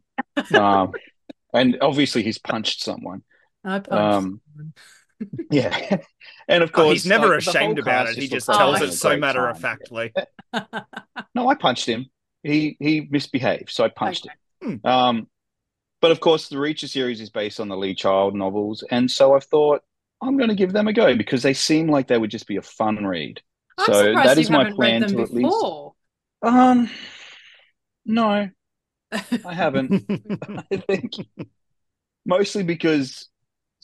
um, 0.55 0.93
and 1.53 1.77
obviously, 1.81 2.23
he's 2.23 2.39
punched 2.39 2.81
someone. 2.81 3.21
I 3.65 3.79
punched 3.79 4.29
Um. 4.29 4.41
Yeah, 5.49 5.97
and 6.47 6.63
of 6.63 6.71
Oh, 6.73 6.83
course, 6.83 7.05
he's 7.05 7.05
never 7.05 7.35
like, 7.35 7.35
ashamed 7.35 7.77
about 7.79 8.07
cast 8.07 8.17
it. 8.17 8.17
He 8.17 8.27
just 8.27 8.51
Oh, 8.51 8.53
tells 8.53 8.81
it 8.81 8.93
so 8.93 9.15
matter 9.15 9.47
of 9.47 9.57
factly. 9.59 10.13
No, 11.35 11.47
I 11.49 11.55
punched 11.55 11.85
him. 11.87 12.07
He 12.43 12.75
he 12.79 13.07
misbehaved, 13.09 13.69
so 13.71 13.83
I 13.83 13.89
punched 13.89 14.25
Okay. 14.25 14.33
him. 14.65 14.91
Um, 14.91 15.27
but 16.01 16.11
of 16.11 16.19
course, 16.19 16.49
the 16.49 16.57
Reacher 16.57 16.89
series 16.89 17.21
is 17.21 17.29
based 17.31 17.59
on 17.59 17.69
the 17.69 17.77
Lee 17.77 17.95
Child 17.95 18.35
novels, 18.35 18.83
and 18.91 19.09
so 19.11 19.35
I've 19.35 19.45
thought 19.45 19.83
I'm 20.21 20.37
going 20.37 20.49
to 20.49 20.55
give 20.55 20.73
them 20.73 20.87
a 20.87 20.93
go 20.93 21.15
because 21.17 21.43
they 21.43 21.53
seem 21.55 21.89
like 21.89 22.07
they 22.07 22.17
would 22.17 22.31
just 22.31 22.47
be 22.47 22.57
a 22.57 22.61
fun 22.63 23.05
read. 23.05 23.41
I'm 23.77 23.93
so 23.93 24.15
surprised 24.15 24.37
that 24.37 24.37
you 24.37 24.47
is 24.47 24.51
my 24.51 24.63
haven't 24.63 24.77
read 24.77 24.97
plan 24.97 24.99
them 24.99 25.15
to 25.15 25.23
at 25.23 25.31
least. 25.33 25.65
before. 25.65 25.93
Um, 26.41 26.89
no, 28.05 28.49
I 29.43 29.53
haven't. 29.53 29.95
I 30.57 30.77
think 30.77 31.13
mostly 32.25 32.63
because 32.63 33.29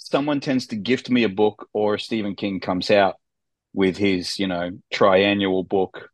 someone 0.10 0.40
tends 0.40 0.68
to 0.68 0.76
gift 0.76 1.10
me 1.10 1.24
a 1.24 1.30
book 1.30 1.68
or 1.74 1.98
Stephen 1.98 2.36
King 2.36 2.60
comes 2.60 2.90
out 2.90 3.16
with 3.74 3.98
his, 3.98 4.40
you 4.40 4.48
know, 4.48 4.72
triannual 4.94 5.68
book 5.68 6.10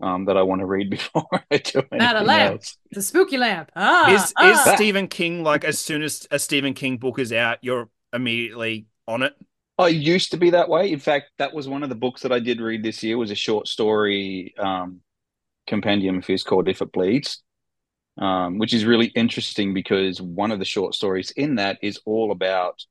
um, 0.00 0.26
that 0.26 0.36
I 0.36 0.42
want 0.42 0.60
to 0.60 0.66
read 0.66 0.90
before 0.98 1.26
I 1.50 1.58
do 1.58 1.82
Not 1.92 2.16
a 2.16 2.20
lamp. 2.20 2.54
else. 2.54 2.76
The 2.92 3.02
spooky 3.02 3.38
lamp. 3.38 3.70
Ah, 3.74 4.10
is 4.10 4.22
is 4.24 4.34
ah. 4.38 4.74
Stephen 4.74 5.08
King 5.08 5.42
like 5.42 5.64
as 5.64 5.78
soon 5.78 6.02
as 6.02 6.26
a 6.30 6.38
Stephen 6.38 6.74
King 6.74 6.98
book 6.98 7.18
is 7.18 7.32
out, 7.32 7.58
you're 7.62 7.88
immediately 8.12 8.86
on 9.06 9.22
it? 9.22 9.34
I 9.78 9.88
used 9.88 10.32
to 10.32 10.36
be 10.36 10.50
that 10.50 10.68
way. 10.68 10.90
In 10.90 10.98
fact, 10.98 11.30
that 11.38 11.54
was 11.54 11.68
one 11.68 11.82
of 11.82 11.88
the 11.88 11.94
books 11.94 12.22
that 12.22 12.32
I 12.32 12.40
did 12.40 12.60
read 12.60 12.82
this 12.82 13.02
year 13.02 13.16
was 13.16 13.30
a 13.30 13.36
short 13.36 13.68
story 13.68 14.54
um, 14.58 15.00
compendium 15.66 16.18
of 16.18 16.26
his 16.26 16.42
called 16.42 16.68
If 16.68 16.82
It 16.82 16.90
Bleeds, 16.92 17.42
um, 18.18 18.58
which 18.58 18.74
is 18.74 18.84
really 18.84 19.06
interesting 19.06 19.72
because 19.74 20.20
one 20.20 20.50
of 20.50 20.58
the 20.58 20.64
short 20.64 20.94
stories 20.94 21.30
in 21.30 21.56
that 21.56 21.78
is 21.80 22.00
all 22.04 22.32
about 22.32 22.84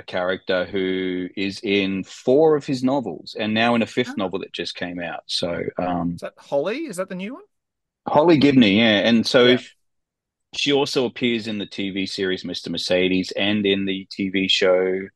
a 0.00 0.02
character 0.02 0.64
who 0.64 1.28
is 1.36 1.60
in 1.62 2.02
four 2.04 2.56
of 2.56 2.66
his 2.66 2.82
novels 2.82 3.36
and 3.38 3.54
now 3.54 3.74
in 3.74 3.82
a 3.82 3.86
fifth 3.86 4.10
Oh. 4.10 4.14
novel 4.16 4.38
that 4.40 4.52
just 4.52 4.74
came 4.74 5.00
out. 5.00 5.22
So 5.26 5.62
um, 5.78 6.14
Is 6.14 6.20
that 6.22 6.34
Holly? 6.38 6.78
Is 6.86 6.96
that 6.96 7.08
the 7.08 7.14
new 7.14 7.34
one? 7.34 7.44
Holly 8.08 8.38
Gibney, 8.38 8.78
yeah. 8.78 9.00
And 9.08 9.26
so 9.26 9.44
Yeah. 9.44 9.54
if 9.54 9.74
she 10.54 10.72
also 10.72 11.06
appears 11.06 11.46
in 11.46 11.58
the 11.58 11.66
TV 11.66 12.06
series 12.08 12.42
Mr. 12.44 12.70
Mercedes 12.70 13.30
and 13.32 13.64
in 13.64 13.84
the 13.84 14.06
TV 14.10 14.48
show 14.50 15.08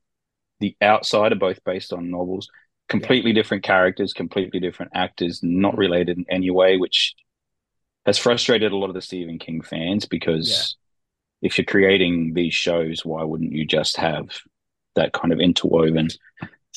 The 0.61 0.77
Outsider, 0.83 1.35
both 1.35 1.65
based 1.65 1.93
on 1.93 2.11
novels. 2.11 2.49
Completely 2.89 3.33
different 3.33 3.65
characters, 3.65 4.13
completely 4.13 4.61
different 4.61 4.93
actors, 4.95 5.41
not 5.43 5.77
related 5.79 6.19
in 6.19 6.27
any 6.31 6.51
way, 6.51 6.77
which 6.77 7.15
has 8.07 8.19
frustrated 8.19 8.71
a 8.71 8.77
lot 8.77 8.89
of 8.91 8.95
the 8.95 9.01
Stephen 9.01 9.39
King 9.39 9.63
fans 9.63 10.05
because 10.05 10.77
if 11.41 11.57
you're 11.59 11.65
creating 11.65 12.35
these 12.35 12.55
shows, 12.55 13.05
why 13.05 13.23
wouldn't 13.25 13.53
you 13.53 13.67
just 13.67 13.97
have 13.97 14.29
that 14.95 15.13
kind 15.13 15.33
of 15.33 15.41
interwoven 15.41 16.09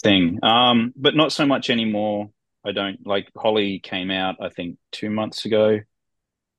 thing? 0.01 0.39
Um, 0.43 0.93
but 0.95 1.15
not 1.15 1.31
so 1.31 1.45
much 1.45 1.69
anymore. 1.69 2.29
I 2.65 2.71
don't 2.71 3.05
like 3.05 3.29
Holly 3.35 3.79
came 3.79 4.11
out, 4.11 4.35
I 4.41 4.49
think, 4.49 4.77
two 4.91 5.09
months 5.09 5.45
ago. 5.45 5.79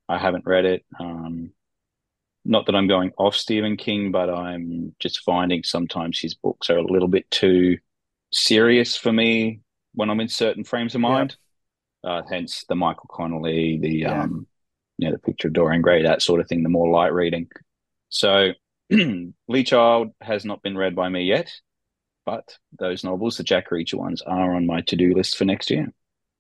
I 0.09 0.19
haven't 0.19 0.47
read 0.47 0.65
it. 0.65 0.85
Um, 0.99 1.51
not 2.45 2.65
that 2.67 2.75
I'm 2.75 2.89
going 2.89 3.13
off 3.19 3.37
Stephen 3.37 3.77
King, 3.77 4.11
but 4.11 4.31
I'm 4.31 4.95
just 5.01 5.21
finding 5.21 5.63
sometimes 5.65 6.19
his 6.19 6.35
books 6.35 6.71
are 6.71 6.79
a 6.79 6.83
little 6.83 7.09
bit 7.09 7.31
too 7.31 7.77
serious 8.33 8.97
for 8.97 9.13
me 9.13 9.61
when 9.95 10.09
I'm 10.09 10.21
in 10.21 10.29
certain 10.29 10.65
frames 10.65 10.95
of 10.95 11.03
mind. 11.03 11.37
Uh, 12.03 12.23
hence 12.31 12.65
the 12.69 12.75
Michael 12.77 13.11
Connelly, 13.11 13.79
the 13.83 13.91
Yeah. 13.91 14.23
um, 14.23 14.47
you 14.97 15.07
know, 15.09 15.13
the 15.13 15.19
picture 15.19 15.49
of 15.49 15.55
Dorian 15.55 15.83
Gray, 15.83 16.03
that 16.05 16.23
sort 16.23 16.41
of 16.41 16.49
thing, 16.49 16.63
the 16.63 16.69
more 16.69 16.89
light 16.91 17.13
reading. 17.13 17.49
So 18.09 18.53
Lee 19.49 19.65
Child 19.65 20.09
has 20.21 20.45
not 20.45 20.63
been 20.63 20.77
read 20.77 20.95
by 20.97 21.09
me 21.09 21.25
yet, 21.25 21.51
but 22.25 22.57
those 22.79 23.05
novels, 23.05 23.37
the 23.37 23.43
Jack 23.45 23.71
Reacher 23.71 23.95
ones, 23.95 24.23
are 24.23 24.55
on 24.55 24.67
my 24.67 24.81
to-do 24.83 25.15
list 25.15 25.37
for 25.37 25.45
next 25.45 25.71
year. 25.71 25.93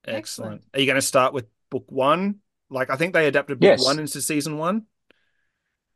Excellent. 0.06 0.62
Are 0.74 0.80
you 0.80 0.86
going 0.86 0.96
to 0.96 1.02
start 1.02 1.32
with 1.34 1.46
book 1.70 1.84
one? 1.88 2.36
Like, 2.70 2.90
I 2.90 2.96
think 2.96 3.12
they 3.14 3.26
adapted 3.26 3.60
book 3.60 3.66
Yes. 3.66 3.84
one 3.84 3.98
into 3.98 4.20
season 4.20 4.56
one. 4.58 4.86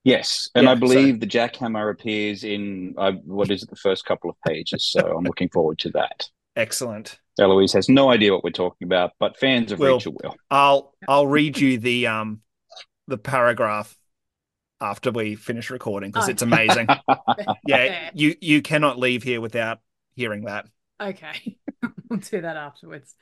Yes, 0.05 0.51
and 0.55 0.65
Yeah, 0.65 0.73
I 0.73 0.75
so- 0.75 0.81
believe 0.81 1.21
the 1.21 1.27
jackhammer 1.27 1.91
appears 1.91 2.43
in 2.45 2.95
uh, 2.99 3.13
what 3.25 3.51
is 3.51 3.63
it, 3.63 3.71
the 3.71 3.77
first 3.77 4.05
couple 4.05 4.29
of 4.31 4.37
pages. 4.47 4.85
So 4.91 5.01
I'm 5.17 5.25
looking 5.25 5.49
forward 5.49 5.79
to 5.81 5.91
that. 5.91 6.29
Excellent. 6.57 7.19
Eloise 7.39 7.73
has 7.73 7.89
no 7.89 8.11
idea 8.11 8.33
what 8.33 8.45
we're 8.45 8.51
talking 8.51 8.87
about, 8.87 9.13
but 9.19 9.39
fans 9.39 9.73
of 9.73 9.79
Will. 9.79 9.99
Reacher 9.99 10.13
will. 10.23 10.35
I'll 10.51 10.93
I'll 11.09 11.27
read 11.27 11.57
you 11.59 11.79
the 11.79 12.09
um 12.09 12.43
the 13.09 13.17
paragraph 13.17 13.97
after 14.83 15.11
we 15.11 15.37
finish 15.37 15.71
recording 15.71 16.11
because 16.11 16.29
Oh. 16.29 16.33
it's 16.33 16.43
amazing. 16.43 16.89
Yeah, 17.67 18.11
you 18.15 18.35
you 18.41 18.63
cannot 18.63 18.99
leave 18.99 19.23
here 19.23 19.41
without 19.41 19.79
hearing 20.15 20.45
that. 20.45 20.67
Okay, 21.01 21.57
we'll 22.09 22.19
do 22.21 22.41
that 22.41 22.57
afterwards. 22.57 23.15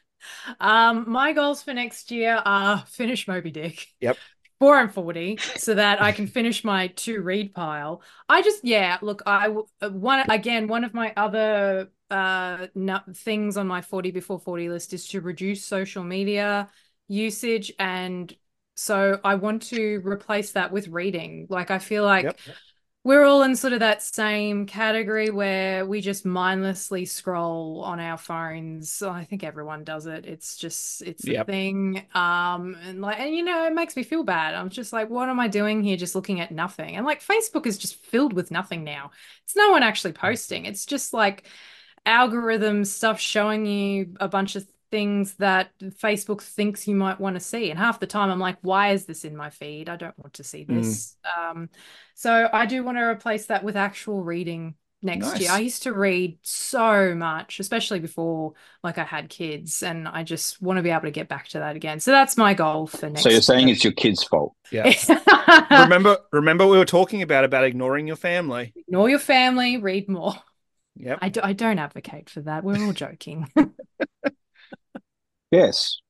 Um, 0.58 1.04
my 1.08 1.32
goals 1.32 1.62
for 1.62 1.72
next 1.74 2.11
year 2.11 2.42
are 2.44 2.78
finish 2.88 3.28
Moby 3.28 3.50
Dick. 3.50 3.86
Yep. 4.00 4.16
Four 4.58 4.78
and 4.78 4.92
forty, 4.92 5.38
so 5.56 5.74
that 5.74 6.02
I 6.02 6.12
can 6.12 6.26
finish 6.26 6.64
my 6.64 6.88
to 6.88 7.22
read 7.22 7.54
pile. 7.54 8.02
I 8.28 8.42
just, 8.42 8.62
yeah, 8.62 8.98
look, 9.00 9.22
I 9.24 9.48
uh, 9.80 9.88
one 9.88 10.30
again. 10.30 10.66
One 10.68 10.84
of 10.84 10.92
my 10.92 11.12
other 11.16 11.90
uh 12.11 12.66
things 13.14 13.56
on 13.56 13.66
my 13.68 13.80
forty 13.80 14.11
before 14.11 14.38
forty 14.38 14.68
list 14.68 14.92
is 14.92 15.06
to 15.08 15.20
reduce 15.22 15.64
social 15.64 16.04
media 16.04 16.68
usage, 17.08 17.72
and 17.78 18.34
so 18.81 19.20
I 19.24 19.35
want 19.37 19.62
to 19.64 20.01
replace 20.05 20.53
that 20.53 20.72
with 20.72 20.89
reading. 20.89 21.47
Like 21.51 21.70
I 21.70 21.78
feel 21.78 22.05
like 22.05 22.35
Yep. 22.37 22.51
we're 23.05 23.24
all 23.24 23.43
in 23.45 23.57
sort 23.57 23.72
of 23.72 23.81
that 23.81 24.03
same 24.03 24.66
category 24.66 25.31
where 25.31 25.87
we 25.87 26.01
just 26.03 26.26
mindlessly 26.26 27.07
scroll 27.07 27.83
on 27.85 28.01
our 28.01 28.18
phones. 28.18 29.03
I 29.03 29.24
think 29.24 29.45
everyone 29.45 29.85
does 29.85 30.07
it. 30.07 30.26
It's 30.26 30.57
just 30.57 31.03
it's 31.03 31.26
the 31.26 31.35
Yep. 31.35 31.47
thing. 31.47 32.07
Um 32.14 32.76
and 32.85 33.01
like 33.01 33.18
and 33.20 33.35
you 33.35 33.43
know 33.45 33.66
it 33.66 33.74
makes 33.74 33.97
me 33.97 34.03
feel 34.03 34.24
bad. 34.24 34.55
I'm 34.55 34.70
just 34.70 34.93
like 34.93 35.11
what 35.11 35.28
am 35.31 35.41
I 35.41 35.49
doing 35.49 35.83
here 35.83 35.97
just 35.97 36.14
looking 36.14 36.41
at 36.41 36.53
nothing? 36.53 36.97
And 36.97 37.07
like 37.07 37.22
Facebook 37.24 37.66
is 37.66 37.78
just 37.78 37.97
filled 37.97 38.33
with 38.35 38.51
nothing 38.51 38.85
now. 38.85 39.12
It's 39.45 39.57
no 39.57 39.70
one 39.70 39.83
actually 39.83 40.12
posting. 40.12 40.66
It's 40.66 40.87
just 40.87 41.12
like 41.14 41.47
algorithm 42.07 42.85
stuff 42.85 43.20
showing 43.20 43.66
you 43.66 44.14
a 44.20 44.28
bunch 44.28 44.57
of 44.57 44.66
things 44.91 45.34
that 45.34 45.70
Facebook 45.80 46.43
thinks 46.43 46.88
you 46.88 46.95
might 46.95 47.20
want 47.20 47.36
to 47.36 47.41
see. 47.41 47.70
And 47.70 47.78
half 47.78 48.01
the 48.01 48.07
time 48.07 48.30
I'm 48.30 48.41
like, 48.41 48.59
why 48.62 48.91
is 48.93 49.07
this 49.07 49.24
in 49.24 49.36
my 49.36 49.51
feed? 49.51 49.88
I 49.88 49.97
don't 49.97 50.18
want 50.18 50.34
to 50.34 50.45
see 50.45 50.64
Mm. 50.64 50.82
this. 50.82 51.16
Um, 51.38 51.68
so 52.14 52.49
I 52.53 52.66
do 52.66 52.82
want 52.82 52.99
to 52.99 53.03
replace 53.03 53.47
that 53.47 53.62
with 53.64 53.76
actual 53.76 54.22
reading 54.22 54.74
next 55.03 55.41
year. 55.41 55.51
I 55.51 55.61
used 55.61 55.84
to 55.84 55.93
read 55.95 56.38
so 56.43 57.14
much, 57.14 57.59
especially 57.61 58.01
before 58.01 58.53
like 58.84 58.99
I 58.99 59.05
had 59.05 59.30
kids, 59.30 59.82
and 59.82 60.07
I 60.07 60.24
just 60.24 60.61
want 60.61 60.76
to 60.76 60.82
be 60.82 60.91
able 60.91 61.03
to 61.03 61.11
get 61.11 61.28
back 61.28 61.49
to 61.49 61.61
that 61.61 61.76
again. 61.76 62.01
So 62.01 62.11
that's 62.11 62.36
my 62.36 62.53
goal 62.53 62.86
for 62.86 63.09
next 63.09 63.24
year. 63.24 63.30
So 63.30 63.34
you're 63.34 63.41
saying 63.43 63.68
year. 63.68 63.74
it's 63.74 63.84
your 63.84 63.95
kid's 63.95 64.22
fault. 64.24 64.55
Yeah. 64.70 64.93
remember 65.70 66.18
remember 66.32 66.66
we 66.66 66.76
were 66.76 66.84
talking 66.84 67.22
about 67.22 67.45
about 67.45 67.64
ignoring 67.64 68.07
your 68.07 68.16
family. 68.16 68.72
Ignore 68.76 69.09
your 69.09 69.18
family, 69.18 69.78
read 69.78 70.09
more. 70.09 70.34
Yep. 70.97 71.18
I, 71.22 71.28
do, 71.30 71.41
I 71.43 71.53
don't 71.55 71.78
advocate 71.78 72.28
for 72.28 72.43
that. 72.43 72.62
We're 72.62 72.84
all 72.84 72.93
joking. 72.93 73.49
Yes, 75.51 76.01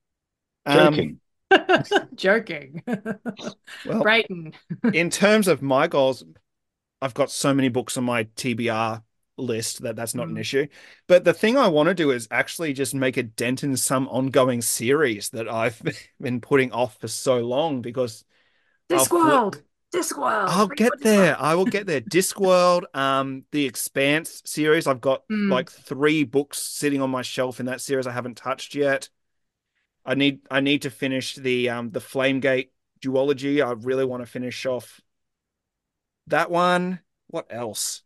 Um, 0.67 0.95
joking. 0.95 1.21
joking. 2.15 2.83
well, 3.85 4.03
Brayton. 4.03 4.53
in 4.93 5.11
terms 5.11 5.49
of 5.49 5.63
my 5.63 5.87
goals, 5.89 6.25
I've 7.03 7.15
got 7.15 7.31
so 7.31 7.55
many 7.55 7.69
books 7.69 7.97
on 7.97 8.05
my 8.05 8.25
TBR 8.37 9.03
list 9.39 9.83
that 9.83 9.97
that's 9.97 10.15
not 10.15 10.29
an 10.29 10.37
Mm. 10.37 10.41
issue. 10.41 10.67
But 11.07 11.25
the 11.25 11.33
thing 11.33 11.57
I 11.57 11.69
want 11.69 11.89
to 11.89 11.95
do 11.95 12.11
is 12.11 12.29
actually 12.31 12.75
just 12.75 12.95
make 12.95 13.17
a 13.17 13.23
dent 13.23 13.65
in 13.65 13.77
some 13.77 14.07
ongoing 14.09 14.61
series 14.63 15.31
that 15.31 15.49
I've 15.49 15.83
been 16.21 16.41
putting 16.41 16.73
off 16.73 16.99
for 17.01 17.09
so 17.09 17.39
long 17.39 17.81
because 17.83 18.25
flip- 18.89 19.09
Discworld. 19.09 19.63
Discworld. 19.95 20.49
I'll 20.49 20.69
Read 20.69 20.79
get 20.79 20.93
there. 21.01 21.35
Discworld. 21.35 21.41
I 21.41 21.55
will 21.55 21.65
get 21.65 21.87
there. 21.87 22.01
Discworld, 22.01 22.85
um, 22.95 23.45
the 23.53 23.65
Expanse 23.67 24.43
series. 24.45 24.87
I've 24.87 25.01
got 25.01 25.23
Mm. 25.31 25.51
like 25.51 25.71
three 25.71 26.25
books 26.25 26.59
sitting 26.59 27.01
on 27.03 27.11
my 27.11 27.23
shelf 27.23 27.61
in 27.61 27.67
that 27.67 27.81
series 27.81 28.07
I 28.07 28.13
haven't 28.13 28.37
touched 28.37 28.75
yet. 28.75 29.09
I 30.05 30.15
need 30.15 30.41
I 30.51 30.61
need 30.61 30.83
to 30.83 30.91
finish 30.91 31.35
the 31.35 31.69
um 31.71 31.91
the 31.91 32.01
Flamegate 32.01 32.71
duology. 33.01 33.65
I 33.65 33.73
really 33.73 34.05
want 34.05 34.23
to 34.23 34.27
finish 34.31 34.67
off 34.67 35.01
that 36.29 36.51
one. 36.51 37.01
What 37.29 37.47
else? 37.51 38.03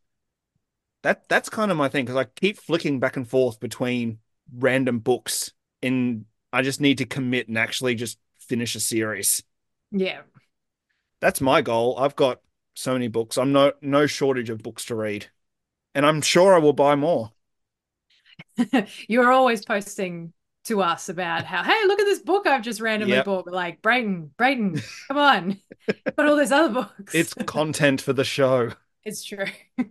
That 1.02 1.28
that's 1.28 1.48
kind 1.50 1.70
of 1.70 1.76
my 1.76 1.88
thing 1.88 2.04
because 2.04 2.16
I 2.16 2.24
keep 2.24 2.58
flicking 2.58 2.98
back 3.00 3.16
and 3.16 3.28
forth 3.28 3.60
between 3.60 4.18
random 4.56 4.98
books 5.00 5.52
and 5.82 6.24
I 6.52 6.62
just 6.62 6.80
need 6.80 6.98
to 6.98 7.06
commit 7.06 7.48
and 7.48 7.58
actually 7.58 7.94
just 7.94 8.18
finish 8.38 8.74
a 8.74 8.80
series 8.80 9.42
Yeah. 9.90 10.22
that's 11.20 11.40
my 11.40 11.62
goal. 11.62 11.98
I've 11.98 12.16
got 12.16 12.40
so 12.74 12.92
many 12.92 13.08
books. 13.08 13.38
I'm 13.38 13.52
no 13.52 13.72
no 13.80 14.06
shortage 14.06 14.50
of 14.50 14.62
books 14.62 14.84
to 14.86 14.94
read. 14.94 15.26
And 15.94 16.06
I'm 16.06 16.22
sure 16.22 16.54
I 16.54 16.58
will 16.58 16.74
buy 16.74 16.96
more. 16.96 17.32
You're 19.08 19.32
always 19.32 19.64
posting 19.64 20.32
to 20.64 20.82
us 20.82 21.08
about 21.08 21.44
how, 21.44 21.62
hey, 21.62 21.84
look 21.86 22.00
at 22.00 22.04
this 22.04 22.20
book 22.20 22.46
I've 22.46 22.62
just 22.62 22.80
randomly 22.80 23.16
Yep. 23.16 23.24
bought. 23.24 23.46
We're 23.46 23.52
like, 23.52 23.82
Brayton, 23.82 24.30
Brayton, 24.36 24.80
come 25.08 25.16
on. 25.18 25.60
but 26.16 26.26
all 26.26 26.36
those 26.36 26.52
other 26.52 26.72
books. 26.72 27.14
It's 27.14 27.34
content 27.46 28.00
for 28.00 28.12
the 28.12 28.24
show. 28.24 28.70
It's 29.04 29.22
true. 29.22 29.44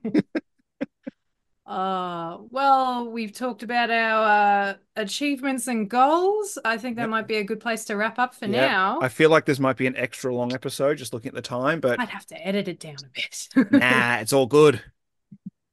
uh, 1.65 2.37
well, 2.49 3.09
we've 3.09 3.31
talked 3.31 3.63
about 3.63 3.89
our 3.89 4.71
uh, 4.71 4.73
achievements 4.95 5.67
and 5.67 5.89
goals. 5.89 6.57
I 6.65 6.77
think 6.77 6.95
that 6.97 7.03
Yep. 7.03 7.09
might 7.09 7.27
be 7.27 7.35
a 7.37 7.43
good 7.43 7.59
place 7.59 7.85
to 7.85 7.95
wrap 7.95 8.19
up 8.19 8.35
for 8.35 8.45
Yeah. 8.45 8.67
now. 8.67 8.99
I 9.01 9.09
feel 9.09 9.29
like 9.29 9.45
this 9.45 9.59
might 9.59 9.77
be 9.77 9.87
an 9.87 9.95
extra 9.95 10.33
long 10.35 10.51
episode 10.53 10.97
just 10.97 11.13
looking 11.13 11.29
at 11.29 11.35
the 11.35 11.41
time, 11.41 11.79
but 11.79 11.99
I'd 11.99 12.09
have 12.09 12.25
to 12.27 12.47
edit 12.47 12.67
it 12.67 12.79
down 12.79 12.95
a 13.05 13.09
bit. 13.13 13.49
nah, 13.71 14.17
it's 14.17 14.33
all 14.33 14.47
good. 14.47 14.81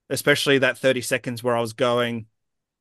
Especially 0.08 0.58
that 0.58 0.76
30 0.78 1.00
seconds 1.02 1.42
where 1.42 1.56
I 1.56 1.60
was 1.60 1.72
going, 1.72 2.26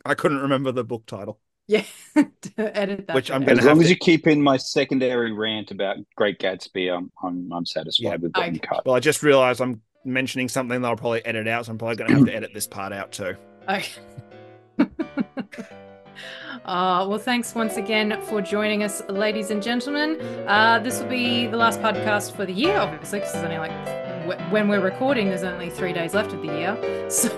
I 0.05 0.15
couldn't 0.15 0.39
remember 0.41 0.71
the 0.71 0.83
book 0.83 1.05
title. 1.05 1.39
yeah, 1.77 1.83
to 2.15 2.77
edit 2.77 3.05
that. 3.07 3.15
Which 3.15 3.29
I'm 3.29 3.41
gonna 3.45 3.59
As 3.59 3.65
long 3.65 3.75
have 3.77 3.83
as 3.85 3.89
you 3.91 3.95
keep 3.95 4.25
in 4.25 4.41
my 4.41 4.57
secondary 4.57 5.31
rant 5.31 5.69
about 5.69 5.97
Great 6.15 6.39
Gatsby, 6.39 6.91
I'm 6.91 7.11
I'm, 7.23 7.51
I'm 7.53 7.65
satisfied 7.65 8.03
Yeah. 8.03 8.15
with 8.15 8.33
that 8.33 8.49
Okay. 8.49 8.57
cut. 8.59 8.85
Well, 8.87 8.95
I 8.95 8.99
just 8.99 9.21
realized 9.21 9.61
I'm 9.61 9.81
mentioning 10.03 10.49
something 10.49 10.81
that 10.81 10.87
I'll 10.87 10.95
probably 10.95 11.23
edit 11.25 11.47
out, 11.47 11.67
so 11.67 11.71
I'm 11.71 11.77
probably 11.77 11.97
going 11.97 12.09
to 12.09 12.15
have 12.17 12.25
to 12.25 12.35
edit 12.35 12.51
this 12.55 12.65
part 12.65 12.91
out 12.91 13.11
too. 13.11 13.35
Okay. 13.69 13.85
Uh, 16.65 17.05
well, 17.09 17.17
thanks 17.17 17.55
once 17.55 17.77
again 17.77 18.19
for 18.23 18.41
joining 18.41 18.83
us, 18.83 19.01
ladies 19.09 19.49
and 19.49 19.63
gentlemen. 19.63 20.19
Uh, 20.47 20.77
this 20.79 20.99
will 20.99 21.07
be 21.07 21.47
the 21.47 21.55
last 21.57 21.79
podcast 21.79 22.35
for 22.35 22.45
the 22.45 22.51
year, 22.53 22.77
obviously, 22.77 23.19
because 23.19 23.33
there's 23.33 23.45
only 23.45 23.57
like 23.57 23.71
wh- 24.27 24.51
when 24.51 24.67
we're 24.67 24.81
recording, 24.81 25.29
there's 25.29 25.43
only 25.43 25.69
three 25.69 25.93
days 25.93 26.13
left 26.13 26.33
of 26.33 26.41
the 26.41 26.47
year. 26.47 27.05
So 27.09 27.29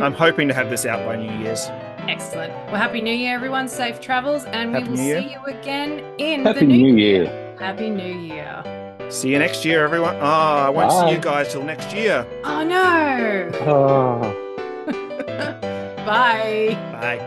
I'm 0.00 0.12
hoping 0.12 0.46
to 0.48 0.54
have 0.54 0.70
this 0.70 0.86
out 0.86 1.04
by 1.04 1.16
New 1.16 1.32
Year's. 1.42 1.66
Excellent. 2.08 2.52
Well, 2.66 2.76
happy 2.76 3.00
New 3.00 3.12
Year, 3.12 3.34
everyone. 3.34 3.68
Safe 3.68 4.00
travels, 4.00 4.44
and 4.44 4.74
Happy 4.74 4.84
we 4.84 4.90
will 4.90 4.96
see 4.96 5.32
you 5.32 5.44
again 5.46 6.04
in 6.18 6.44
Happy 6.44 6.60
the 6.60 6.66
new, 6.66 6.92
New 6.92 6.96
Year. 7.02 7.56
Happy 7.58 7.90
New 7.90 8.18
Year. 8.18 8.62
See 9.10 9.30
you 9.30 9.38
next 9.38 9.64
year, 9.64 9.84
everyone. 9.84 10.16
Oh, 10.16 10.24
I 10.24 10.68
won't 10.68 10.92
see 10.92 11.14
you 11.14 11.20
guys 11.20 11.50
till 11.52 11.64
next 11.64 11.92
year. 11.92 12.26
Oh 12.44 12.64
no. 12.64 13.50
Oh. 13.66 14.46
Bye. 16.06 16.78
Bye. 16.92 17.18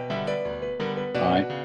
Bye. 1.13 1.59